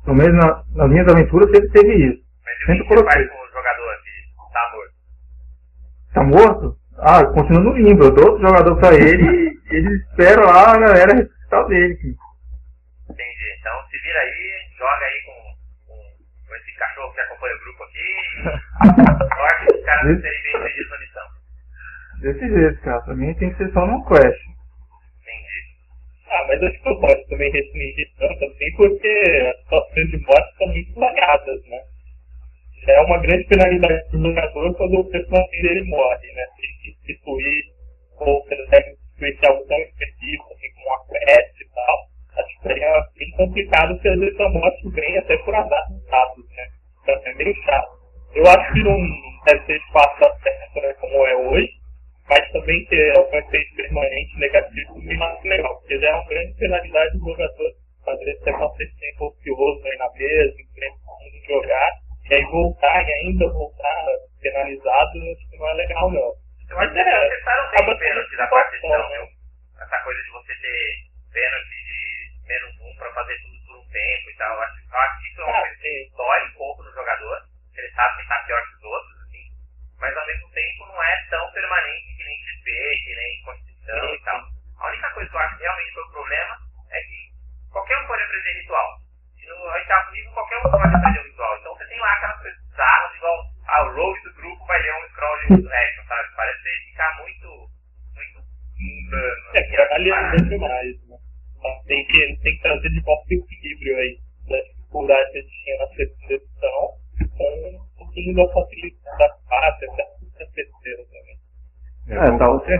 Pelo 0.05 0.17
menos 0.17 0.35
na, 0.37 0.65
nas 0.75 0.91
minhas 0.91 1.07
aventuras 1.09 1.49
sempre 1.51 1.71
teve 1.71 1.95
isso. 1.95 2.23
Mas 2.45 2.67
Sempre 2.67 2.89
coloquei. 2.89 3.13
faz 3.13 3.31
com 3.31 3.37
o 3.37 3.53
jogador 3.53 3.95
que 4.03 4.53
tá 4.53 4.71
morto? 4.73 4.95
Tá 6.15 6.25
morto? 6.25 6.77
Ah, 6.99 7.25
continua 7.27 7.63
no 7.63 7.73
limbo. 7.77 8.05
Eu 8.05 8.11
dou 8.11 8.27
outro 8.33 8.43
jogador 8.49 8.77
pra 8.77 8.93
ele 8.95 9.23
e 9.23 9.59
ele 9.77 9.95
espera 9.97 10.45
lá 10.45 10.75
a 10.75 10.79
galera 10.79 11.15
ressuscitar 11.15 11.65
o 11.65 11.69
dele. 11.69 11.95
cara. 11.95 12.15
Entendi. 13.11 13.45
Então 13.61 13.73
se 13.89 13.99
vira 14.03 14.19
aí, 14.19 14.67
joga 14.77 15.05
aí 15.07 15.23
com, 15.27 15.39
com, 15.87 16.49
com 16.49 16.55
esse 16.57 16.75
cachorro 16.77 17.13
que 17.15 17.21
acompanha 17.21 17.55
o 17.55 17.61
grupo 17.61 17.85
aqui 17.85 18.03
e 18.83 19.35
sorte 19.39 19.79
os 19.79 19.85
caras 19.85 20.05
não 20.11 20.21
serem 20.21 20.43
bem 20.43 20.75
missão. 20.99 21.14
Desse 22.25 22.49
jeito, 22.49 22.81
cara. 22.81 23.03
Pra 23.03 23.15
mim 23.15 23.35
tem 23.35 23.51
que 23.51 23.59
ser 23.59 23.71
só 23.75 23.85
numa 23.85 24.03
quest. 24.09 24.25
Entendi. 24.25 25.61
Ah, 26.31 26.45
mas 26.49 26.63
acho 26.63 26.83
que 26.83 26.89
eu 26.89 26.99
posso 26.99 27.29
também 27.29 27.53
restringir 27.53 28.09
tanto 28.19 28.45
assim, 28.47 28.77
porque 28.79 29.09
as 29.09 29.61
situações 29.61 30.11
de 30.11 30.19
morte 30.25 30.57
são 30.57 30.67
muito 30.69 30.95
variadas, 30.95 31.67
né? 31.67 31.81
É 32.89 33.01
uma 33.03 33.19
grande 33.19 33.45
penalidade 33.45 34.11
do 34.11 34.23
jogador 34.23 34.75
quando 34.75 35.01
o 35.01 35.11
personagem 35.11 35.63
dele 35.63 35.85
morre, 35.85 36.33
né? 36.33 36.47
Tem 36.57 36.71
que 36.81 36.93
substituir 36.95 37.63
ou 38.17 38.47
deve 38.49 38.97
substituir 38.97 39.47
algo 39.47 39.67
tão 39.67 39.79
específico, 39.81 40.53
assim, 40.55 40.73
como 40.77 40.89
uma 40.89 41.05
quest 41.07 41.61
e 41.61 41.75
tal. 41.75 42.43
Acho 42.43 42.57
que 42.57 42.69
seria 42.69 43.07
bem 43.19 43.31
complicado 43.33 44.01
se 44.01 44.09
às 44.09 44.19
vezes 44.19 44.41
a 44.41 44.49
morte 44.49 44.89
vem 44.89 45.19
até 45.19 45.37
por 45.45 45.55
azar 45.55 45.89
dos 45.91 46.07
dados, 46.07 46.51
né? 46.57 46.69
Então 47.03 47.21
é 47.23 47.35
meio 47.35 47.55
chato. 47.65 47.99
Eu 48.35 48.45
acho 48.49 48.73
que 48.73 48.83
não 48.83 48.97
deve 49.45 49.67
ser 49.67 49.81
fácil 49.93 50.27
acesso, 50.27 50.81
né, 50.81 50.95
como 50.95 51.27
é 51.27 51.37
hoje, 51.37 51.84
mas 52.29 52.53
também 52.53 52.85
ter 52.87 53.17
algum 53.17 53.37
efeito 53.37 53.77
permanente 53.77 54.39
negativo 54.39 54.99
me 54.99 55.17
mais 55.17 55.43
legal, 55.45 55.79
porque 55.81 55.99
já 55.99 56.09
é 56.09 56.15
uma 56.15 56.29
grande 56.29 56.55
penalidade 56.55 57.19
do 57.19 57.31
jogador 57.31 57.73
fazer 58.05 58.37
você 58.37 58.53
passar 58.53 58.83
esse 58.83 58.99
tempo 58.99 59.27
ocioso 59.27 59.87
aí 59.87 59.97
na 59.99 60.11
mesa, 60.13 60.55
em 60.61 61.47
jogar, 61.47 61.93
e 62.31 62.35
aí 62.35 62.45
voltar 62.45 63.09
e 63.09 63.13
ainda 63.13 63.49
voltar 63.49 64.07
penalizado, 64.41 65.19
acho 65.33 65.51
que 65.51 65.57
não 65.59 65.69
é 65.69 65.75
legal 65.75 66.11
não. 66.11 66.33
Eu 66.71 66.79
acho 66.79 66.93
que 66.93 66.97
Mas 66.97 66.97
é, 66.97 67.05
vocês 67.05 67.33
acertaram 67.33 67.63
bem 67.63 67.71
acaba 67.71 67.93
o 67.93 67.99
pênalti 67.99 68.37
da 68.37 68.45
edição, 68.45 69.09
viu? 69.11 69.25
Essa 69.81 69.99
coisa 70.05 70.23
de 70.23 70.31
você 70.31 70.55
ter 70.55 70.79
pênalti 71.33 71.77
de 71.85 72.49
menos 72.49 72.81
um 72.81 72.97
pra 72.97 73.13
fazer 73.13 73.37
tudo 73.41 73.67
por 73.67 73.77
um 73.77 73.89
tempo 73.91 74.31
e 74.31 74.37
tal. 74.37 74.61
Acho, 74.61 74.97
acho 74.97 75.21
que 75.21 75.29
isso 75.29 75.41
é 75.41 75.45
uma 75.45 75.57
Ah, 75.57 75.61
coisa 75.61 75.77
que 75.83 76.11
dói 76.17 76.41
um 76.45 76.53
pouco 76.57 76.83
no 76.85 76.93
jogador. 76.93 77.39
Ele 77.77 77.91
sabe 77.93 78.23
que 78.23 78.29
tá 78.29 78.43
pior 78.47 78.63
que 78.65 78.75
os 78.77 78.85
outros, 78.85 79.21
assim. 79.29 79.45
Mas 80.01 80.17
ao 80.17 80.27
mesmo 80.27 80.51
tempo 80.51 80.87
não 80.87 81.03
é 81.03 81.04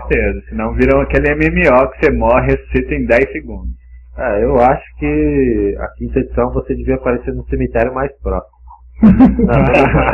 certeza. 0.07 0.41
Senão 0.49 0.73
viram 0.73 1.01
aquele 1.01 1.33
MMO 1.35 1.91
que 1.91 2.05
você 2.05 2.11
morre 2.11 2.47
e 2.47 2.51
ressuscita 2.51 2.93
em 2.95 3.05
10 3.05 3.31
segundos. 3.31 3.71
É, 4.17 4.43
eu 4.43 4.57
acho 4.61 4.83
que 4.97 5.75
a 5.77 5.87
quinta 5.97 6.19
edição 6.19 6.51
você 6.51 6.73
devia 6.73 6.95
aparecer 6.95 7.33
no 7.33 7.45
cemitério 7.47 7.93
mais 7.93 8.11
próximo. 8.19 8.55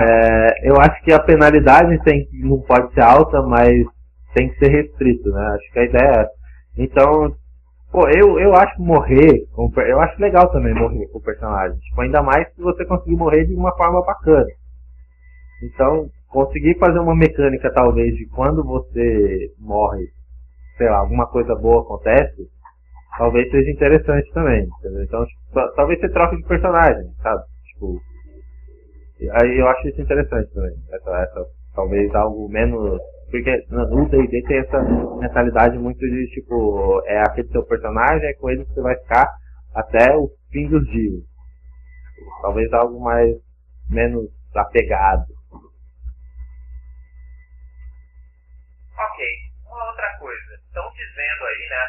É, 0.02 0.70
eu 0.70 0.76
acho 0.80 1.02
que 1.04 1.14
a 1.14 1.20
penalidade 1.20 2.02
tem, 2.04 2.28
não 2.34 2.60
pode 2.62 2.92
ser 2.94 3.04
alta, 3.04 3.42
mas 3.44 3.86
tem 4.34 4.50
que 4.50 4.58
ser 4.58 4.72
restrito, 4.72 5.30
né? 5.30 5.46
Acho 5.56 5.72
que 5.72 5.80
a 5.80 5.86
ideia 5.86 6.04
é 6.04 6.22
essa. 6.22 6.32
Então, 6.78 7.36
pô, 7.92 8.10
eu, 8.10 8.40
eu 8.40 8.56
acho 8.56 8.82
morrer, 8.82 9.46
eu 9.88 10.00
acho 10.00 10.20
legal 10.20 10.50
também 10.52 10.74
morrer 10.74 11.08
com 11.10 11.20
o 11.20 11.24
personagem. 11.24 11.78
Tipo, 11.78 12.02
ainda 12.02 12.24
mais 12.24 12.48
se 12.56 12.62
você 12.62 12.84
conseguir 12.86 13.16
morrer 13.16 13.46
de 13.46 13.54
uma 13.54 13.76
forma 13.78 14.04
bacana. 14.04 14.48
Então, 15.64 16.10
conseguir 16.32 16.78
fazer 16.80 17.00
uma 17.00 17.16
mecânica 17.16 17.72
talvez 17.74 18.16
de 18.16 18.26
quando 18.30 18.64
você 18.64 19.54
morre, 19.60 20.08
sei 20.78 20.90
lá, 20.90 21.00
alguma 21.00 21.28
coisa 21.28 21.54
boa 21.56 21.82
acontece, 21.82 22.48
talvez 23.18 23.50
seja 23.52 23.70
interessante 23.72 24.32
também. 24.34 24.68
entendeu? 24.80 25.04
Então, 25.04 25.26
tipo, 25.26 25.42
ta- 25.54 25.72
talvez 25.76 26.00
você 26.00 26.10
troque 26.10 26.38
de 26.38 26.44
personagem, 26.48 27.12
sabe? 27.22 27.44
Tipo, 27.74 28.02
aí 29.34 29.60
eu 29.60 29.68
acho 29.68 29.88
isso 29.90 30.02
interessante 30.02 30.52
também. 30.54 30.74
Essa, 30.92 31.12
essa, 31.24 31.46
talvez 31.76 32.14
algo 32.16 32.50
menos. 32.50 33.00
Porque 33.30 33.66
no 33.70 34.10
D&D 34.10 34.42
tem 34.44 34.58
essa 34.58 34.82
mentalidade 35.18 35.78
muito 35.78 36.00
de 36.00 36.28
tipo, 36.34 37.02
é 37.06 37.22
aquele 37.22 37.48
seu 37.48 37.64
personagem, 37.66 38.28
é 38.28 38.34
com 38.34 38.50
ele 38.50 38.66
que 38.66 38.74
você 38.74 38.82
vai 38.82 38.96
ficar 38.98 39.26
até 39.74 40.18
o 40.18 40.30
fim 40.52 40.68
dos 40.68 40.86
dias. 40.90 41.24
Talvez 42.42 42.72
algo 42.74 43.00
mais 43.00 43.34
menos 43.90 44.28
apegado. 44.54 45.26
Dizendo 51.22 51.46
aí, 51.46 51.70
né, 51.70 51.88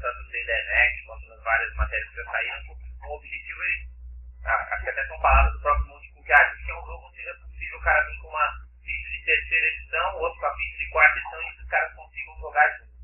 tanto 0.00 0.22
no 0.22 0.30
DDNet 0.30 1.02
quanto 1.04 1.26
nas 1.26 1.42
várias 1.42 1.74
matérias 1.74 2.08
que 2.10 2.14
já 2.14 2.24
saíram, 2.30 2.62
o 2.70 3.16
objetivo 3.16 3.62
é. 3.64 4.46
Ah, 4.46 4.68
acho 4.70 4.84
que 4.84 4.90
até 4.90 5.04
são 5.08 5.18
palavras 5.18 5.52
do 5.54 5.60
próprio 5.62 5.86
Monte 5.88 6.12
que 6.12 6.32
ah, 6.32 6.54
que 6.54 6.70
é 6.70 6.74
um 6.78 6.86
jogo 6.86 7.08
onde 7.08 7.16
seja 7.16 7.34
possível 7.34 7.76
o 7.76 7.82
cara 7.82 8.06
vir 8.06 8.18
com 8.22 8.28
uma 8.28 8.48
ficha 8.84 9.10
de 9.10 9.24
terceira 9.24 9.66
edição, 9.66 10.14
outro 10.14 10.38
com 10.38 10.46
a 10.46 10.54
de 10.54 10.88
quarta 10.90 11.18
edição 11.18 11.42
e 11.42 11.56
que 11.56 11.62
os 11.62 11.68
caras 11.68 11.94
consigam 11.96 12.38
jogar 12.38 12.78
juntos. 12.78 12.94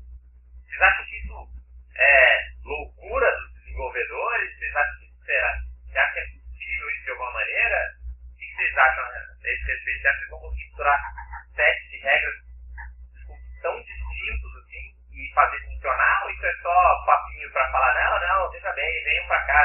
Vocês 0.63 0.81
acham 0.81 1.05
que 1.05 1.17
isso 1.17 1.49
é 1.97 2.51
loucura 2.63 3.35
dos 3.35 3.53
desenvolvedores? 3.55 4.57
Vocês 4.57 4.75
acham 4.77 4.99
que 4.99 5.25
será? 5.25 5.61
Você 5.91 5.97
acha 5.97 6.13
que 6.13 6.19
é 6.19 6.25
possível 6.39 6.89
isso 6.89 7.03
de 7.03 7.09
alguma 7.11 7.31
maneira? 7.33 7.95
O 8.31 8.37
que 8.37 8.55
vocês 8.55 8.77
acham 8.77 9.03
a 9.03 9.17
esse 9.43 9.65
respeito? 9.65 10.01
Você 10.01 10.07
acha 10.07 10.19
que 10.23 10.29
vão 10.29 10.39
conseguir 10.39 10.63
misturar 10.63 11.01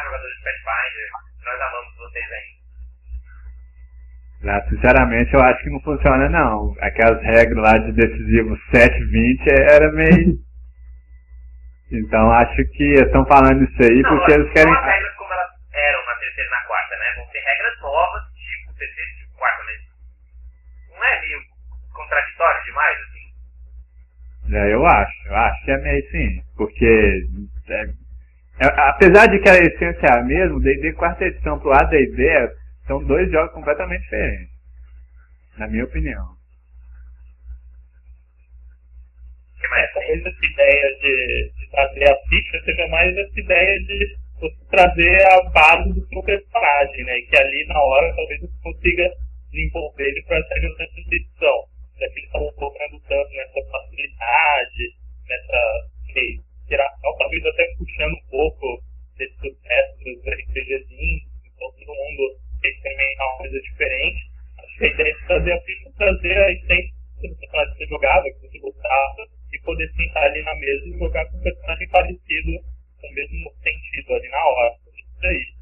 lá, 0.00 0.04
jogadores 0.04 0.36
de 0.36 0.42
Pathfinder, 0.42 1.10
nós 1.44 1.60
amamos 1.60 1.96
vocês 1.96 2.32
aí. 2.32 2.60
Sinceramente, 4.68 5.34
eu 5.34 5.40
acho 5.40 5.62
que 5.62 5.70
não 5.70 5.80
funciona, 5.80 6.28
não. 6.28 6.74
Aquelas 6.80 7.22
regras 7.22 7.62
lá 7.62 7.76
de 7.78 7.92
decisivo 7.92 8.56
7-20 8.72 9.46
é, 9.48 9.74
era 9.74 9.92
meio. 9.92 10.38
então, 11.92 12.32
acho 12.32 12.64
que 12.72 12.84
estão 12.94 13.26
falando 13.26 13.64
isso 13.64 13.82
aí 13.82 14.00
não, 14.00 14.10
porque 14.10 14.32
eles 14.32 14.50
querem. 14.52 14.72
Não 14.72 14.80
as 14.80 14.86
regras 14.86 15.14
como 15.16 15.32
elas 15.32 15.50
eram 15.74 16.06
na 16.06 16.14
terceira 16.14 16.48
e 16.48 16.50
na 16.50 16.62
quarta, 16.62 16.96
né? 16.96 17.14
Vão 17.16 17.26
ser 17.26 17.40
regras 17.40 17.80
novas, 17.80 18.22
tipo 18.32 18.74
terceira 18.78 19.10
e 19.10 19.14
tipo 19.18 19.36
quarta, 19.36 19.62
mas. 19.64 19.80
Não 20.96 21.04
é 21.04 21.20
meio 21.20 21.40
contraditório 21.92 22.64
demais, 22.64 22.98
assim? 22.98 24.56
É, 24.56 24.72
eu 24.72 24.86
acho. 24.86 25.28
Eu 25.28 25.36
acho 25.36 25.64
que 25.64 25.70
é 25.70 25.78
meio 25.78 26.10
sim. 26.10 26.42
Porque 26.56 27.26
é, 27.68 27.84
apesar 28.66 29.26
de 29.26 29.38
que 29.40 29.48
a 29.48 29.56
essência 29.56 30.06
é 30.06 30.18
a 30.18 30.22
mesma, 30.22 30.60
D&D 30.60 30.92
quarta 30.94 31.24
edição 31.24 31.58
pro 31.58 31.72
AD&D 31.72 32.50
são 32.86 33.02
dois 33.04 33.30
jogos 33.30 33.52
completamente 33.54 34.02
diferentes, 34.02 34.50
na 35.56 35.66
minha 35.68 35.84
opinião. 35.84 36.40
É, 39.62 39.86
tem? 39.86 39.92
talvez 39.94 40.26
essa 40.26 40.46
ideia 40.46 40.96
de, 41.00 41.52
de 41.56 41.70
trazer 41.70 42.10
a 42.10 42.16
ficha 42.28 42.64
seja 42.64 42.88
mais 42.88 43.16
essa 43.16 43.40
ideia 43.40 43.80
de 43.80 44.16
você 44.40 44.56
trazer 44.70 45.26
a 45.26 45.50
base 45.50 45.92
do 45.92 46.06
seu 46.08 46.22
personagem, 46.22 47.04
né? 47.04 47.18
E 47.18 47.26
que 47.26 47.38
ali 47.38 47.66
na 47.66 47.80
hora 47.80 48.14
talvez 48.16 48.40
você 48.40 48.62
consiga 48.62 49.10
desenvolver 49.52 50.04
ele 50.04 50.22
para 50.22 50.38
essa 50.38 50.54
edição. 50.54 51.64
Já 51.98 52.06
que 52.08 52.18
eles 52.18 52.24
estavam 52.24 52.52
colocando 52.54 53.00
tanto 53.08 53.30
nessa 53.30 53.70
facilidade, 53.70 54.94
nessa 55.28 55.88
sei, 56.70 56.76
interação, 56.76 57.16
talvez 57.18 57.44
até 57.46 57.74
puxando 57.76 58.14
um 58.14 58.30
pouco 58.30 58.82
desse 59.18 59.34
sucesso 59.34 60.04
dos 60.04 60.22
RPGzinhos, 60.24 61.22
então 61.44 61.72
todo 61.72 61.94
mundo 61.94 62.38
quer 62.62 62.68
experimentar 62.68 63.26
uma 63.26 63.38
coisa 63.38 63.60
diferente. 63.60 64.30
Acho 64.58 64.78
que 64.78 64.84
a 64.84 64.88
ideia 64.88 65.14
de 65.14 65.26
trazer 65.26 65.52
a 65.52 65.60
ficha 65.60 65.88
é 65.88 65.92
trazer 65.92 66.38
a 66.38 66.52
essência 66.52 66.94
do 67.22 67.36
personagem 67.36 67.72
que 67.72 67.78
você 67.78 67.86
jogava, 67.86 68.24
que 68.30 68.48
você 68.48 68.58
gostava, 68.60 69.26
e 69.52 69.58
poder 69.60 69.92
sentar 69.94 70.24
ali 70.24 70.42
na 70.42 70.54
mesa 70.54 70.86
e 70.86 70.98
jogar 70.98 71.26
com 71.26 71.36
um 71.36 71.42
personagem 71.42 71.88
parecido, 71.88 72.52
com 73.00 73.06
o 73.06 73.14
mesmo 73.14 73.52
sentido 73.62 74.14
ali 74.14 74.28
na 74.28 74.44
hora. 74.44 74.74
Isso 74.96 75.26
aí. 75.26 75.60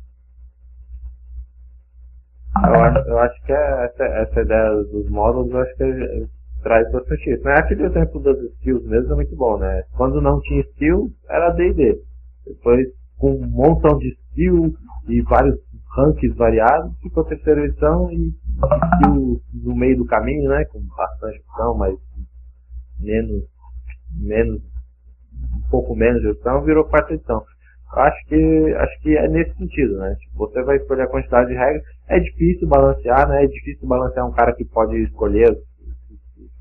Eu 2.65 2.81
acho, 2.83 3.09
eu 3.09 3.19
acho 3.19 3.43
que 3.47 3.53
é 3.53 3.85
essa, 3.85 4.05
essa 4.05 4.41
ideia 4.43 4.71
dos 4.71 5.09
módulos, 5.11 5.51
eu 5.53 5.61
acho 5.61 5.77
que 5.77 5.83
é- 5.85 6.38
traz 6.63 6.91
bastante 6.91 7.31
isso. 7.31 7.45
Né? 7.45 7.55
Aquele 7.59 7.85
exemplo 7.85 8.21
das 8.21 8.39
skills 8.39 8.85
mesmo 8.87 9.13
é 9.13 9.17
muito 9.17 9.37
bom, 9.37 9.59
né? 9.59 9.83
Quando 9.97 10.21
não 10.21 10.41
tinha 10.41 10.61
skill, 10.61 11.11
era 11.29 11.51
D&D. 11.51 12.01
Depois, 12.47 12.89
com 13.19 13.33
um 13.33 13.47
montão 13.49 13.99
de 13.99 14.09
skill 14.09 14.75
e 15.09 15.21
vários 15.23 15.59
ranks 15.97 16.35
variados, 16.37 16.97
ficou 17.01 17.25
terceira 17.25 17.65
edição 17.65 18.11
e 18.11 18.29
skill 18.29 19.41
no 19.55 19.75
meio 19.75 19.97
do 19.99 20.07
caminho, 20.07 20.49
né? 20.51 20.65
Com 20.67 20.81
bastante 20.97 21.41
opção, 21.41 21.77
mas 21.77 21.95
menos, 23.01 23.45
menos, 24.13 24.61
um 24.61 25.71
pouco 25.71 25.95
menos 25.95 26.21
de 26.21 26.29
opção, 26.29 26.63
virou 26.63 26.85
quarta 26.85 27.15
edição. 27.15 27.43
Acho 27.91 28.27
que, 28.27 28.75
acho 28.75 29.01
que 29.01 29.17
é 29.17 29.29
nesse 29.29 29.57
sentido, 29.57 29.97
né? 29.99 30.15
Tipo, 30.17 30.39
você 30.39 30.63
vai 30.63 30.77
escolher 30.77 31.03
a 31.03 31.09
quantidade 31.09 31.49
de 31.49 31.55
regras. 31.55 31.83
É 32.07 32.21
difícil 32.21 32.69
balancear, 32.69 33.27
né? 33.29 33.45
É 33.45 33.47
difícil 33.47 33.89
balancear 33.89 34.27
um 34.27 34.33
cara 34.33 34.55
que 34.55 34.65
pode 34.65 34.97
escolher 35.05 35.57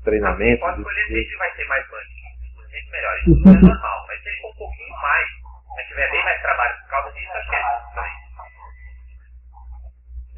treinamentos. 0.04 0.60
Pode 0.60 0.78
escolher 0.80 1.06
sempre 1.06 1.36
vai 1.38 1.50
ter 1.56 1.68
mais 1.68 1.86
punch, 1.86 2.08
sempre 2.70 2.90
melhor. 2.92 3.14
Isso 3.18 3.48
é 3.48 3.52
normal. 3.68 4.06
Mas 4.08 4.22
se 4.22 4.28
ele 4.28 4.38
for 4.40 4.48
um 4.48 4.56
pouquinho 4.58 4.96
mais, 5.02 5.28
mas 5.76 5.86
tiver 5.88 6.10
bem 6.10 6.24
mais 6.24 6.42
trabalho 6.42 6.74
por 6.82 6.90
causa 6.90 7.12
disso, 7.14 7.32
acho 7.34 7.48
que 7.50 7.56
é 7.56 7.60
isso 7.60 7.88
também. 7.94 8.16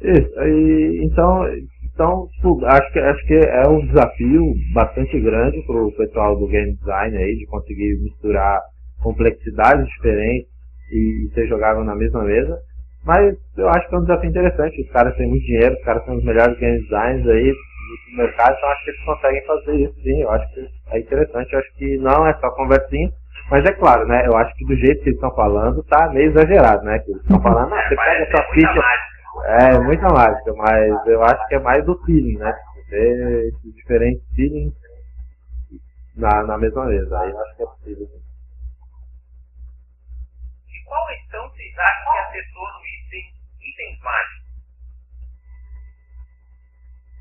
Isso, 0.01 0.33
e, 0.41 1.05
então, 1.05 1.45
então 1.93 2.27
tipo, 2.35 2.65
acho, 2.65 2.91
que, 2.91 2.99
acho 2.99 3.25
que 3.27 3.35
é 3.35 3.67
um 3.67 3.85
desafio 3.85 4.53
bastante 4.73 5.19
grande 5.19 5.61
para 5.65 5.75
o 5.75 5.91
pessoal 5.95 6.35
do 6.37 6.47
game 6.47 6.75
design 6.75 7.17
aí, 7.17 7.37
de 7.37 7.45
conseguir 7.45 7.99
misturar 8.01 8.61
complexidades 9.01 9.87
diferentes 9.87 10.49
e 10.91 11.29
ser 11.33 11.47
jogável 11.47 11.83
na 11.83 11.95
mesma 11.95 12.23
mesa. 12.23 12.57
Mas 13.03 13.35
eu 13.57 13.67
acho 13.69 13.87
que 13.89 13.95
é 13.95 13.97
um 13.97 14.01
desafio 14.01 14.29
interessante. 14.29 14.81
Os 14.81 14.91
caras 14.91 15.15
têm 15.15 15.27
muito 15.27 15.43
dinheiro, 15.43 15.73
os 15.73 15.83
caras 15.83 16.05
são 16.05 16.15
os 16.17 16.23
melhores 16.23 16.57
game 16.59 16.79
designers 16.81 17.27
aí 17.27 17.53
do 18.11 18.17
mercado, 18.17 18.55
então 18.57 18.69
acho 18.69 18.83
que 18.83 18.89
eles 18.91 19.05
conseguem 19.05 19.45
fazer 19.45 19.75
isso 19.75 20.01
sim. 20.01 20.21
Eu 20.21 20.31
acho 20.31 20.53
que 20.53 20.69
é 20.91 20.99
interessante, 20.99 21.53
eu 21.53 21.59
acho 21.59 21.73
que 21.75 21.97
não 21.97 22.27
é 22.27 22.33
só 22.39 22.49
conversinha. 22.51 23.11
Mas 23.49 23.65
é 23.65 23.73
claro, 23.73 24.07
né? 24.07 24.25
Eu 24.25 24.37
acho 24.37 24.53
que 24.55 24.65
do 24.65 24.75
jeito 24.77 25.03
que 25.03 25.09
eles 25.09 25.15
estão 25.15 25.33
falando, 25.35 25.83
tá 25.83 26.09
meio 26.09 26.29
exagerado, 26.31 26.83
né? 26.83 26.99
Que 26.99 27.11
eles 27.11 27.21
estão 27.21 27.41
falando, 27.41 27.73
ah, 27.73 27.81
você 27.83 27.89
pega 27.89 27.97
Parece 27.97 28.31
essa 28.31 28.47
muita 28.47 28.53
ficha. 28.53 28.81
mágica. 28.81 29.11
É, 29.45 29.79
muita 29.79 30.07
mágica, 30.09 30.53
mas 30.53 31.07
eu 31.07 31.23
acho 31.23 31.47
que 31.47 31.55
é 31.55 31.59
mais 31.59 31.85
do 31.85 31.97
feeling, 32.05 32.37
né? 32.37 32.53
Ter 32.89 33.47
esses 33.47 33.75
diferentes 33.75 34.23
feelings 34.35 34.73
na, 36.15 36.43
na 36.43 36.57
mesma 36.57 36.85
mesa. 36.85 37.19
Aí 37.19 37.29
eu 37.31 37.39
acho 37.39 37.55
que 37.57 37.63
é 37.63 37.65
possível. 37.65 38.07
E 40.69 40.83
qual 40.85 41.05
então 41.25 41.49
vocês 41.49 41.73
acham 41.77 42.11
que 42.13 42.17
acertou 42.19 42.63
no 42.63 42.79
item, 42.79 43.33
itens 43.61 43.99
mágicos? 44.03 44.50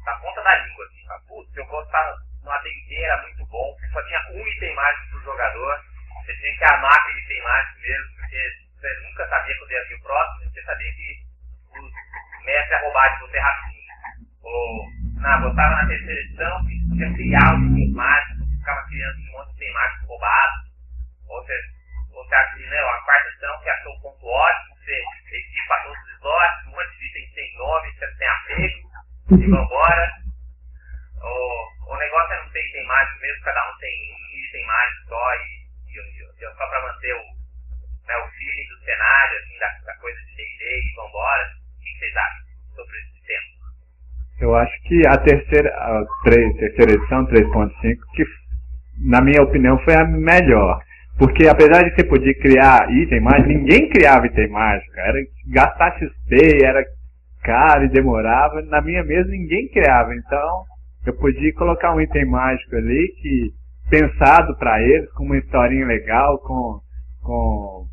Na 0.07 0.13
ponta 0.15 0.43
da 0.43 0.57
língua, 0.57 0.85
assim. 0.85 1.07
Fala, 1.07 1.21
Putz, 1.29 1.57
eu 1.57 1.67
gostava 1.67 2.17
no 2.43 2.51
AD&D, 2.51 3.03
era 3.03 3.23
muito 3.23 3.47
bom, 3.47 3.73
porque 3.73 3.89
só 3.93 4.03
tinha 4.07 4.21
um 4.33 4.47
item 4.47 4.75
mágico 4.75 5.11
pro 5.11 5.25
jogador. 5.25 5.85
Você 6.25 6.37
tinha 6.37 6.57
que 6.57 6.65
amar 6.65 6.93
aquele 6.93 7.21
item 7.21 7.43
mágico 7.43 7.81
mesmo, 7.81 8.17
porque 8.17 8.53
você 8.75 9.01
nunca 9.03 9.29
sabia 9.29 9.59
quando 9.59 9.73
ia 9.73 9.85
vir 9.89 9.95
o 9.95 10.03
próximo, 10.03 10.51
você 10.51 10.63
sabia 10.63 10.93
que 10.93 11.17
os 11.79 12.45
mestres 12.45 12.71
iam 12.71 12.81
roubar 12.83 13.15
de 13.15 13.21
você 13.21 13.39
rapidinho. 13.39 13.91
Ou, 14.43 14.87
não, 15.21 15.41
gostava 15.43 15.75
na 15.77 15.89
terceira 15.89 16.21
edição, 16.21 16.67
que 16.67 16.89
podia 16.89 17.13
criar 17.15 17.55
os 17.55 17.71
itens 17.71 17.95
mágicos, 17.95 18.49
ficava 18.59 18.87
criando 18.87 19.19
um 19.19 19.33
monte 19.33 19.49
de 19.49 19.57
item 19.57 19.73
mágico 19.75 20.07
roubado. 20.07 20.55
Ou 21.29 21.43
você, 21.43 21.61
você 22.11 22.35
acha 22.35 22.57
que, 22.57 22.75
a 22.75 23.01
quarta 23.05 23.29
edição, 23.29 23.61
que 23.61 23.71
achou 23.71 23.93
o 23.93 24.01
ponto 24.01 24.27
ótimo, 24.27 24.77
você 24.77 25.37
equipa 25.37 25.77
todos 25.85 26.03
os 26.03 26.11
slots, 26.17 26.67
um 26.67 26.71
monte 26.71 26.99
de 26.99 27.07
itens 27.07 27.35
sem 27.35 27.59
nome, 27.59 27.93
você 27.93 28.07
tem 28.17 28.29
apego, 28.29 28.90
vambora. 29.37 30.11
O, 31.23 31.93
o 31.95 31.97
negócio 31.99 32.33
é 32.35 32.45
não 32.45 32.51
ter 32.53 32.67
item 32.69 32.87
mágico 32.87 33.21
mesmo, 33.21 33.45
cada 33.45 33.61
um 33.71 33.79
tem 33.79 33.95
um 34.13 34.39
item 34.49 34.67
mágico 34.67 35.09
só, 35.09 35.35
e, 35.35 35.39
e, 35.89 35.99
e- 35.99 36.45
e 36.45 36.55
só 36.57 36.67
pra 36.69 36.83
manter 36.83 37.15
o, 37.15 37.25
né, 38.09 38.17
o 38.17 38.29
feeling 38.31 38.69
do 38.69 38.85
cenário, 38.85 39.39
assim, 39.39 39.59
da, 39.59 39.69
da 39.93 40.01
coisa 40.01 40.19
de 40.21 40.37
D&D 40.37 40.65
e 40.81 40.95
vambora. 40.97 41.45
O 41.45 41.81
que, 41.83 41.91
que 41.93 41.99
vocês 41.99 42.17
acham 42.17 42.45
sobre 42.75 42.97
esse 42.99 43.27
tema? 43.27 43.51
Eu 44.41 44.55
acho 44.57 44.83
que 44.83 45.07
a 45.07 45.19
terceira, 45.19 45.71
a 45.77 46.05
três, 46.25 46.57
terceira 46.57 46.93
edição, 46.95 47.27
3.5, 47.27 47.97
que 48.15 48.25
na 49.05 49.21
minha 49.21 49.43
opinião 49.43 49.79
foi 49.85 49.95
a 49.95 50.05
melhor. 50.07 50.83
Porque 51.19 51.47
apesar 51.47 51.83
de 51.85 51.95
você 51.95 52.05
poder 52.05 52.35
criar 52.41 52.91
item 52.91 53.21
mágico, 53.21 53.49
ninguém 53.49 53.91
criava 53.91 54.27
item 54.27 54.49
mágico. 54.49 54.93
Era 54.99 55.19
gastar 55.49 55.93
XP, 55.99 56.65
era 56.65 56.83
caro 57.43 57.85
e 57.85 57.89
demorava. 57.91 58.63
Na 58.63 58.81
minha 58.81 59.03
mesa 59.05 59.29
ninguém 59.31 59.69
criava. 59.69 60.15
Então 60.15 60.65
eu 61.07 61.17
podia 61.17 61.53
colocar 61.55 61.95
um 61.95 62.01
item 62.01 62.27
mágico 62.27 62.77
ali 62.77 63.09
que 63.21 63.51
pensado 63.91 64.57
para 64.59 64.81
eles, 64.83 65.11
com 65.15 65.25
uma 65.25 65.37
historinha 65.39 65.87
legal, 65.87 66.39
com, 66.41 66.81
com 67.23 67.87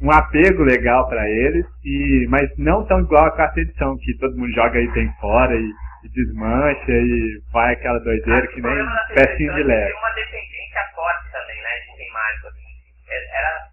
um 0.00 0.10
apego 0.10 0.62
legal 0.64 1.08
para 1.08 1.28
eles, 1.28 1.66
e 1.84 2.26
mas 2.28 2.48
não 2.56 2.86
tão 2.86 3.00
igual 3.00 3.26
a 3.26 3.30
quarta 3.32 3.60
edição, 3.60 3.96
que 3.98 4.16
todo 4.18 4.36
mundo 4.36 4.50
joga 4.52 4.80
item 4.80 5.12
fora 5.20 5.54
e, 5.54 5.70
e 6.04 6.08
desmancha 6.08 6.90
e 6.92 7.40
vai 7.52 7.74
aquela 7.74 7.98
doideira 8.00 8.46
que 8.48 8.60
nem 8.62 8.86
pecinha 9.14 9.52
de 9.54 9.62
leve. 9.62 9.90
Tem 9.92 9.98
uma 9.98 10.14
dependência 10.14 10.82
forte 10.94 11.32
também, 11.32 11.56
né, 11.62 11.70
de 11.84 11.94
item 11.94 12.12
mágico. 12.12 12.46
Assim. 12.48 12.62
É- 13.10 13.38
Era 13.38 13.72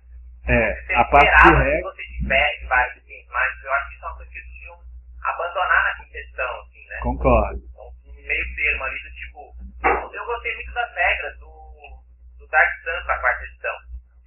É, 0.49 0.95
a 0.95 1.03
parte 1.05 1.43
de 1.43 1.55
regra, 1.55 1.81
você 1.91 2.03
tivesse 2.17 2.65
vários 2.67 2.97
itens 2.97 3.27
mágicos. 3.31 3.63
Eu 3.63 3.71
acho 3.73 3.87
que 3.89 3.95
isso 3.95 4.05
é 4.05 4.07
uma 4.09 4.15
coisa 4.17 4.31
que 4.31 4.37
eles 4.37 4.49
deviam 4.51 4.75
abandonar 5.29 5.83
na 5.83 6.03
quinta 6.03 6.17
edição, 6.17 6.61
assim, 6.61 6.85
né? 6.87 6.99
concordo. 7.01 7.61
Então, 7.69 7.85
um 8.05 8.27
meio 8.27 8.55
termo 8.55 8.83
ali 8.83 8.99
do 9.03 9.11
tipo. 9.11 9.39
Eu 10.13 10.25
gostei 10.25 10.55
muito 10.55 10.73
das 10.73 10.93
regras 10.95 11.39
do, 11.39 12.03
do 12.37 12.47
Dark 12.47 12.69
Sun 12.83 13.05
pra 13.05 13.19
quarta 13.19 13.43
edição. 13.45 13.75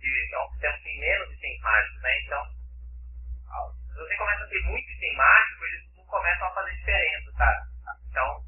Que 0.00 0.34
é 0.34 0.38
um 0.38 0.50
sistema 0.50 0.76
que 0.78 0.84
tem 0.84 1.00
menos 1.00 1.32
itens 1.32 1.60
mágicos, 1.60 2.02
né? 2.02 2.20
Então, 2.24 2.42
se 3.92 3.98
você 3.98 4.16
começa 4.16 4.44
a 4.44 4.48
ter 4.48 4.62
muito 4.62 4.90
item 4.90 5.16
mágico, 5.16 5.64
eles 5.64 5.96
não 5.96 6.04
começam 6.06 6.48
a 6.48 6.54
fazer 6.54 6.74
diferença, 6.74 7.32
sabe? 7.32 7.60
Então, 8.10 8.44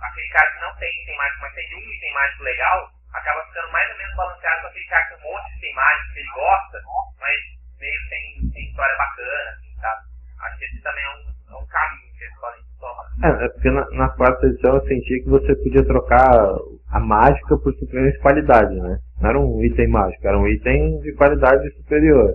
aquele 0.00 0.28
cara 0.28 0.52
que 0.52 0.60
não 0.60 0.76
tem 0.76 1.02
item 1.02 1.16
mágico, 1.16 1.40
mas 1.40 1.54
tem 1.54 1.74
um 1.74 1.92
item 1.92 2.12
mágico 2.14 2.42
legal, 2.42 2.90
acaba 3.14 3.46
ficando 3.46 3.72
mais 3.72 3.90
ou 3.90 3.98
menos 3.98 4.16
balanceado 4.16 4.60
com 4.62 4.66
aquele 4.68 4.86
cara 4.86 5.04
que 5.04 5.14
tem 5.14 5.18
um 5.18 5.32
monte 5.32 5.48
de 5.48 5.56
item 5.58 5.74
mágico 5.74 6.12
que 6.12 6.18
ele 6.20 6.30
gosta, 6.30 6.82
mas 7.20 7.40
meio 7.80 8.08
sem, 8.08 8.52
sem 8.52 8.68
história 8.68 8.96
bacana, 8.96 9.50
assim, 9.50 9.74
sabe? 9.80 10.02
Acho 10.40 10.58
que 10.58 10.64
esse 10.64 10.82
também 10.82 11.04
é 11.04 11.10
um, 11.10 11.34
é 11.52 11.62
um 11.62 11.66
caminho 11.66 12.12
que 12.16 12.24
eles 12.24 12.40
podem 12.40 12.62
tomar. 12.80 13.40
É, 13.40 13.44
é 13.44 13.48
porque 13.48 13.70
na, 13.70 13.90
na 13.90 14.08
quarta 14.10 14.46
edição 14.46 14.74
eu 14.76 14.86
senti 14.86 15.20
que 15.22 15.28
você 15.30 15.54
podia 15.56 15.84
trocar 15.84 16.54
a 16.88 17.00
mágica 17.00 17.56
por 17.58 17.74
simplesmente 17.74 18.18
qualidade, 18.20 18.74
né? 18.74 18.98
Não 19.20 19.30
era 19.30 19.40
um 19.40 19.64
item 19.64 19.88
mágico, 19.88 20.26
era 20.26 20.38
um 20.38 20.46
item 20.48 21.00
de 21.00 21.12
qualidade 21.14 21.70
superior. 21.76 22.34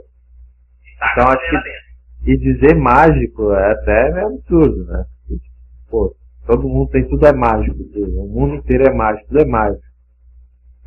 Tá 1.00 1.10
Então, 1.14 1.28
acho 1.28 1.50
que- 1.50 1.56
dentro. 1.58 1.88
E 2.26 2.38
dizer 2.38 2.76
mágico 2.76 3.54
é 3.54 3.72
até 3.72 4.12
meio 4.14 4.28
absurdo, 4.28 4.84
né? 4.86 5.06
Porque, 5.28 5.48
Pô, 5.90 6.16
todo 6.46 6.68
mundo 6.68 6.90
tem 6.90 7.08
tudo 7.08 7.26
é 7.28 7.32
mágico, 7.34 7.78
tudo. 7.94 8.20
o 8.22 8.28
mundo 8.28 8.56
inteiro 8.56 8.84
é 8.86 8.94
mágico, 8.94 9.28
tudo 9.30 9.42
é 9.42 9.46
mágico. 9.46 9.84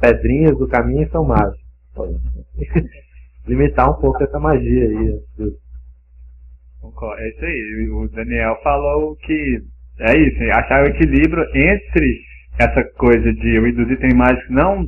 Pedrinhas 0.01 0.59
do 0.59 0.67
caminho 0.69 1.09
são 1.11 1.25
mágicas. 1.25 1.61
Limitar 3.47 3.91
um 3.91 4.01
pouco 4.01 4.23
essa 4.23 4.39
magia 4.39 4.85
aí. 4.89 4.97
absurdo. 5.15 5.57
É 7.19 7.29
isso 7.29 7.45
aí. 7.45 7.91
O 7.93 8.09
Daniel 8.09 8.59
falou 8.63 9.17
que 9.17 9.63
é 10.01 10.17
isso, 10.17 10.43
achar 10.53 10.83
o 10.83 10.89
equilíbrio 10.89 11.45
entre 11.55 12.21
essa 12.59 12.83
coisa 12.97 13.33
de 13.33 13.59
os 13.59 13.91
itens 13.91 14.15
mágicos 14.15 14.51
não 14.51 14.87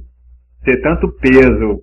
ter 0.65 0.81
tanto 0.81 1.13
peso 1.19 1.83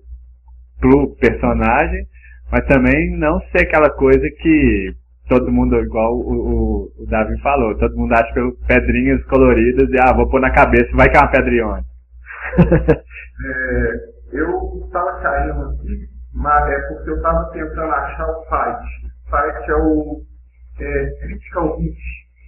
pro 0.80 1.14
personagem, 1.16 2.06
mas 2.50 2.66
também 2.66 3.16
não 3.18 3.40
ser 3.52 3.66
aquela 3.66 3.90
coisa 3.90 4.26
que 4.40 4.94
todo 5.28 5.52
mundo, 5.52 5.76
igual 5.76 6.16
o, 6.16 6.32
o, 6.32 7.02
o 7.02 7.06
Davi 7.06 7.38
falou, 7.40 7.78
todo 7.78 7.96
mundo 7.96 8.12
acha 8.14 8.32
pelas 8.34 8.54
pedrinhas 8.66 9.24
coloridas 9.26 9.88
e 9.88 10.00
ah, 10.00 10.12
vou 10.12 10.28
pôr 10.28 10.40
na 10.40 10.50
cabeça, 10.50 10.90
vai 10.96 11.08
que 11.08 11.16
é 11.16 11.20
uma 11.20 11.30
pedriona. 11.30 11.84
É, 13.42 14.36
eu 14.36 14.82
estava 14.84 15.18
caindo 15.22 15.70
aqui, 15.70 16.08
mas 16.34 16.68
é 16.68 16.78
porque 16.88 17.08
eu 17.08 17.16
estava 17.16 17.50
tentando 17.52 17.90
achar 17.90 18.26
o 18.28 18.44
site. 18.50 19.09
Site 19.30 19.70
é 19.70 19.76
o 19.76 20.22
é, 20.80 21.10
Critical 21.20 21.78
Hit. 21.78 21.98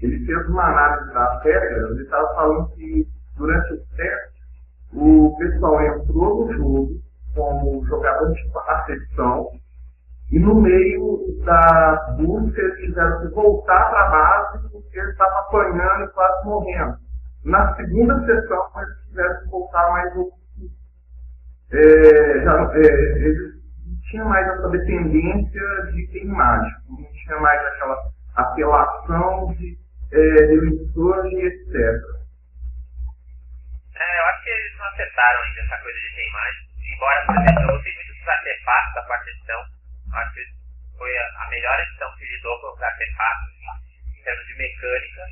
Ele 0.03 0.27
fez 0.27 0.49
uma 0.49 0.65
análise 0.65 1.15
das 1.15 1.43
regras, 1.45 1.91
ele 1.91 2.03
estava 2.03 2.35
falando 2.35 2.69
que 2.71 3.09
durante 3.37 3.73
o 3.75 3.87
teste 3.97 4.33
o 4.93 5.37
pessoal 5.39 5.81
entrou 5.81 6.47
no 6.47 6.53
jogo 6.53 7.01
como 7.35 7.87
jogador 7.87 8.33
de 8.33 8.53
acepção 8.69 9.49
e 10.31 10.39
no 10.39 10.61
meio 10.61 11.25
da 11.45 12.17
busca 12.19 12.61
eles 12.61 12.81
tiveram 12.81 13.21
que 13.21 13.29
voltar 13.29 13.91
para 13.91 14.07
a 14.07 14.11
base 14.11 14.69
porque 14.71 14.99
eles 14.99 15.13
estavam 15.13 15.39
apanhando 15.39 16.05
e 16.05 16.09
quase 16.09 16.45
morrendo. 16.45 16.97
Na 17.45 17.75
segunda 17.77 18.27
sessão 18.27 18.69
eles 18.77 19.09
tiveram 19.09 19.41
que 19.41 19.49
voltar 19.49 19.91
mais 19.93 20.17
um 20.17 20.31
é, 21.73 22.45
já, 22.45 22.73
é, 22.75 22.85
eles 22.85 23.62
não 24.13 24.25
tinham 24.25 24.29
mais 24.29 24.47
essa 24.47 24.69
dependência 24.69 25.83
de 25.91 26.03
item 26.03 26.27
mágico, 26.27 26.83
não 26.91 27.13
tinha 27.13 27.37
mais 27.41 27.61
aquela 27.65 27.97
apelação 28.35 29.55
de 29.55 29.79
é, 30.13 30.19
e 30.19 31.47
etc. 31.47 31.75
É, 33.95 34.19
eu 34.19 34.25
acho 34.27 34.45
que 34.45 34.51
eles 34.51 34.77
não 34.77 34.85
acertaram 34.85 35.43
ainda 35.43 35.61
essa 35.63 35.79
coisa 35.83 35.99
de 35.99 36.07
item 36.13 36.33
mágico, 36.33 36.69
embora, 36.95 37.27
por 37.27 37.37
exemplo, 37.37 37.63
eu 37.63 37.69
gostei 37.69 37.95
muito 37.95 38.13
dos 38.13 38.29
artefatos 38.29 38.95
da 38.95 39.03
quarta 39.03 39.31
edição, 39.31 39.65
acho 40.13 40.35
que 40.35 40.45
foi 40.99 41.19
a, 41.19 41.49
melhor 41.49 41.81
edição 41.81 42.15
que 42.17 42.25
lidou 42.27 42.61
com 42.61 42.77
os 42.77 42.83
artefatos 42.83 43.49
em 44.19 44.23
termos 44.23 44.47
de 44.47 44.55
mecânica, 44.57 45.23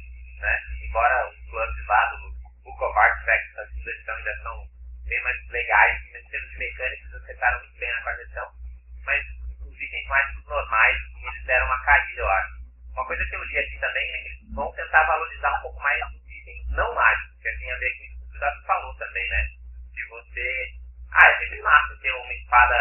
né? 0.40 0.58
embora 0.88 1.28
os 1.28 1.50
planos 1.50 1.86
lá 1.86 2.10
do 2.16 2.64
Book 2.64 2.82
of 2.82 2.98
Artifacts 2.98 3.54
da 3.56 3.66
segunda 3.66 3.90
edição 3.90 4.16
ainda 4.16 4.36
são 4.42 4.68
bem 5.06 5.22
mais 5.22 5.48
legais, 5.50 6.00
em 6.16 6.30
termos 6.30 6.50
de 6.50 6.58
mecânicos, 6.58 7.14
acertaram 7.14 7.58
muito 7.60 7.78
bem 7.78 7.92
na 7.92 8.02
quarta 8.02 8.22
edição, 8.22 8.60
mas 9.04 9.24
os 9.66 9.80
itens 9.80 10.08
mágicos 10.08 10.44
normais, 10.46 10.96
eles 11.22 11.44
deram 11.46 11.66
uma 11.66 11.82
caída, 11.84 12.20
eu 12.20 12.28
acho. 12.28 12.60
Uma 12.92 13.06
coisa 13.06 13.24
que 13.24 13.36
eu 13.36 13.44
li 13.44 13.58
aqui 13.58 13.78
também 13.78 14.08
é 14.10 14.18
que 14.22 14.28
eles 14.28 14.54
vão 14.54 14.72
tentar 14.72 15.04
valorizar 15.04 15.58
um 15.58 15.62
pouco 15.62 15.80
mais 15.80 16.02
os 16.14 16.28
itens 16.28 16.68
não 16.70 16.94
mágicos, 16.94 17.36
que 17.42 17.58
tem 17.58 17.72
a 17.72 17.76
ver 17.76 17.98
com 17.98 18.04
isso 18.04 18.30
que 18.30 18.36
o 18.36 18.40
Davi 18.40 18.66
falou 18.66 18.94
também, 18.96 19.28
né? 19.28 19.48
De 19.94 20.04
você. 20.08 20.74
Ah, 21.12 21.26
é 21.28 21.38
sempre 21.38 21.62
massa 21.62 21.96
ter 22.00 22.12
uma 22.12 22.32
espada 22.34 22.76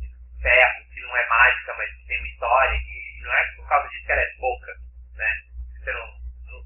de 0.00 0.42
ferro, 0.42 0.84
que 0.92 1.00
não 1.00 1.16
é 1.16 1.28
mágica, 1.28 1.74
mas 1.78 1.90
que 1.94 2.06
tem 2.06 2.18
uma 2.18 2.28
história, 2.28 2.76
e 2.76 3.20
não 3.22 3.32
é 3.32 3.52
por 3.56 3.68
causa 3.68 3.88
disso 3.88 4.06
que 4.06 4.12
ela 4.12 4.22
é 4.22 4.34
pouca, 4.38 4.72
né? 5.14 5.30
Você 5.78 5.92
não, 5.92 6.16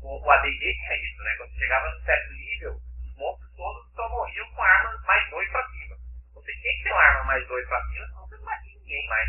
o, 0.03 0.26
o 0.26 0.30
ADD 0.30 0.59
tinha 0.59 0.97
isso, 0.97 1.22
né? 1.22 1.34
Quando 1.36 1.59
chegava 1.59 1.91
num 1.91 2.05
certo 2.05 2.32
nível, 2.32 2.72
os 2.74 3.16
monstros 3.16 3.57
todos 3.57 3.93
só 3.95 4.09
morriam 4.09 4.51
com 4.53 4.62
armas 4.62 5.03
mais 5.05 5.30
dois 5.30 5.51
pra 5.51 5.68
cima. 5.68 5.97
Você 6.34 6.53
tem 6.53 6.76
que 6.76 6.82
ter 6.84 6.93
uma 6.93 7.03
arma 7.03 7.24
mais 7.24 7.47
dois 7.49 7.66
pra 7.68 7.82
cima, 7.86 8.07
senão 8.07 8.28
você 8.28 8.36
não 8.36 8.45
bate 8.45 8.80
ninguém 8.91 9.07
mais. 9.07 9.28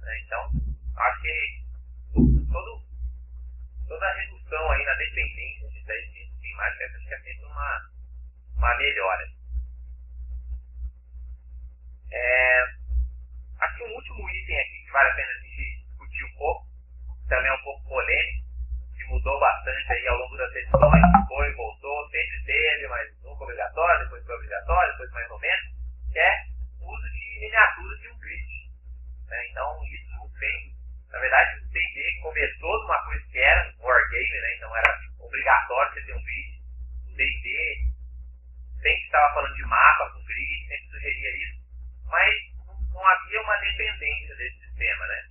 Né? 0.00 0.20
Então, 0.24 0.50
acho 0.96 1.22
que 1.22 1.64
todo, 2.52 2.82
toda 3.88 4.06
a 4.06 4.14
redução 4.14 4.70
aí 4.70 4.84
na 4.84 4.94
dependência 4.94 5.68
de 5.68 5.84
10 5.84 6.12
de 6.12 6.52
imagem, 6.52 6.86
acho 6.86 7.08
que 7.08 7.14
é 7.14 7.20
feito 7.20 7.46
uma, 7.46 7.90
uma 8.56 8.76
melhora. 8.76 9.28
É, 12.12 12.64
acho 13.60 13.76
que 13.76 13.82
um 13.82 13.94
último 13.94 14.30
item 14.30 14.60
aqui 14.60 14.84
que 14.84 14.92
vale 14.92 15.10
a 15.10 15.14
pena 15.14 15.32
a 15.32 15.42
gente 15.42 15.84
discutir 15.88 16.24
um 16.24 16.38
pouco, 16.38 16.66
também 17.28 17.50
é 17.50 17.54
um 17.54 17.64
pouco 17.64 17.88
polêmico, 17.88 18.44
que 18.96 19.04
mudou 19.06 19.40
bastante 19.40 19.92
aí 19.92 20.06
ao 20.06 20.18
longo 20.18 20.36
das 20.36 20.52
sessões, 20.52 21.02
foi, 21.26 21.52
voltou, 21.54 22.08
sempre 22.10 22.44
teve, 22.44 22.86
mas 22.86 23.22
nunca 23.24 23.42
obrigatório, 23.42 24.04
depois 24.04 24.24
foi 24.24 24.36
obrigatório, 24.36 24.92
depois 24.92 25.10
mais 25.10 25.30
ou 25.32 25.40
menos, 25.40 25.74
que 26.12 26.18
é 26.20 26.44
o 26.78 26.94
uso 26.94 27.10
de 27.10 27.40
miniaturas 27.40 28.00
de. 28.00 28.13
Né? 29.34 29.46
Então 29.50 29.84
isso 29.90 30.38
vem, 30.38 30.74
na 31.10 31.18
verdade 31.18 31.58
o 31.58 31.68
D&D 31.72 32.20
começou 32.22 32.82
numa 32.82 33.04
coisa 33.04 33.24
que 33.32 33.38
era 33.38 33.74
um 33.80 33.84
wargame, 33.84 34.40
né? 34.40 34.54
então 34.56 34.76
era 34.76 35.00
obrigatório 35.18 35.92
você 35.92 36.02
ter 36.02 36.14
um 36.14 36.22
grid. 36.22 36.62
O 37.10 37.16
D&D 37.16 37.76
sempre 38.80 39.04
estava 39.04 39.34
falando 39.34 39.54
de 39.56 39.62
mapa 39.64 40.10
com 40.12 40.24
grid, 40.24 40.68
sempre 40.68 40.86
sugeria 40.86 41.36
isso, 41.36 41.60
mas 42.06 42.34
não 42.92 43.06
havia 43.06 43.42
uma 43.42 43.56
dependência 43.56 44.36
desse 44.36 44.58
sistema, 44.68 45.06
né? 45.06 45.28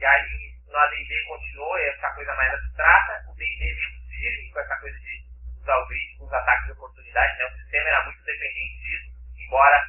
E 0.00 0.04
aí 0.04 0.54
no 0.66 0.76
AD&D 0.76 1.24
continuou 1.28 1.78
essa 1.78 2.10
coisa 2.14 2.34
mais 2.34 2.52
abstrata, 2.54 3.24
o 3.30 3.34
D&D 3.36 3.58
veio 3.58 4.08
firme 4.10 4.50
com 4.52 4.60
essa 4.60 4.76
coisa 4.80 4.98
de 4.98 5.24
usar 5.62 5.76
o 5.76 5.86
grid 5.86 6.16
com 6.18 6.24
os 6.24 6.32
ataques 6.32 6.66
de 6.66 6.72
oportunidade, 6.72 7.38
né? 7.38 7.44
O 7.44 7.56
sistema 7.58 7.88
era 7.88 8.04
muito 8.04 8.24
dependente 8.24 8.78
disso, 8.82 9.10
embora 9.38 9.84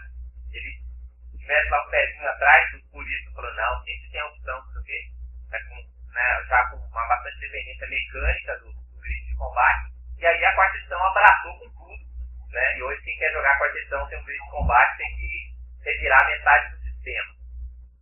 ele 0.53 0.89
tivesse 1.37 1.69
lá 1.69 1.83
o 1.83 1.89
pezinho 1.89 2.27
atrás, 2.27 2.79
por 2.91 3.09
isso 3.09 3.33
falou, 3.33 3.53
não, 3.55 3.83
sempre 3.83 4.09
tem 4.11 4.21
a 4.21 4.27
opção, 4.27 4.57
não 4.57 4.71
sei 4.71 4.81
o 4.81 4.83
quê, 4.83 5.11
mas 5.49 5.67
com, 5.67 5.75
né, 5.75 6.45
já 6.47 6.63
com 6.69 6.77
uma 6.77 7.07
bastante 7.07 7.39
dependência 7.39 7.87
mecânica 7.87 8.57
do, 8.59 8.73
do 8.73 9.01
grid 9.01 9.27
de 9.27 9.35
combate, 9.35 9.93
e 10.17 10.25
aí 10.25 10.45
a 10.45 10.55
quarta 10.55 10.77
edição 10.77 11.03
abraçou 11.03 11.59
com 11.59 11.69
tudo, 11.71 12.51
né? 12.51 12.77
E 12.77 12.83
hoje 12.83 13.01
quem 13.03 13.17
quer 13.17 13.31
jogar 13.33 13.51
a 13.51 13.57
quarta 13.57 13.77
edição 13.77 14.07
tem 14.07 14.19
um 14.19 14.23
grid 14.25 14.43
de 14.43 14.49
combate, 14.49 14.97
tem 14.97 15.15
que 15.15 15.55
retirar 15.83 16.27
metade 16.27 16.75
do 16.75 16.83
sistema. 16.83 17.33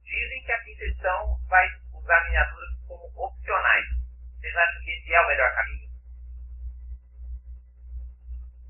Dizem 0.04 0.44
que 0.44 0.52
a 0.52 0.64
quinta 0.64 0.84
edição 0.84 1.40
vai 1.48 1.70
usar 1.94 2.24
miniaturas 2.26 2.70
como 2.88 3.04
opcionais. 3.16 3.86
Vocês 4.40 4.56
acham 4.56 4.82
que 4.84 4.92
esse 4.92 5.14
é 5.14 5.22
o 5.22 5.28
melhor 5.28 5.56
caminho? 5.56 5.88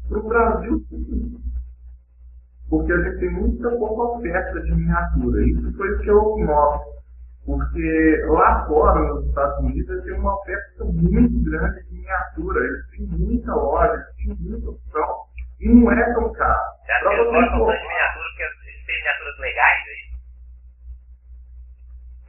Para 0.09 0.19
o 0.19 0.28
Brasil, 0.28 0.86
sim. 0.89 1.47
Porque 2.69 2.91
a 2.91 3.01
gente 3.01 3.19
tem 3.19 3.30
muita 3.32 3.69
pouca 3.78 4.17
oferta 4.17 4.59
de 4.61 4.71
miniatura. 4.71 5.45
Isso 5.45 5.78
foi 5.78 5.89
o 5.89 5.99
que 5.99 6.09
eu 6.09 6.38
noto. 6.39 6.97
Porque 7.45 8.25
lá 8.28 8.65
fora, 8.67 8.99
nos 8.99 9.25
Estados 9.28 9.59
Unidos, 9.59 10.03
tem 10.03 10.13
uma 10.13 10.36
oferta 10.36 10.84
muito 10.84 11.49
grande 11.49 11.84
de 11.86 11.93
miniatura. 11.93 12.65
Eles 12.65 12.89
têm 12.89 13.07
muita 13.07 13.55
loja, 13.55 13.93
eles 13.93 14.15
têm 14.17 14.49
muita 14.49 14.69
opção. 14.69 15.15
E 15.61 15.69
não 15.69 15.91
é 15.91 16.13
tão 16.13 16.34
caro. 16.34 16.59
Você 16.86 16.91
acha 16.91 17.09
que 17.09 17.15
eles 17.15 17.32
gostam 17.32 17.59
tanto 17.59 17.78
de 17.78 17.88
miniatura 17.88 18.25
porque 18.30 18.43
eles 18.43 18.86
têm 18.86 18.97
miniaturas 18.97 19.39
legais 19.39 19.84
aí? 19.88 20.07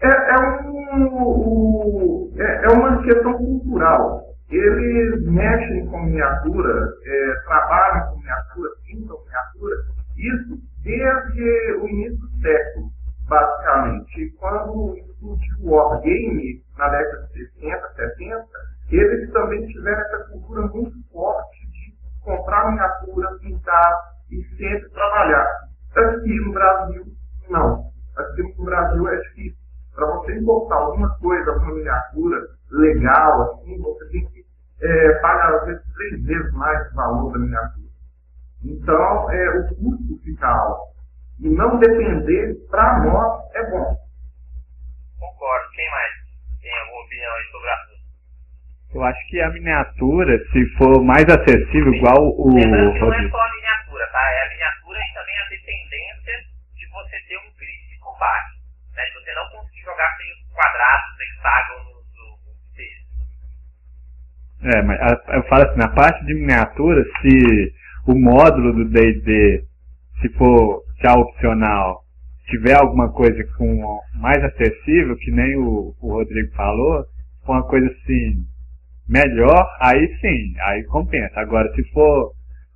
É, 0.01 0.07
é, 0.07 0.37
um, 0.39 2.33
é, 2.37 2.65
é 2.65 2.69
uma 2.69 3.03
questão 3.03 3.33
cultural. 3.33 4.23
Eles 4.49 5.27
mexem 5.27 5.87
com 5.89 6.01
miniatura, 6.05 6.95
é, 7.05 7.35
trabalham 7.45 8.13
com 8.13 8.19
miniatura, 8.19 8.71
pintam 8.87 9.19
miniatura, 9.25 9.77
isso 10.17 10.59
desde 10.83 11.73
o 11.81 11.89
início 11.89 12.19
do 12.19 12.41
século, 12.41 12.91
basicamente. 13.29 14.31
Quando 14.39 14.97
explodiu 14.97 15.57
o 15.63 15.71
Wargame, 15.71 16.63
na 16.77 16.89
década 16.89 17.29
de 17.33 17.47
60, 17.51 17.89
70, 17.95 18.47
eles 18.91 19.33
também 19.33 19.67
tiveram 19.67 20.01
essa 20.01 20.19
cultura 20.31 20.63
muito 20.69 20.97
forte 21.13 21.67
de 21.71 21.95
comprar 22.23 22.71
miniatura, 22.71 23.39
pintar 23.39 23.93
e 24.31 24.43
sempre 24.57 24.89
trabalhar. 24.91 25.47
Aqui 25.95 26.41
no 26.41 26.53
Brasil, 26.53 27.05
não. 27.49 27.91
Aqui 28.17 28.43
no 28.43 28.65
Brasil 28.65 29.09
é 29.09 29.17
difícil 29.23 29.69
para 29.95 30.07
você 30.07 30.39
importar 30.39 30.77
alguma 30.77 31.11
coisa, 31.19 31.51
alguma 31.51 31.75
miniatura 31.75 32.47
legal, 32.71 33.43
assim, 33.43 33.81
você 33.81 34.09
tem 34.11 34.29
que 34.29 34.45
é, 34.81 35.13
pagar 35.15 35.55
às 35.55 35.67
vezes 35.67 35.83
três 35.95 36.25
vezes 36.25 36.53
mais 36.53 36.93
o 36.93 36.95
valor 36.95 37.33
da 37.33 37.39
miniatura. 37.41 37.89
Então, 38.65 39.31
é, 39.31 39.59
o 39.59 39.75
custo 39.75 40.19
fica 40.25 40.47
alto. 40.47 40.99
E 41.41 41.49
não 41.49 41.79
depender, 41.79 42.55
para 42.71 43.05
nós, 43.05 43.55
é 43.55 43.58
bom. 43.71 43.97
Concordo. 45.19 45.71
Quem 45.73 45.91
mais 45.91 46.13
tem 46.61 46.73
alguma 46.81 47.03
opinião 47.03 47.33
aí 47.35 47.45
sobre 47.51 47.69
o 47.69 47.73
assunto? 47.73 47.99
Eu 48.95 49.03
acho 49.05 49.27
que 49.29 49.41
a 49.41 49.51
miniatura, 49.51 50.39
se 50.51 50.67
for 50.77 51.05
mais 51.05 51.25
acessível, 51.29 51.93
igual 51.95 52.17
o. 52.19 52.55
Lembrando 52.55 52.93
que 52.95 53.01
não 53.01 53.13
é 53.15 53.29
só 53.29 53.41
a 53.41 53.55
miniatura, 53.55 54.07
tá? 54.11 54.33
É 54.33 54.47
a 54.47 54.49
miniatura 54.49 54.99
e 54.99 55.15
também 55.15 55.39
a 55.39 55.49
dependência 55.49 56.35
de 56.75 56.87
você 56.89 57.17
ter 57.29 57.37
um 57.37 57.53
grid 57.59 57.89
de 57.91 57.99
combate. 58.01 58.57
Né? 58.97 59.05
De 59.05 59.13
você 59.15 59.35
não 59.35 59.49
conseguir 59.51 59.83
jogar 59.83 60.17
sem 60.17 60.27
os 60.33 60.53
quadrados, 60.55 61.21
hexágonos, 61.21 61.89
o 61.99 62.39
É, 64.75 64.83
mas 64.83 65.01
a- 65.01 65.37
eu 65.37 65.43
falo 65.45 65.65
assim, 65.69 65.79
na 65.79 65.89
parte 65.95 66.25
de 66.25 66.35
miniatura, 66.35 67.05
se 67.21 67.75
o 68.07 68.15
módulo 68.15 68.73
do 68.73 68.85
D&D, 68.91 69.65
se 70.21 70.29
for 70.31 70.83
já 71.03 71.13
opcional, 71.15 72.03
tiver 72.49 72.75
alguma 72.75 73.13
coisa 73.13 73.43
com 73.57 74.01
mais 74.15 74.43
acessível, 74.43 75.17
que 75.17 75.31
nem 75.31 75.57
o, 75.57 75.95
o 76.01 76.13
Rodrigo 76.13 76.53
falou, 76.55 77.05
for 77.45 77.53
uma 77.53 77.67
coisa 77.67 77.87
assim, 77.87 78.45
melhor, 79.09 79.67
aí 79.81 80.07
sim, 80.21 80.55
aí 80.61 80.85
compensa. 80.85 81.41
Agora, 81.41 81.73
se 81.75 81.83
for 81.93 82.33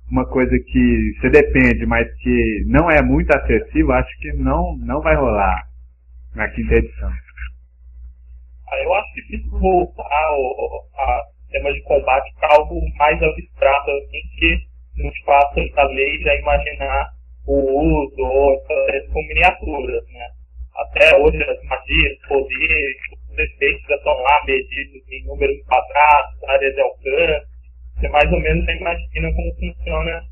uma 0.09 0.25
coisa 0.27 0.57
que 0.59 1.13
você 1.19 1.29
depende, 1.29 1.85
mas 1.85 2.07
que 2.17 2.63
não 2.67 2.89
é 2.89 3.01
muito 3.01 3.31
acessível, 3.35 3.93
acho 3.93 4.19
que 4.19 4.33
não, 4.33 4.77
não 4.77 5.01
vai 5.01 5.15
rolar 5.15 5.63
na 6.35 6.47
quinta 6.49 6.75
edição. 6.75 7.09
Ah, 8.69 8.83
eu 8.83 8.93
acho 8.93 9.13
difícil 9.15 9.59
voltar 9.59 10.03
a 10.03 11.23
tema 11.51 11.71
de 11.73 11.81
combate 11.83 12.33
para 12.39 12.55
algo 12.55 12.79
mais 12.97 13.21
abstrato, 13.21 13.91
assim, 13.91 14.21
que 14.39 15.03
nos 15.03 15.17
faça 15.25 15.59
a 15.77 15.83
lei 15.85 16.21
já 16.21 16.35
imaginar 16.35 17.09
o 17.45 17.55
uso 17.55 18.21
ou 18.21 18.63
com 19.11 19.21
miniaturas, 19.23 20.03
né? 20.11 20.27
Até 20.75 21.15
hoje 21.17 21.43
as 21.43 21.63
magias, 21.65 22.17
poderes, 22.27 22.97
os 23.29 23.37
efeitos 23.37 23.85
já 23.87 23.95
estão 23.95 24.13
lá 24.13 24.43
medidos 24.45 25.01
em 25.11 25.25
números 25.25 25.57
quadrados, 25.65 26.43
áreas 26.47 26.73
de 26.73 26.81
alcance, 26.81 27.47
você 27.99 28.09
mais 28.09 28.31
ou 28.31 28.39
menos 28.39 28.65
já 28.65 28.73
imagina 28.73 29.33
como 29.33 29.55
funciona 29.55 30.23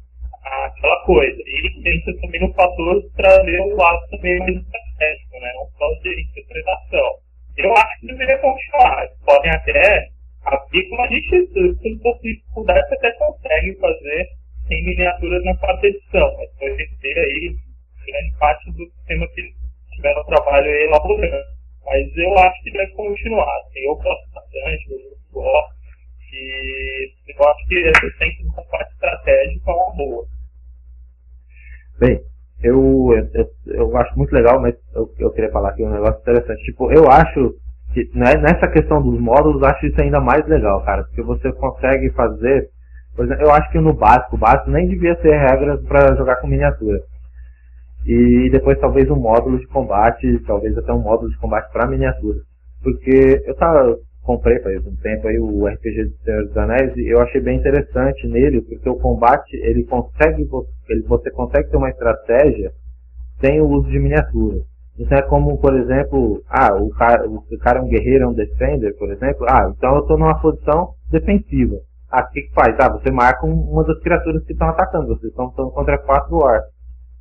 aquela 0.43 1.05
coisa. 1.05 1.41
E 1.45 1.81
pensa 1.83 2.21
também 2.21 2.41
no 2.41 2.53
fator 2.53 3.01
de 3.01 3.09
trazer 3.11 3.59
o 3.59 3.75
lado 3.75 4.07
também 4.09 4.39
mais 4.39 4.55
estratégico, 4.55 5.39
né? 5.39 5.53
não 5.55 5.67
só 5.77 5.93
de 6.01 6.21
interpretação. 6.21 7.13
Eu 7.57 7.73
acho 7.73 7.99
que 7.99 8.07
deveria 8.07 8.37
continuar. 8.39 9.07
Podem 9.25 9.51
até 9.51 10.07
abrir 10.45 10.89
como 10.89 11.01
a 11.01 11.07
gente, 11.07 11.47
com 11.47 11.89
um 11.89 11.99
pouco 11.99 12.21
de 12.23 12.35
dificuldade, 12.35 12.93
até 12.93 13.11
consegue 13.11 13.75
fazer 13.75 14.27
sem 14.71 14.85
miniaturas 14.85 15.43
na 15.43 15.57
quarta 15.57 15.85
edição, 15.85 16.33
mas 16.37 16.49
vai 16.59 16.87
ter 17.01 17.19
aí 17.19 17.55
grande 18.07 18.37
parte 18.39 18.71
do 18.71 18.85
sistema 18.85 19.27
que 19.35 19.53
tiveram 19.95 20.23
trabalho 20.25 20.69
elaborando. 20.69 21.43
Mas 21.85 22.17
eu 22.17 22.37
acho 22.37 22.63
que 22.63 22.71
deve 22.71 22.91
continuar. 22.93 23.57
Assim, 23.59 23.79
eu 23.79 23.95
gosto 23.95 24.33
bastante, 24.33 24.91
eu 24.91 25.17
gosto. 25.33 25.75
E 26.33 27.11
eu 27.27 27.49
acho 27.49 27.67
que 27.67 27.87
essa 27.89 28.05
essência 28.05 28.45
do 28.45 28.53
combate 28.53 28.91
estratégico 28.93 29.69
é 29.69 29.73
uma 29.73 29.95
boa. 29.95 30.25
Bem, 31.99 32.21
eu, 32.63 33.09
eu, 33.33 33.47
eu 33.73 33.97
acho 33.97 34.17
muito 34.17 34.33
legal, 34.33 34.61
mas 34.61 34.75
eu, 34.95 35.13
eu 35.19 35.31
queria 35.31 35.51
falar 35.51 35.69
aqui 35.69 35.83
um 35.83 35.91
negócio 35.91 36.21
interessante. 36.21 36.63
Tipo, 36.63 36.91
eu 36.93 37.11
acho 37.11 37.55
que 37.93 38.09
né, 38.15 38.37
nessa 38.37 38.69
questão 38.69 39.01
dos 39.03 39.19
módulos, 39.19 39.63
acho 39.63 39.85
isso 39.87 39.99
ainda 39.99 40.21
mais 40.21 40.47
legal, 40.47 40.81
cara, 40.85 41.03
porque 41.03 41.21
você 41.21 41.51
consegue 41.51 42.09
fazer, 42.11 42.69
por 43.15 43.25
exemplo, 43.25 43.43
eu 43.43 43.51
acho 43.51 43.71
que 43.71 43.79
no 43.79 43.93
básico, 43.93 44.35
o 44.35 44.39
básico 44.39 44.69
nem 44.69 44.87
devia 44.87 45.15
ter 45.15 45.35
regras 45.35 45.81
para 45.83 46.15
jogar 46.15 46.37
com 46.37 46.47
miniatura. 46.47 46.99
E 48.05 48.49
depois 48.51 48.79
talvez 48.79 49.09
um 49.09 49.15
módulo 49.15 49.59
de 49.59 49.67
combate, 49.67 50.39
talvez 50.47 50.77
até 50.77 50.91
um 50.91 51.01
módulo 51.01 51.29
de 51.29 51.37
combate 51.37 51.71
para 51.71 51.87
miniatura. 51.87 52.39
Porque 52.81 53.43
eu 53.45 53.55
tava, 53.55 53.97
comprei 54.23 54.59
faz 54.59 54.85
um 54.87 54.95
tempo 54.95 55.27
aí 55.27 55.37
o 55.39 55.67
RPG 55.67 56.05
do 56.05 56.17
Senhor 56.23 56.45
dos 56.45 56.57
Anéis 56.57 56.95
e 56.95 57.07
eu 57.07 57.21
achei 57.21 57.41
bem 57.41 57.59
interessante 57.59 58.27
nele, 58.27 58.61
porque 58.61 58.89
o 58.89 58.95
combate, 58.95 59.55
ele 59.57 59.83
consegue, 59.83 60.47
ele, 60.89 61.01
você 61.03 61.29
consegue 61.31 61.69
ter 61.69 61.77
uma 61.77 61.89
estratégia 61.89 62.71
sem 63.39 63.61
o 63.61 63.67
uso 63.67 63.89
de 63.89 63.99
miniatura. 63.99 64.61
Então 64.97 65.17
é 65.17 65.21
como, 65.21 65.57
por 65.59 65.75
exemplo, 65.75 66.41
ah, 66.49 66.75
o 66.75 66.89
cara, 66.89 67.27
o 67.27 67.57
cara 67.59 67.79
é 67.79 67.81
um 67.81 67.87
guerreiro, 67.87 68.25
é 68.25 68.27
um 68.27 68.33
defender, 68.33 68.95
por 68.97 69.11
exemplo, 69.11 69.45
ah, 69.49 69.71
então 69.75 69.95
eu 69.95 70.01
estou 70.01 70.17
numa 70.17 70.39
posição 70.39 70.93
defensiva. 71.09 71.77
Ah, 72.11 72.21
o 72.21 72.29
que, 72.29 72.41
que 72.41 72.53
faz? 72.53 72.75
Ah, 72.79 72.89
você 72.89 73.09
marca 73.09 73.45
uma 73.45 73.83
das 73.85 73.99
criaturas 74.01 74.43
que 74.45 74.51
estão 74.51 74.67
atacando, 74.67 75.07
vocês 75.07 75.31
estão 75.31 75.49
contra 75.49 75.97
quatro 75.99 76.35
orcs. 76.35 76.69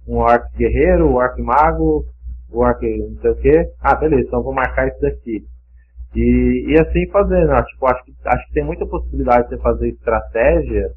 Um 0.08 0.16
orc 0.16 0.44
guerreiro, 0.56 1.08
um 1.08 1.14
orc 1.14 1.40
mago, 1.40 2.04
um 2.52 2.58
orc 2.58 2.82
não 2.82 3.20
sei 3.20 3.30
o 3.30 3.36
que. 3.36 3.70
Ah, 3.80 3.94
beleza, 3.94 4.26
então 4.26 4.42
vou 4.42 4.52
marcar 4.52 4.88
isso 4.88 5.00
daqui. 5.00 5.44
E, 6.16 6.64
e 6.68 6.80
assim 6.80 7.08
fazer, 7.10 7.46
né? 7.46 7.62
Tipo, 7.62 7.86
acho 7.86 8.04
que, 8.04 8.12
acho 8.24 8.46
que 8.48 8.52
tem 8.52 8.64
muita 8.64 8.84
possibilidade 8.84 9.44
de 9.44 9.50
você 9.50 9.62
fazer 9.62 9.88
estratégia 9.90 10.90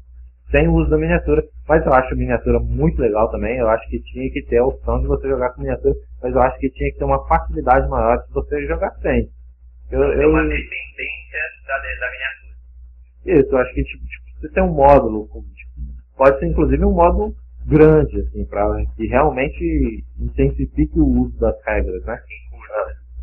sem 0.50 0.68
o 0.68 0.74
uso 0.74 0.90
da 0.90 0.98
miniatura, 0.98 1.42
mas 1.68 1.84
eu 1.86 1.92
acho 1.92 2.12
a 2.12 2.16
miniatura 2.16 2.58
muito 2.58 3.00
legal 3.00 3.30
também. 3.30 3.58
Eu 3.58 3.68
acho 3.68 3.88
que 3.88 4.00
tinha 4.02 4.30
que 4.32 4.42
ter 4.42 4.58
a 4.58 4.66
opção 4.66 5.00
de 5.00 5.06
você 5.06 5.28
jogar 5.28 5.50
com 5.50 5.60
miniatura, 5.60 5.94
mas 6.20 6.34
eu 6.34 6.42
acho 6.42 6.58
que 6.58 6.70
tinha 6.70 6.90
que 6.90 6.98
ter 6.98 7.04
uma 7.04 7.24
facilidade 7.28 7.88
maior 7.88 8.20
se 8.24 8.32
você 8.32 8.66
jogar 8.66 8.90
sem. 9.02 9.28
Eu, 9.90 10.02
eu... 10.02 10.30
uma 10.30 10.42
dependência 10.42 11.38
da, 11.68 11.76
da 11.76 12.10
miniatura. 12.10 12.43
Isso, 13.26 13.50
eu 13.50 13.58
acho 13.58 13.74
que 13.74 13.84
tipo, 13.84 14.04
tipo, 14.04 14.40
você 14.40 14.48
tem 14.50 14.62
um 14.62 14.72
módulo, 14.72 15.26
tipo, 15.26 15.44
pode 16.16 16.38
ser 16.38 16.46
inclusive 16.46 16.84
um 16.84 16.92
módulo 16.92 17.34
grande, 17.66 18.20
assim, 18.20 18.44
para 18.44 18.84
que 18.96 19.06
realmente 19.06 20.04
intensifique 20.18 20.98
o 20.98 21.06
uso 21.06 21.38
das 21.38 21.56
regras, 21.64 22.04
né? 22.04 22.18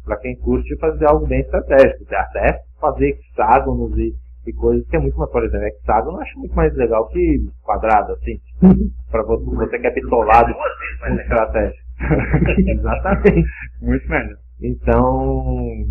Para 0.03 0.17
quem 0.17 0.35
curte 0.37 0.75
fazer 0.77 1.05
algo 1.05 1.27
bem 1.27 1.41
estratégico, 1.41 2.03
até 2.09 2.63
fazer 2.79 3.09
hexágonos 3.09 3.95
e 3.97 4.15
e 4.45 4.53
coisas 4.53 4.87
que 4.87 4.95
é 4.95 4.99
muito 4.99 5.17
mais, 5.17 5.31
por 5.31 5.43
exemplo, 5.43 5.67
hexágono 5.67 6.17
eu 6.17 6.21
acho 6.21 6.39
muito 6.39 6.55
mais 6.55 6.75
legal 6.75 7.07
que 7.09 7.47
quadrado, 7.61 8.13
assim. 8.13 8.39
pra 9.11 9.23
você, 9.23 9.45
você 9.45 9.79
que 9.79 9.87
é 9.87 9.93
bitolado 9.93 10.53
com 10.53 11.13
estratégia. 11.13 11.81
Exatamente. 12.71 13.47
Muito 13.81 14.09
melhor. 14.09 14.37
Então, 14.61 15.85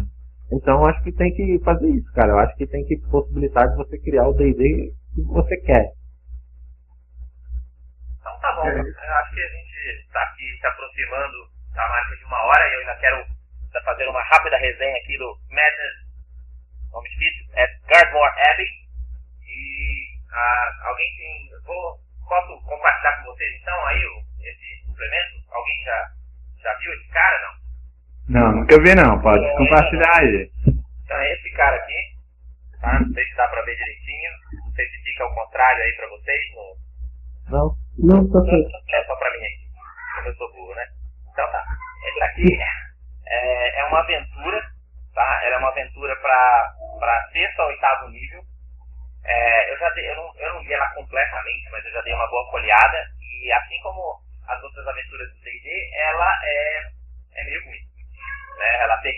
então 0.53 0.85
acho 0.87 1.03
que 1.03 1.13
tem 1.13 1.33
que 1.33 1.59
fazer 1.65 1.89
isso, 1.89 2.13
cara. 2.13 2.33
Eu 2.33 2.39
acho 2.39 2.57
que 2.57 2.67
tem 2.67 2.85
que 2.85 2.97
possibilitar 3.11 3.69
de 3.69 3.77
você 3.77 3.99
criar 3.99 4.29
o 4.29 4.35
D&D 4.35 4.93
que 5.15 5.23
você 5.23 5.57
quer. 5.59 5.93
Então 8.19 8.39
tá 8.41 8.53
bom. 8.57 8.67
Eu 8.69 8.81
acho 8.81 9.35
que 9.35 9.41
a 9.41 9.49
gente 9.49 10.05
está 10.07 10.23
aqui 10.23 10.59
se 10.61 10.67
aproximando 10.67 11.37
da 11.75 11.89
marca 11.89 12.17
de 12.17 12.25
uma 12.25 12.43
hora 12.45 12.69
e 12.69 12.75
eu 12.75 12.81
ainda 12.81 12.95
quero 13.01 13.25
fazer 13.85 14.07
uma 14.09 14.23
rápida 14.23 14.57
resenha 14.59 14.97
aqui 14.97 15.17
do 15.19 15.37
Madness 15.51 16.11
nome 16.93 17.09
difícil, 17.09 17.47
é 17.55 17.67
Gardmore 17.89 18.33
Abbey. 18.51 18.71
E 19.47 20.07
ah, 20.33 20.89
alguém 20.89 21.17
tem. 21.17 21.51
Vou, 21.65 21.99
posso 22.29 22.61
compartilhar 22.63 23.17
com 23.19 23.33
vocês 23.33 23.61
então 23.61 23.87
aí 23.87 24.03
esse 24.41 24.87
suplemento? 24.87 25.43
Alguém 25.51 25.85
já, 25.85 26.11
já 26.63 26.75
viu 26.79 26.93
esse 26.93 27.09
cara 27.09 27.41
não? 27.43 27.70
Não, 28.31 28.53
nunca 28.53 28.81
vi 28.81 28.95
não, 28.95 29.21
pode 29.21 29.45
é, 29.45 29.57
compartilhar 29.57 30.19
aí. 30.19 30.51
Então 31.05 31.17
é 31.17 31.33
esse 31.35 31.51
cara 31.53 31.77
aqui, 31.77 32.01
tá? 32.81 33.01
Não 33.01 33.13
sei 33.13 33.25
se 33.25 33.37
dá 33.37 33.49
pra 33.49 33.63
ver 33.63 33.77
direitinho. 33.77 34.31
Não 34.65 34.73
sei 34.73 34.87
se 34.89 35.03
fica 35.03 35.25
ao 35.25 35.35
contrário 35.35 35.83
aí 35.83 35.93
pra 35.97 36.09
vocês. 36.09 36.41
No... 36.55 36.77
Não, 37.51 37.77
não, 37.99 38.31
tá 38.31 38.41
certo. 38.49 38.71
É 38.95 39.05
só 39.05 39.17
pra 39.17 39.31
mim 39.33 39.45
aqui. 39.45 39.69
Como 40.15 40.29
eu 40.29 40.35
sou 40.37 40.53
burro, 40.53 40.75
né? 40.75 40.87
Então 41.33 41.51
tá. 41.51 41.65
Esse 42.09 42.23
aqui 42.23 42.59
é, 43.27 43.81
é 43.81 43.85
uma 43.85 44.01
aventura 44.01 44.63
tá? 45.15 45.41
Ela 45.45 45.57
é 45.57 45.59
uma 45.59 45.69
aventura 45.69 46.17
para 46.17 47.29
sexto 47.33 47.61
ou 47.61 47.69
oitavo 47.69 48.09
nível. 48.09 48.43
É, 49.25 49.73
eu 49.73 49.79
já 49.79 49.91
dei, 49.91 50.09
eu 50.09 50.17
não, 50.17 50.33
eu 50.39 50.55
não 50.55 50.63
li 50.63 50.73
ela 50.73 50.95
completamente, 50.95 51.71
mas 51.71 51.85
eu 51.85 51.93
já 51.93 52.01
dei 52.03 52.15
uma 52.15 52.29
boa 52.29 52.51
folheada. 52.51 53.07
E 53.21 53.53
assim 53.53 53.79
como 53.83 54.21
as 54.49 54.63
outras 54.63 54.87
aventuras 54.87 55.29
do 55.33 55.41
D&D, 55.41 55.91
ela 56.09 56.41
é, 56.45 56.91
é 57.37 57.45
meio 57.45 57.65
ruim. 57.67 57.90
Né? 58.61 58.83
Ela 58.83 58.99
tem, 58.99 59.17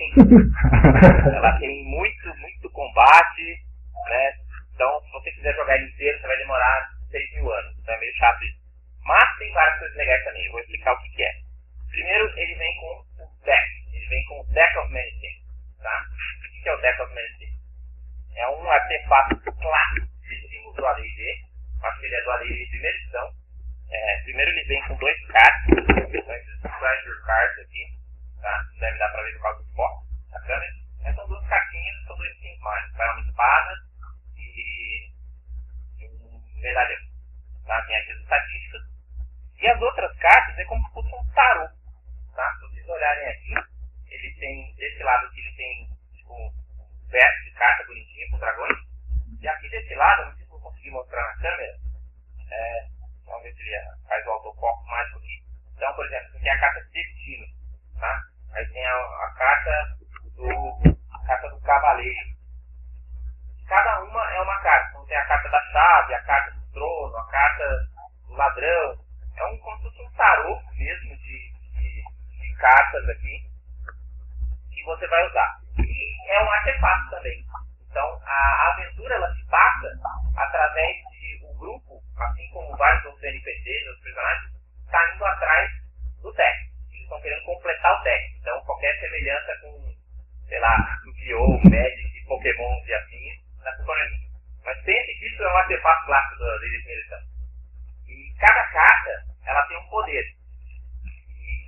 ela 1.34 1.59
tem 1.59 1.84
muito, 1.84 2.36
muito 2.36 2.70
combate, 2.70 3.59
né? 4.07 4.32
Então, 4.72 5.01
se 5.03 5.11
você 5.11 5.32
quiser 5.32 5.55
jogar 5.57 5.74
ele 5.76 5.90
inteiro, 5.90 6.20
você 6.20 6.26
vai 6.28 6.38
demorar 6.38 6.90
6 7.11 7.34
mil 7.34 7.53
anos. 7.53 7.76
Então 7.78 7.95
é 7.95 7.99
meio 7.99 8.14
chato 8.14 8.45
isso. 8.45 8.62
Mas 9.05 9.38
tem 9.38 9.53
várias 9.53 9.78
coisas 9.80 9.97
legais 9.97 10.24
também. 10.24 10.47
Eu 10.47 10.53
vou 10.53 10.61
explicar 10.61 10.93
o 10.93 11.03
que, 11.03 11.09
que 11.11 11.24
é. 11.24 11.32
Primeiro, 11.90 12.38
ele 12.38 12.55
vem 12.55 12.76
com 12.76 13.05
o 13.18 13.45
deck. 13.45 13.68
Ele 13.93 14.07
vem 14.07 14.24
com 14.26 14.40
o 14.40 14.45
deck 14.55 14.78
of 14.78 14.93
many 14.93 15.11
things. 15.20 15.43
Tá? 15.82 16.07
O 16.07 16.62
que 16.62 16.68
é 16.68 16.74
o 16.74 16.80
Deck 16.80 17.03
of 17.03 17.12
Medicine? 17.12 17.59
É 18.36 18.49
um 18.49 18.70
artefato 18.70 19.43
classíssimo 19.43 20.72
do 20.74 20.86
AD&D. 20.86 21.45
Acho 21.82 22.01
que 22.01 22.07
ele 22.07 22.14
é 22.14 22.22
do 22.22 22.30
AD&D 22.30 22.55
de 22.55 22.70
primeira 22.70 22.97
edição. 22.97 23.34
É, 23.90 24.22
primeiro 24.22 24.51
ele 24.53 24.64
vem 24.64 24.82
com 24.86 24.95
dois 24.95 25.26
cards, 25.26 25.66
treasure 25.66 27.22
cards 27.26 27.59
aqui. 27.59 28.02
Tá? 28.43 28.66
Não 28.72 28.80
deve 28.80 28.99
dar 28.99 29.09
pra 29.11 29.22
ver 29.22 29.32
por 29.34 29.43
causa 29.43 29.62
do 29.62 29.74
foco 29.74 30.07
da 30.30 30.40
câmera. 30.40 30.72
Essas 31.01 31.14
são 31.14 31.28
duas 31.28 31.49
cartinhas, 31.49 32.05
são 32.07 32.16
dois 32.16 32.32
skins 32.34 32.59
mágicos. 32.59 32.97
Tá? 32.97 33.12
Uma 33.12 33.20
espada 33.22 33.74
e 34.36 35.12
um 36.03 36.61
medalhão. 36.61 37.03
Tá? 37.66 37.82
Tem 37.82 37.97
aqui 37.97 38.12
as 38.12 38.18
estatísticas. 38.18 38.82
E 39.61 39.68
as 39.68 39.80
outras 39.80 40.18
cartas 40.18 40.59
é 40.59 40.64
como 40.64 40.86
se 40.88 40.93
fosse 40.95 41.14
um 41.14 41.32
tarô. 41.32 41.68
Tá? 42.34 42.55
Se 42.55 42.61
vocês 42.62 42.88
olharem 42.88 43.28
aqui, 43.28 43.55
ele 44.11 44.34
tem, 44.34 44.74
desse 44.74 45.03
lado 45.05 45.26
aqui 45.26 45.40
ele 45.40 45.57
tem 45.57 45.88
tipo, 46.16 46.34
um 46.34 47.09
verso 47.09 47.45
de 47.45 47.51
carta 47.53 47.84
bonitinho 47.86 48.30
com 48.30 48.38
dragões. 48.38 48.78
E 49.40 49.49
aqui 49.49 49.68
desse 49.70 49.95
lado, 49.95 50.24
não 50.24 50.36
sei 50.36 50.45
se 50.45 50.51
vou 50.51 50.61
conseguir 50.61 50.90
mostrar 50.90 51.22
na 51.22 51.36
câmera. 51.43 51.78
É, 52.51 52.88
vamos 53.24 53.43
ver 53.45 53.55
se 53.55 53.62
ele 53.62 53.76
faz 54.09 54.26
o 54.26 54.30
autofoco 54.30 54.84
mágico 54.86 55.18
aqui. 55.18 55.45
Então, 55.76 55.95
por 55.95 56.07
exemplo, 56.07 56.26
aqui 56.28 56.40
tem 56.40 56.51
a 56.51 56.61
carta 56.61 56.80
de 56.84 56.90
destino. 56.90 57.47
Tá? 58.01 58.32
Aí 58.55 58.67
tem 58.67 58.87
a, 58.87 58.95
a 58.95 59.35
carta 59.37 59.97
do 60.37 60.97
a 61.13 61.27
carta 61.27 61.49
do 61.49 61.61
cavaleiro. 61.61 62.33
Cada 63.67 64.01
uma 64.03 64.33
é 64.33 64.41
uma 64.41 64.59
carta. 64.61 64.91
Então 64.91 65.07
tem 65.07 65.17
a 65.17 65.25
carta 65.27 65.49
da 65.49 65.61
chave, 65.73 66.15
a 66.15 66.23
carta 66.25 66.51
do 66.53 66.73
trono, 66.73 67.17
a 67.17 67.27
carta 67.31 67.89
do 68.27 68.35
ladrão. 68.35 68.99
É 69.37 69.45
um 69.47 69.59
como 69.59 69.77
se 69.79 69.83
fosse 69.85 70.03
um 70.03 70.13
tarô 70.13 70.61
mesmo 70.77 71.17
de, 71.17 71.53
de, 71.73 72.05
de 72.41 72.55
cartas 72.57 73.09
aqui 73.09 73.51
que 74.71 74.85
você 74.85 75.07
vai 75.09 75.27
usar. 75.27 75.59
E 75.79 76.31
é 76.33 76.43
um 76.43 76.51
artefato 76.51 77.11
também. 77.11 77.45
Então 77.89 78.21
a 78.25 78.73
aventura 78.73 79.15
ela 79.15 79.35
se 79.35 79.47
passa 79.47 79.89
através 80.37 80.97
de 81.11 81.47
um 81.47 81.57
grupo, 81.59 82.03
assim 82.19 82.49
como 82.53 82.77
vários 82.77 83.05
outros 83.07 83.23
NPCs, 83.23 83.89
os 83.89 84.03
personagens, 84.03 84.53
está 84.85 85.15
indo 85.15 85.25
atrás 85.25 85.71
do 86.21 86.33
deck 86.33 86.72
estão 87.13 87.21
querendo 87.21 87.45
completar 87.45 88.01
o 88.01 88.03
deck. 88.03 88.37
Então, 88.41 88.61
qualquer 88.65 88.99
semelhança 89.01 89.59
com, 89.61 89.95
sei 90.49 90.59
lá, 90.61 90.99
Yu-Gi-Oh!, 91.05 91.61
Magic, 91.69 92.25
Pokémon 92.27 92.81
e 92.87 92.95
assim, 92.95 93.31
não 93.63 93.97
é 93.97 94.09
minha. 94.09 94.29
Mas 94.65 94.83
pense 94.83 95.19
que 95.19 95.27
isso 95.27 95.43
é 95.43 95.53
um 95.53 95.57
artefato 95.57 96.07
clássico 96.07 96.39
da 96.39 96.55
lei 96.55 96.71
de 96.71 98.13
E 98.13 98.35
cada 98.39 98.67
carta, 98.69 99.25
ela 99.47 99.63
tem 99.67 99.77
um 99.77 99.89
poder. 99.89 100.25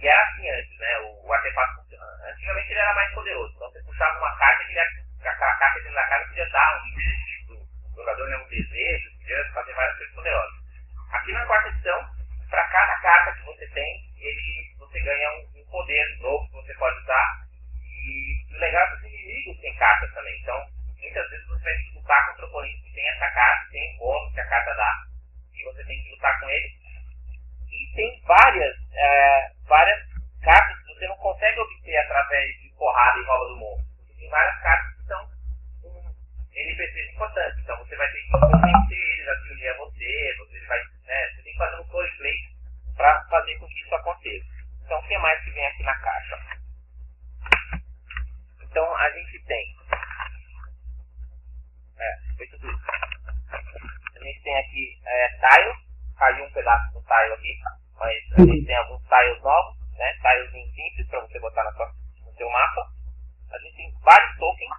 E, 0.00 0.06
era 0.06 0.22
assim 0.22 0.48
antes, 0.48 0.78
né? 0.78 0.98
O, 1.00 1.26
o 1.26 1.32
artefato 1.32 1.74
funcionava. 1.82 2.30
Antigamente 2.30 2.70
ele 2.70 2.80
era 2.80 2.94
mais 2.94 3.14
poderoso. 3.14 3.54
Então, 3.56 3.70
você 3.70 3.82
puxava 3.82 4.18
uma 4.18 4.36
carta, 4.36 4.64
que 4.64 4.78
aquela 4.78 5.56
carta 5.56 5.80
dentro 5.80 5.94
da 5.94 6.08
carta 6.08 6.28
podia 6.28 6.50
dar 6.50 6.82
um 6.82 6.96
místico, 6.96 7.52
o 7.54 7.96
jogador, 7.96 8.28
né? 8.28 8.36
Um 8.38 8.48
desejo, 8.48 9.18
podia 9.18 9.52
fazer 9.52 9.74
várias 9.74 9.96
coisas 9.98 10.14
poderosas. 10.14 10.64
Aqui 11.12 11.32
na 11.32 11.46
quarta 11.46 11.68
edição, 11.68 12.06
para 12.50 12.64
cada 12.68 12.94
carta 13.00 13.32
que 13.32 13.44
você 13.44 13.66
tem, 13.68 14.04
ele 14.18 14.63
você 14.94 15.00
ganha 15.00 15.28
um, 15.32 15.60
um 15.60 15.66
poder 15.66 16.18
novo 16.20 16.46
que 16.46 16.52
você 16.52 16.74
pode 16.74 16.96
usar. 17.00 17.46
E 17.82 18.54
o 18.54 18.58
legal 18.60 18.86
é 18.86 18.90
que 18.90 18.94
os 18.94 19.12
inimigos 19.12 19.60
têm 19.60 19.74
cartas 19.74 20.14
também. 20.14 20.40
Então, 20.40 20.64
muitas 21.00 21.30
vezes 21.30 21.46
você 21.48 21.64
vai 21.64 21.74
lutar 21.94 22.26
contra 22.28 22.44
o 22.44 22.48
oponente 22.48 22.82
que 22.84 22.94
tem 22.94 23.08
essa 23.08 23.30
carta, 23.30 23.70
tem 23.72 23.94
um 23.94 23.98
bônus 23.98 24.32
que 24.32 24.40
a 24.40 24.46
carta 24.46 24.74
dá, 24.74 24.94
e 25.52 25.64
você 25.64 25.84
tem 25.84 26.00
que 26.00 26.10
lutar 26.10 26.40
com 26.40 26.48
ele. 26.48 26.70
E 27.72 27.96
tem 27.96 28.22
várias, 28.22 28.76
é, 28.94 29.50
várias 29.66 29.98
cartas 30.42 30.78
que 30.78 30.94
você 30.94 31.08
não 31.08 31.16
consegue 31.16 31.58
obter 31.58 31.96
através 31.96 32.62
de 32.62 32.68
porrada 32.78 33.18
e 33.18 33.24
rola 33.24 33.48
do 33.48 33.56
monstro. 33.56 34.16
Tem 34.16 34.30
várias 34.30 34.62
cartas 34.62 34.94
que 34.94 35.06
são 35.06 35.28
um, 35.84 36.14
NPCs 36.54 37.14
importantes. 37.14 37.58
Então 37.58 37.76
você 37.78 37.96
vai 37.96 38.08
ter 38.12 38.22
que 38.22 38.30
convencer 38.30 38.98
eles 38.98 39.28
a 39.28 39.42
se 39.42 39.52
unir 39.54 39.68
a 39.70 39.76
você, 39.78 40.34
você 40.38 40.66
vai, 40.66 40.78
né, 41.02 41.30
você 41.34 41.42
tem 41.42 41.52
que 41.52 41.58
fazer 41.58 41.76
um 41.80 41.82
roleplay 41.82 42.36
para 42.96 43.24
fazer 43.24 43.58
com 43.58 43.66
que 43.66 43.80
isso 43.80 43.94
aconteça. 43.96 44.53
Então 44.84 44.98
o 44.98 45.08
que 45.08 45.18
mais 45.18 45.42
que 45.42 45.50
vem 45.50 45.66
aqui 45.66 45.82
na 45.82 45.94
caixa? 45.96 46.38
Então 48.62 48.96
a 48.96 49.10
gente 49.10 49.42
tem 49.44 49.76
é, 51.98 52.36
foi 52.36 52.46
tudo 52.48 52.70
isso. 52.70 52.84
A 53.50 54.24
gente 54.24 54.42
tem 54.42 54.56
aqui 54.58 55.00
é, 55.06 55.28
tiles, 55.28 55.76
caiu 56.18 56.44
um 56.44 56.52
pedaço 56.52 56.92
do 56.92 57.02
tile 57.02 57.32
aqui, 57.32 57.58
mas 57.96 58.32
a 58.32 58.40
gente 58.40 58.66
tem 58.66 58.76
alguns 58.76 59.02
tiles 59.08 59.42
novos, 59.42 59.78
né? 59.96 60.12
Tiles 60.20 60.74
simples 60.74 61.08
para 61.08 61.20
você 61.20 61.40
botar 61.40 61.64
na 61.64 61.72
sua, 61.72 61.92
no 62.24 62.32
seu 62.34 62.50
mapa. 62.50 62.88
A 63.52 63.58
gente 63.60 63.76
tem 63.76 63.94
vários 64.02 64.38
tokens, 64.38 64.70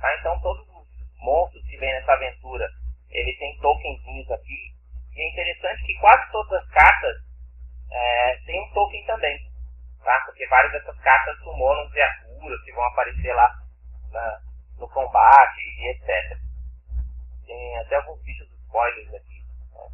tá? 0.00 0.16
Então 0.18 0.40
todos 0.40 0.66
os 0.68 0.88
monstros 1.18 1.66
que 1.66 1.76
vem 1.76 1.92
nessa 1.92 2.12
aventura, 2.12 2.68
ele 3.10 3.36
tem 3.36 3.58
tokenzinhos 3.58 4.30
aqui. 4.30 4.74
E 5.16 5.20
é 5.20 5.28
interessante 5.32 5.84
que 5.84 5.94
quase 5.98 6.30
todas 6.30 6.62
as 6.62 6.70
cartas 6.70 7.16
é, 7.90 8.36
tem 8.46 8.62
um 8.62 8.72
token 8.72 9.04
também, 9.06 9.49
tá? 10.04 10.22
Porque 10.26 10.46
várias 10.48 10.72
dessas 10.72 10.98
cartas 11.00 11.38
summonam 11.38 11.90
criaturas 11.90 12.62
que 12.64 12.72
vão 12.72 12.84
aparecer 12.84 13.32
lá 13.34 13.54
na, 14.12 14.40
no 14.78 14.88
combate 14.88 15.60
e 15.60 15.90
etc 15.90 16.50
tem 17.50 17.78
até 17.78 17.96
alguns 17.96 18.22
bichos 18.22 18.48
spoilers 18.64 19.14
aqui. 19.14 19.44
Né? 19.72 19.88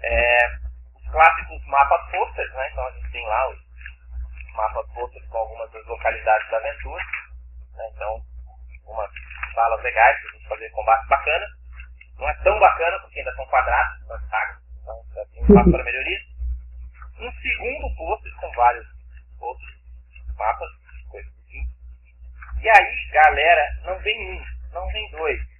É, 0.00 0.48
os 0.96 1.10
clássicos 1.12 1.66
mapas 1.66 2.10
posters, 2.10 2.52
né? 2.54 2.68
Então 2.72 2.86
a 2.86 2.90
gente 2.92 3.10
tem 3.12 3.26
lá 3.26 3.50
os 3.50 3.58
mapas 4.54 4.86
posters 4.94 5.28
com 5.28 5.38
algumas 5.38 5.70
das 5.70 5.86
localidades 5.86 6.50
da 6.50 6.56
aventura. 6.56 7.04
Né? 7.74 7.90
Então, 7.94 8.22
umas 8.86 9.10
salas 9.54 9.82
legais 9.82 10.18
para 10.20 10.30
a 10.30 10.32
gente 10.32 10.48
fazer 10.48 10.70
combate 10.70 11.08
bacana. 11.08 11.46
Não 12.18 12.28
é 12.28 12.34
tão 12.42 12.58
bacana 12.58 12.98
porque 13.00 13.18
ainda 13.18 13.34
são 13.34 13.46
quadrados 13.46 14.08
nas 14.08 14.28
sagas, 14.30 14.62
então 14.80 15.04
tem 15.32 15.42
espaço 15.42 15.70
para 15.70 15.84
melhoria. 15.84 16.33
Um 17.18 17.32
segundo 17.32 17.96
pôster 17.96 18.32
com 18.40 18.50
vários 18.52 18.86
outros 19.40 19.74
mapas, 20.36 20.68
coisas 21.10 21.32
assim. 21.32 21.66
E 22.60 22.68
aí, 22.68 23.08
galera, 23.12 23.80
não 23.84 23.98
vem 24.00 24.20
um, 24.32 24.44
não 24.72 24.86
vem 24.88 25.10
dois 25.10 25.54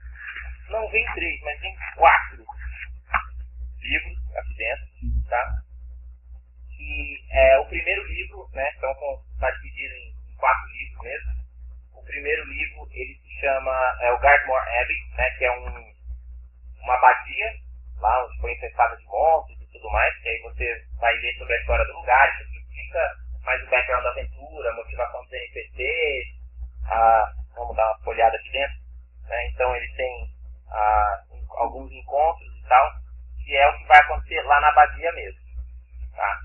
não 0.74 0.88
vem 0.90 1.04
três, 1.14 1.40
mas 1.42 1.60
vem 1.60 1.76
quatro 1.96 2.44
livros 3.80 4.36
aqui 4.36 4.54
dentro, 4.54 5.28
tá? 5.28 5.62
Que 6.76 7.24
é 7.30 7.58
o 7.58 7.66
primeiro 7.66 8.02
livro, 8.06 8.48
né? 8.52 8.70
Então 8.76 8.90
está 9.34 9.50
dividido 9.50 9.94
em, 9.94 10.14
quatro 10.36 10.68
livros 10.72 11.02
mesmo. 11.02 11.32
O 11.94 12.02
primeiro 12.04 12.44
livro 12.44 12.88
ele 12.92 13.14
se 13.14 13.40
chama 13.40 13.98
é 14.00 14.12
o 14.12 14.18
Gardmore 14.20 14.68
Abbey, 14.80 15.16
né? 15.16 15.30
Que 15.38 15.44
é 15.44 15.52
um, 15.52 15.94
uma 16.82 16.94
abadia 16.94 17.60
lá 17.98 18.24
onde 18.24 18.40
foi 18.40 18.52
infestada 18.52 18.96
de 18.96 19.04
monstros 19.04 19.53
e 19.53 19.53
tudo 19.84 19.90
mais. 19.90 20.16
Que 20.22 20.28
aí 20.28 20.40
você 20.42 20.84
vai 20.98 21.14
ler 21.14 21.34
sobre 21.38 21.54
a 21.54 21.60
história 21.60 21.84
do 21.84 21.92
lugar, 21.92 22.40
isso 22.40 22.58
explica 22.58 23.16
mais 23.44 23.62
o 23.62 23.70
background 23.70 24.04
da 24.04 24.10
aventura, 24.10 24.70
a 24.70 24.76
motivação 24.76 25.22
dos 25.22 25.32
NPCs. 25.32 26.26
A, 26.88 27.32
vamos 27.54 27.76
dar 27.76 27.86
uma 27.86 27.98
folhada 28.04 28.36
aqui 28.36 28.50
dentro. 28.50 28.76
Né? 29.28 29.46
Então 29.48 29.76
ele 29.76 29.88
tem 29.94 30.30
ah, 30.70 31.22
alguns 31.56 31.92
encontros 31.92 32.48
e 32.56 32.68
tal, 32.68 32.90
que 33.44 33.56
é 33.56 33.68
o 33.68 33.78
que 33.78 33.86
vai 33.86 33.98
acontecer 34.00 34.42
lá 34.42 34.60
na 34.60 34.68
abadia 34.68 35.12
mesmo. 35.12 35.40
Tá? 36.16 36.38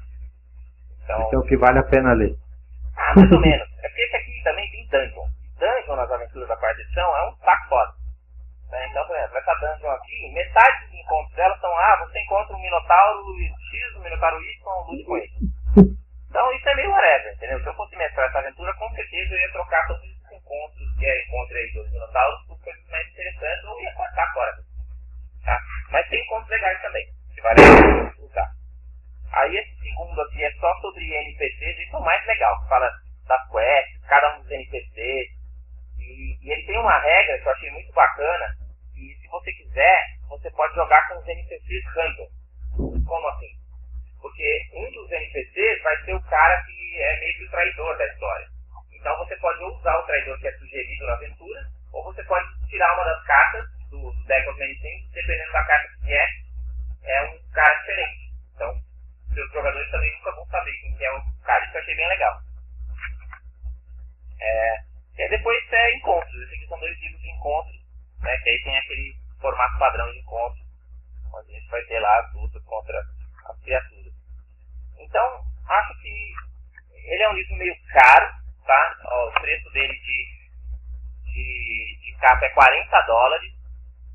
Então, 1.04 1.22
esse 1.24 1.36
é 1.36 1.38
o 1.38 1.44
que 1.44 1.58
vale 1.58 1.80
a 1.80 1.84
pena 1.84 2.14
ler. 2.14 2.36
Ah, 2.98 3.14
mais 3.16 3.32
ou 3.32 3.40
menos. 3.40 3.68
É 3.84 3.88
porque 3.88 4.02
esse 4.02 4.16
aqui 4.16 4.44
também 4.44 4.70
tem 4.72 4.88
dungeon. 4.88 5.28
Dungeon 5.58 5.96
nas 5.96 6.12
aventuras 6.12 6.48
da 6.48 6.58
quarta 6.58 6.82
edição 6.82 7.18
é 7.18 7.30
um 7.30 7.36
saco 7.38 7.70
foda. 7.70 7.94
Né? 8.72 8.88
Então, 8.90 9.06
por 9.08 9.16
exemplo, 9.16 9.38
essa 9.38 9.54
dungeon 9.56 9.92
aqui, 9.92 10.32
metade 10.34 10.90
encontros 11.10 11.36
dela 11.36 11.58
são, 11.60 11.72
ah, 11.74 12.06
você 12.06 12.20
encontra 12.22 12.56
um 12.56 12.62
Minotauro 12.62 13.26
X, 13.42 13.96
um 13.98 14.04
Minotauro 14.04 14.42
Y, 14.42 14.86
lute 14.88 15.04
com 15.04 15.18
ele. 15.18 15.32
Então 16.30 16.54
isso 16.54 16.70
é 16.70 16.76
meio 16.76 16.92
whatever, 16.92 17.34
entendeu? 17.34 17.60
Se 17.60 17.68
eu 17.68 17.74
fosse 17.74 17.96
mestrar 17.96 18.30
essa 18.30 18.38
aventura, 18.38 18.74
com 18.76 18.90
certeza 18.92 19.34
eu 19.34 19.40
ia 19.40 19.52
trocar 19.52 19.88
todos 19.88 20.04
esses 20.04 20.32
encontros 20.32 20.96
que 21.00 21.06
é 21.06 21.26
encontro 21.26 21.58
aí 21.58 21.74
dos 21.74 21.92
Minotauros 21.92 22.46
por 22.48 22.64
coisas 22.64 22.90
mais 22.90 23.08
interessantes 23.10 23.64
ou 23.64 23.82
ia 23.82 23.94
cortar 23.94 24.34
fora. 24.34 24.56
Tá? 25.44 25.60
Mas 25.90 26.08
tem 26.10 26.22
encontros 26.22 26.50
legais 26.50 26.82
também, 26.82 27.06
que 27.34 27.42
vale 27.42 27.62
a 27.62 27.66
pena. 27.66 28.10
Aí 29.32 29.58
esse 29.58 29.80
segundo 29.80 30.22
aqui 30.22 30.44
é 30.44 30.52
só 30.60 30.74
sobre 30.82 31.04
NPCs, 31.04 31.80
isso 31.80 31.96
é 31.96 32.00
o 32.00 32.04
mais 32.04 32.26
legal, 32.26 32.62
que 32.62 32.70
fala 32.70 32.90
das 33.28 33.50
quests, 33.50 34.08
cada 34.08 34.36
um 34.36 34.42
dos 34.42 34.52
NPCs. 34.52 35.30
E, 36.00 36.38
e 36.42 36.52
ele 36.52 36.66
tem 36.66 36.78
uma 36.80 37.00
regra 37.00 37.38
que 37.40 37.48
eu 37.48 37.52
achei 37.52 37.72
muito 37.72 37.94
bacana, 37.94 38.56
e 39.00 39.16
se 39.16 39.28
você 39.28 39.52
quiser, 39.54 39.98
você 40.28 40.50
pode 40.52 40.76
jogar 40.76 41.08
com 41.08 41.20
os 41.20 41.28
NPCs 41.28 41.86
random. 41.96 42.28
Como 43.06 43.28
assim? 43.30 43.56
Porque 44.22 44.70
um 44.74 44.92
dos 44.92 45.12
NPCs 45.12 45.82
vai 45.82 46.04
ser 46.04 46.14
o 46.16 46.24
cara 46.24 46.62
que 46.64 47.02
é 47.02 47.20
meio 47.20 47.38
que 47.38 47.46
o 47.46 47.52
traidor 47.52 47.98
da 47.98 48.06
história. 48.08 48.48
Então 48.92 49.18
você 49.18 49.36
pode 49.38 49.64
usar 49.64 49.98
o 49.98 50.06
traidor 50.06 50.38
que 50.40 50.48
é 50.48 50.52
sugerido 50.58 51.06
na 51.06 51.14
aventura, 51.14 51.62
ou 51.94 52.04
você 52.04 52.24
pode 52.24 52.46
tirar 52.68 52.94
uma 52.96 53.06
das 53.06 53.26
cartas 53.26 53.66
do, 53.90 54.12
deck 54.28 54.48
of 54.50 54.60
many 54.60 54.76
things, 54.80 55.10
dependendo 55.12 55.52
da 55.52 55.64
carta 55.64 55.90
que 56.04 56.14
é, 56.14 56.28
é 57.06 57.24
um 57.24 57.52
cara 57.52 57.74
diferente. 57.80 58.32
Então, 58.54 58.76
seus 59.34 59.52
jogadores 59.54 59.90
também 59.92 60.14
nunca 60.18 60.32
vão 60.36 60.46
saber 60.48 60.72
quem 60.74 61.06
é 61.06 61.12
o 61.14 61.42
cara. 61.44 61.66
Isso 61.66 61.78
eu 61.78 61.82
achei 61.82 61.96
bem 61.96 62.08
legal. 62.10 62.40
É, 64.42 64.76
e 65.18 65.30
depois 65.30 65.74
é 65.74 65.96
encontros. 65.96 66.34
Esses 66.34 66.54
aqui 66.54 66.68
são 66.68 66.80
dois 66.80 66.98
tipos 67.00 67.22
de 67.22 67.30
encontros, 67.32 67.79
né? 68.22 68.38
Que 68.38 68.50
aí 68.50 68.64
tem 68.64 68.78
aquele 68.78 69.16
formato 69.40 69.80
padrão 69.80 70.12
de 70.12 70.20
encontro, 70.20 70.62
onde 71.34 71.52
a 71.52 71.60
gente 71.60 71.70
vai 71.70 71.82
ter 71.84 72.00
lá 72.00 72.20
as 72.20 72.34
lutas 72.34 72.64
contra 72.64 73.00
as 73.50 73.60
criaturas. 73.62 74.14
Então, 75.00 75.44
acho 75.68 76.02
que 76.02 76.34
ele 76.94 77.24
é 77.24 77.30
um 77.30 77.34
livro 77.34 77.56
meio 77.56 77.76
caro, 77.92 78.28
tá? 78.66 78.98
Ó, 79.06 79.30
o 79.30 79.42
preço 79.42 79.70
dele 79.72 79.94
de, 79.94 80.28
de, 81.32 82.00
de 82.04 82.18
capa 82.20 82.46
é 82.46 82.50
40 82.50 83.02
dólares. 83.02 83.54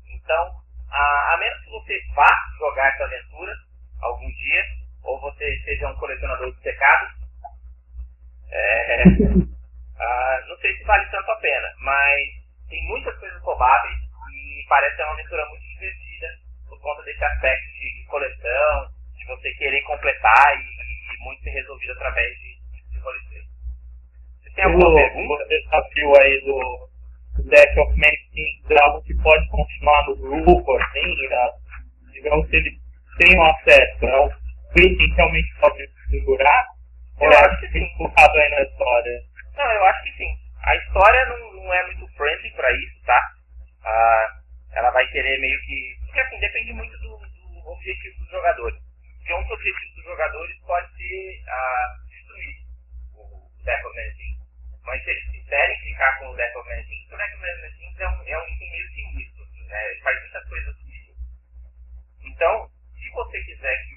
Então, 0.07 0.61
a, 0.91 1.33
a 1.33 1.37
menos 1.37 1.63
que 1.63 1.71
você 1.71 2.01
vá 2.15 2.29
jogar 2.59 2.87
essa 2.87 3.03
aventura 3.03 3.53
algum 4.01 4.31
dia, 4.31 4.63
ou 5.03 5.19
você 5.19 5.61
seja 5.65 5.89
um 5.89 5.95
colecionador 5.95 6.53
de 6.55 6.61
secados, 6.61 7.11
é, 8.49 9.03
ah, 9.99 10.45
não 10.47 10.57
sei 10.57 10.77
se 10.77 10.83
vale 10.83 11.05
tanto 11.09 11.31
a 11.31 11.35
pena, 11.37 11.67
mas 11.79 12.44
tem 12.69 12.83
muitas 12.87 13.17
coisas 13.19 13.41
roubáveis 13.41 13.97
e 14.33 14.65
parece 14.67 14.95
ser 14.95 15.03
uma 15.03 15.13
aventura 15.13 15.45
muito 15.49 15.63
divertida 15.63 16.27
por 16.67 16.79
conta 16.81 17.03
desse 17.03 17.23
aspecto 17.23 17.65
de, 17.73 18.01
de 18.01 18.05
coleção, 18.07 18.87
de 19.17 19.25
você 19.25 19.51
querer 19.53 19.81
completar 19.81 20.57
e, 20.57 20.63
e 20.63 21.23
muito 21.23 21.43
ser 21.43 21.51
resolvido 21.51 21.91
através 21.93 22.35
de, 22.39 22.91
de 22.91 22.99
roleplay. 22.99 23.43
Você 24.41 24.49
tem 24.55 24.65
alguma 24.65 24.89
o, 24.89 24.95
pergunta? 24.95 25.43
O 25.43 25.47
desafio 25.47 26.21
aí 26.21 26.41
do 26.41 26.89
Deck 27.49 27.79
of 27.79 27.99
Many 27.99 28.17
Things 28.33 28.71
é 28.71 28.83
algo 28.83 29.01
que 29.03 29.13
pode 29.21 29.47
continuar 29.49 30.05
no 30.07 30.15
grupo, 30.15 30.77
assim, 30.77 31.27
né? 31.27 31.51
digamos 32.11 32.49
que 32.49 32.55
ele 32.55 32.79
tem 33.19 33.37
um 33.37 33.43
acesso, 33.43 34.05
é 34.05 34.19
o 34.19 34.29
que 34.73 35.13
realmente 35.15 35.55
pode 35.59 35.87
segurar? 36.09 36.67
Eu 37.21 37.29
ou 37.29 37.37
acho 37.37 37.59
que 37.61 37.67
sim. 37.69 37.97
focado 37.97 38.37
aí 38.37 38.49
na 38.49 38.61
história? 38.61 39.21
Não, 39.55 39.71
eu 39.71 39.85
acho 39.85 40.03
que 40.03 40.17
sim. 40.17 40.44
A 40.65 40.75
história 40.75 41.25
não, 41.27 41.53
não 41.53 41.73
é 41.73 41.85
muito 41.85 42.07
friendly 42.17 42.51
para 42.55 42.71
isso, 42.71 43.03
tá? 43.05 43.21
Ah, 43.83 44.41
ela 44.73 44.89
vai 44.89 45.05
querer 45.09 45.39
meio 45.39 45.61
que. 45.61 45.95
Porque 46.05 46.19
assim, 46.19 46.39
depende 46.39 46.73
muito 46.73 46.97
do, 46.97 47.17
do 47.17 47.69
objetivo 47.69 48.17
dos 48.17 48.29
jogadores. 48.31 48.81
Porque 49.17 49.33
um 49.35 49.43
dos 49.43 49.51
objetivos 49.51 49.95
dos 49.95 50.05
jogadores 50.05 50.59
pode 50.65 50.97
ser 50.97 51.43
ah, 51.47 51.95
destruir 52.09 52.55
o 53.13 53.63
Death 53.63 53.85
of. 53.85 53.95
Mas 54.85 55.03
se 55.03 55.09
eles 55.11 55.31
quiserem 55.31 55.79
ficar 55.81 56.17
com 56.17 56.29
o 56.29 56.35
Death 56.35 56.55
of 56.55 56.67
Managing, 56.67 57.07
o 57.13 57.17
Death 57.17 57.33
of 57.35 57.45
é 57.97 58.09
um, 58.09 58.23
é 58.27 58.37
um 58.37 58.47
item 58.49 58.71
meio 58.71 58.89
sinistro, 58.89 59.43
assim, 59.43 59.67
né? 59.67 59.91
Ele 59.91 60.01
faz 60.01 60.19
muitas 60.19 60.49
coisas 60.49 60.77
sinistras. 60.77 61.17
Então, 62.23 62.69
se 62.97 63.09
você 63.11 63.43
quiser 63.43 63.85
que 63.85 63.95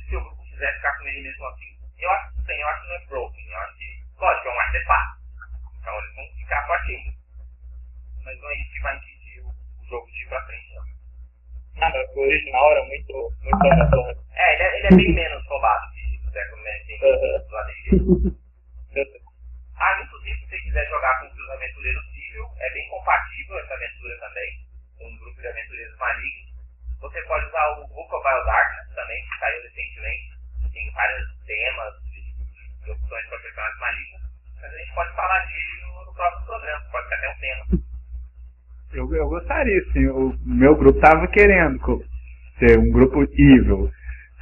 se 0.00 0.08
seu 0.08 0.20
grupo 0.22 0.42
quiser 0.44 0.74
ficar 0.76 0.96
com 0.96 1.08
ele 1.08 1.22
mesmo 1.22 1.46
assim, 1.46 1.78
eu 1.98 2.10
acho 2.10 2.34
que 2.34 2.40
sim, 2.46 2.60
eu 2.60 2.68
acho 2.68 2.82
que 2.82 2.88
não 2.88 2.96
é 2.96 3.06
broken, 3.06 3.48
eu 3.48 3.58
acho 3.58 3.76
que, 3.76 4.02
lógico, 4.18 4.48
é 4.48 4.50
um 4.50 4.60
artefato. 4.60 5.25
Então 5.86 5.96
eles 6.02 6.14
vão 6.16 6.26
ficar 6.36 6.66
partindo. 6.66 7.14
Mas 8.24 8.40
não 8.40 8.50
é 8.50 8.54
isso 8.58 8.72
que 8.72 8.80
vai 8.80 8.96
impedir 8.96 9.40
o, 9.40 9.54
jogo 9.88 10.10
de 10.10 10.20
ir 10.20 10.28
pra 10.28 10.44
frente, 10.46 10.74
não. 10.74 10.82
Nada, 11.76 12.04
o 12.12 12.20
original 12.22 12.72
era 12.72 12.84
muito, 12.86 13.32
muito 13.40 13.66
aleatório. 13.70 14.18
É, 14.34 14.54
ele 14.54 14.62
é, 14.64 14.78
ele 14.78 14.86
é 14.86 14.96
bem 14.96 15.14
menos 15.14 15.46
roubado 15.46 15.86
que 15.92 16.26
o 16.26 16.30
Deco 16.32 16.56
AD&D. 17.56 18.36
Ah, 19.78 20.02
inclusive, 20.02 20.40
se 20.40 20.48
você 20.48 20.58
quiser 20.58 20.88
jogar 20.88 21.20
com 21.20 21.26
os 21.26 21.50
aventureiros 21.50 22.04
civil, 22.10 22.46
é 22.58 22.70
bem 22.72 22.88
compatível 22.88 23.58
essa 23.58 23.74
aventura 23.74 24.18
também, 24.20 24.66
com 24.98 25.06
um 25.06 25.18
grupo 25.18 25.38
de 25.38 25.46
aventureiros 25.46 25.98
malignos. 25.98 26.50
Você 26.98 27.22
pode 27.22 27.46
usar 27.46 27.78
o 27.78 27.86
Book 27.88 28.12
of 28.12 28.26
Wild 28.26 28.46
Darkness 28.46 28.94
também, 28.94 29.22
que 29.22 29.38
saiu 29.38 29.62
recentemente. 29.62 30.32
Tem 30.72 30.90
vários 30.92 31.28
temas 31.44 31.94
de 32.82 32.90
opções 32.90 33.28
para 33.28 33.38
personagens 33.38 33.78
malignos, 33.78 34.25
mas 34.60 34.72
a 34.72 34.78
gente 34.78 34.94
pode 34.94 35.14
falar 35.14 35.38
dele 35.40 35.82
no, 35.82 36.06
no 36.06 36.14
próximo 36.14 36.46
programa, 36.46 36.82
pode 36.92 37.08
ser 37.08 37.14
até 37.14 37.28
um 37.28 37.38
tema. 37.40 37.86
Eu, 38.94 39.14
eu 39.14 39.28
gostaria, 39.28 39.82
sim. 39.92 40.06
O 40.06 40.34
meu 40.44 40.74
grupo 40.76 40.98
tava 41.00 41.26
querendo 41.28 42.02
ser 42.58 42.78
um 42.78 42.90
grupo 42.90 43.22
evil. 43.22 43.90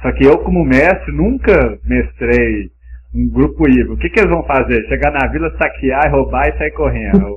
Só 0.01 0.11
que 0.13 0.25
eu, 0.25 0.37
como 0.43 0.63
mestre, 0.63 1.11
nunca 1.11 1.77
mestrei 1.83 2.69
um 3.13 3.29
grupo 3.29 3.67
evil. 3.67 3.93
O 3.93 3.97
que, 3.97 4.09
que 4.09 4.19
eles 4.19 4.29
vão 4.31 4.43
fazer? 4.45 4.87
Chegar 4.87 5.11
na 5.11 5.27
vila, 5.27 5.49
saquear, 5.57 6.11
roubar 6.11 6.47
e 6.47 6.57
sair 6.57 6.71
correndo. 6.71 7.35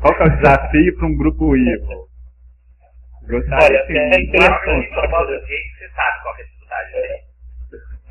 Qual 0.00 0.14
que 0.16 0.22
é 0.22 0.26
o 0.26 0.36
desafio 0.36 0.96
para 0.96 1.06
um 1.06 1.16
grupo 1.16 1.56
evil? 1.56 2.08
Gostaria, 3.28 3.66
Olha, 3.66 3.86
sim. 3.86 3.98
é 3.98 4.20
interessante. 4.20 4.88
você 4.88 5.88
sabe 5.94 6.22
qual 6.22 6.34
é 6.36 6.40
a 6.40 6.44
dificuldade 6.44 6.92
dele. 6.92 7.27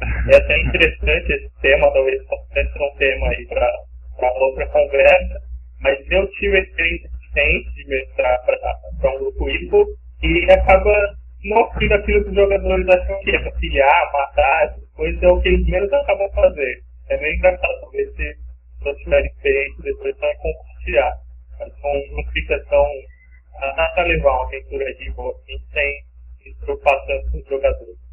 É 0.01 0.35
até 0.35 0.59
interessante 0.61 1.33
esse 1.33 1.49
tema, 1.61 1.91
talvez 1.91 2.23
possa 2.27 2.53
ser 2.53 2.69
um 2.79 2.97
tema 2.97 3.29
aí 3.29 3.47
para 3.47 4.33
outra 4.39 4.67
conversa, 4.67 5.41
mas 5.81 5.99
eu 6.11 6.27
tive 6.33 6.57
a 6.57 6.61
experiência 6.61 7.09
suficiente 7.09 7.73
de 7.73 7.87
mestrar 7.87 8.45
para 8.45 9.11
um 9.11 9.17
grupo 9.19 9.49
IPO 9.49 9.85
e 10.23 10.51
acaba 10.51 11.15
não 11.45 11.71
sendo 11.79 11.93
aquilo 11.93 12.23
que 12.23 12.29
os 12.29 12.35
jogadores 12.35 12.87
acham 12.89 13.19
que 13.21 13.35
é 13.35 13.43
conciliar, 13.43 14.11
matar, 14.13 14.65
essas 14.65 14.89
coisas, 14.91 15.23
é 15.23 15.27
o 15.27 15.41
que 15.41 15.47
eles 15.49 15.67
menos 15.67 15.93
acabam 15.93 16.29
fazendo. 16.31 16.81
É 17.09 17.17
meio 17.21 17.35
engraçado, 17.35 17.81
talvez 17.81 18.15
se 18.15 18.35
vocês 18.81 18.97
tiverem 18.99 19.27
experiência 19.31 19.83
depois 19.83 20.17
vai 20.19 20.35
compartilhar. 20.35 21.13
Mas 21.59 21.73
não, 21.81 22.17
não 22.17 22.31
fica 22.31 22.59
tão. 22.69 22.85
ah, 23.61 23.73
Dá 23.75 23.89
pra 23.95 24.03
levar 24.03 24.31
uma 24.31 24.45
aventura 24.45 24.93
de 24.95 25.11
boa 25.11 25.33
assim, 25.35 25.57
sem 25.73 26.03
se 26.43 26.59
preocupar 26.59 27.05
tanto 27.05 27.31
com 27.31 27.37
os 27.37 27.47
jogadores. 27.47 28.06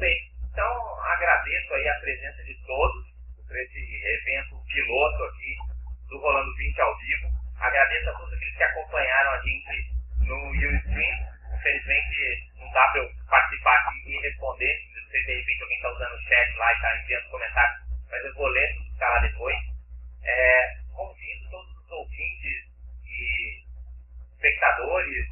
Bem. 0.00 0.16
Então, 0.50 1.00
agradeço 1.12 1.74
aí 1.74 1.88
a 1.90 2.00
presença 2.00 2.42
de 2.44 2.54
todos 2.64 3.04
por 3.46 3.54
esse 3.54 3.78
evento 3.78 4.56
piloto 4.64 5.24
aqui 5.24 5.54
do 6.08 6.18
Rolando 6.18 6.56
20 6.56 6.80
ao 6.80 6.96
vivo. 6.96 7.28
Agradeço 7.60 8.08
a 8.08 8.12
todos 8.14 8.32
aqueles 8.32 8.56
que 8.56 8.62
acompanharam 8.62 9.30
a 9.32 9.40
gente 9.42 9.92
no 10.20 10.52
Ustream. 10.52 11.18
Infelizmente, 11.54 12.50
não 12.56 12.72
dá 12.72 12.88
para 12.88 13.02
eu 13.02 13.10
participar 13.28 13.76
aqui 13.76 14.10
e 14.10 14.20
responder. 14.22 14.88
Não 14.94 15.10
sei 15.10 15.20
se 15.20 15.26
de 15.26 15.34
repente 15.34 15.62
alguém 15.62 15.76
está 15.76 15.92
usando 15.92 16.14
o 16.14 16.22
chat 16.22 16.56
lá 16.56 16.72
e 16.72 16.74
está 16.76 16.96
enviando 16.96 17.30
comentários, 17.30 17.80
mas 18.10 18.24
eu 18.24 18.34
vou 18.36 18.46
ler 18.46 18.72
tudo 18.72 18.86
que 18.86 18.92
está 18.92 19.08
lá 19.10 19.18
depois. 19.18 19.56
É, 20.24 20.76
convido 20.94 21.50
todos 21.50 21.76
os 21.76 21.90
ouvintes 21.90 22.72
e 23.04 23.64
espectadores 24.32 25.26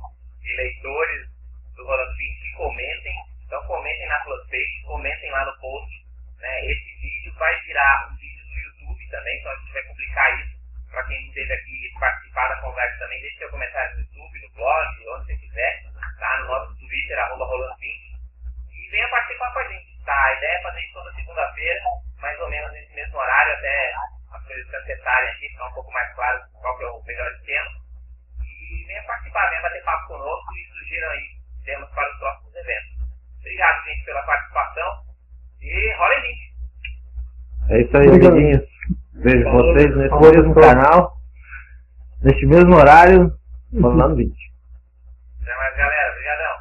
e 0.44 0.56
leitores 0.56 1.26
do 1.74 1.86
Rolando 1.86 2.14
20 2.18 2.38
que 2.42 2.52
comentem. 2.52 3.37
Então 3.48 3.64
comentem 3.64 4.06
na 4.08 4.22
fanpage, 4.24 4.82
comentem 4.84 5.30
lá 5.30 5.42
no 5.46 5.58
post. 5.58 6.04
Né? 6.36 6.66
Esse 6.66 7.00
vídeo 7.00 7.32
vai 7.38 7.58
virar 7.62 8.10
um 8.12 8.16
vídeo 8.16 8.44
no 8.44 8.58
YouTube 8.60 9.08
também, 9.08 9.38
então 9.38 9.52
a 9.52 9.56
gente 9.56 9.72
vai 9.72 9.82
publicar 9.84 10.30
isso. 10.38 10.58
Para 10.90 11.04
quem 11.04 11.26
esteve 11.28 11.54
aqui 11.54 11.90
participar 11.98 12.48
da 12.48 12.60
conversa 12.60 12.98
também, 12.98 13.22
deixe 13.22 13.38
seu 13.38 13.48
comentário 13.48 13.94
no 13.94 14.00
YouTube, 14.02 14.40
no 14.42 14.50
blog, 14.52 15.08
onde 15.08 15.24
você 15.24 15.36
quiser, 15.38 15.82
tá? 16.18 16.36
No 16.40 16.48
nosso 16.48 16.78
Twitter, 16.78 17.18
arroba 17.18 17.46
Rolando20. 17.46 18.20
E 18.70 18.90
venha 18.90 19.08
participar 19.08 19.50
com 19.54 19.58
a 19.60 19.68
gente, 19.68 20.04
tá? 20.04 20.26
A 20.26 20.34
ideia 20.34 20.52
é 20.52 20.62
fazer 20.62 20.80
isso 20.82 20.92
toda 20.92 21.14
segunda-feira, 21.14 21.80
mais 22.18 22.40
ou 22.40 22.50
menos 22.50 22.72
nesse 22.72 22.94
mesmo 22.94 23.16
horário, 23.16 23.52
até 23.54 23.94
as 24.30 24.46
coisas 24.46 24.68
se 24.68 24.76
acertarem 24.76 25.30
aqui, 25.30 25.48
ficar 25.48 25.68
um 25.68 25.72
pouco 25.72 25.90
mais 25.92 26.14
claro 26.14 26.38
qual 26.60 26.76
que 26.76 26.84
é 26.84 26.86
o 26.88 27.02
melhor 27.02 27.32
esquema. 27.32 27.70
E 28.44 28.84
venha 28.84 29.02
participar, 29.04 29.48
venha 29.48 29.62
bater 29.62 29.84
papo 29.84 30.08
conosco 30.08 30.54
e 30.54 30.66
sugiram 30.66 31.10
aí 31.12 31.30
temas 31.64 31.90
para 31.94 32.12
os 32.12 32.18
próximos 32.18 32.54
eventos. 32.54 32.97
Obrigado, 33.40 33.84
gente, 33.86 34.04
pela 34.04 34.22
participação. 34.22 34.92
E 35.62 35.96
rola 35.98 36.14
em 36.14 36.22
20. 36.22 36.38
É 37.70 37.82
isso 37.82 37.96
aí, 37.96 38.06
Obrigado. 38.08 38.32
amiguinhos. 38.32 38.68
Vejo 39.14 39.44
Falou. 39.44 39.74
vocês 39.74 39.96
nesse 39.96 40.08
Falou, 40.10 40.32
mesmo 40.32 40.54
canal, 40.54 41.16
neste 42.22 42.46
mesmo 42.46 42.74
horário, 42.76 43.32
falando 43.80 44.16
20. 44.16 44.32
Até 45.42 45.56
mais, 45.56 45.76
galera. 45.76 46.12
Obrigadão. 46.12 46.56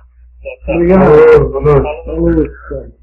Obrigado. 0.75 1.49
Boa 1.49 1.61
noite. 1.63 1.83
Falou. 1.83 2.05
Falou. 2.05 2.96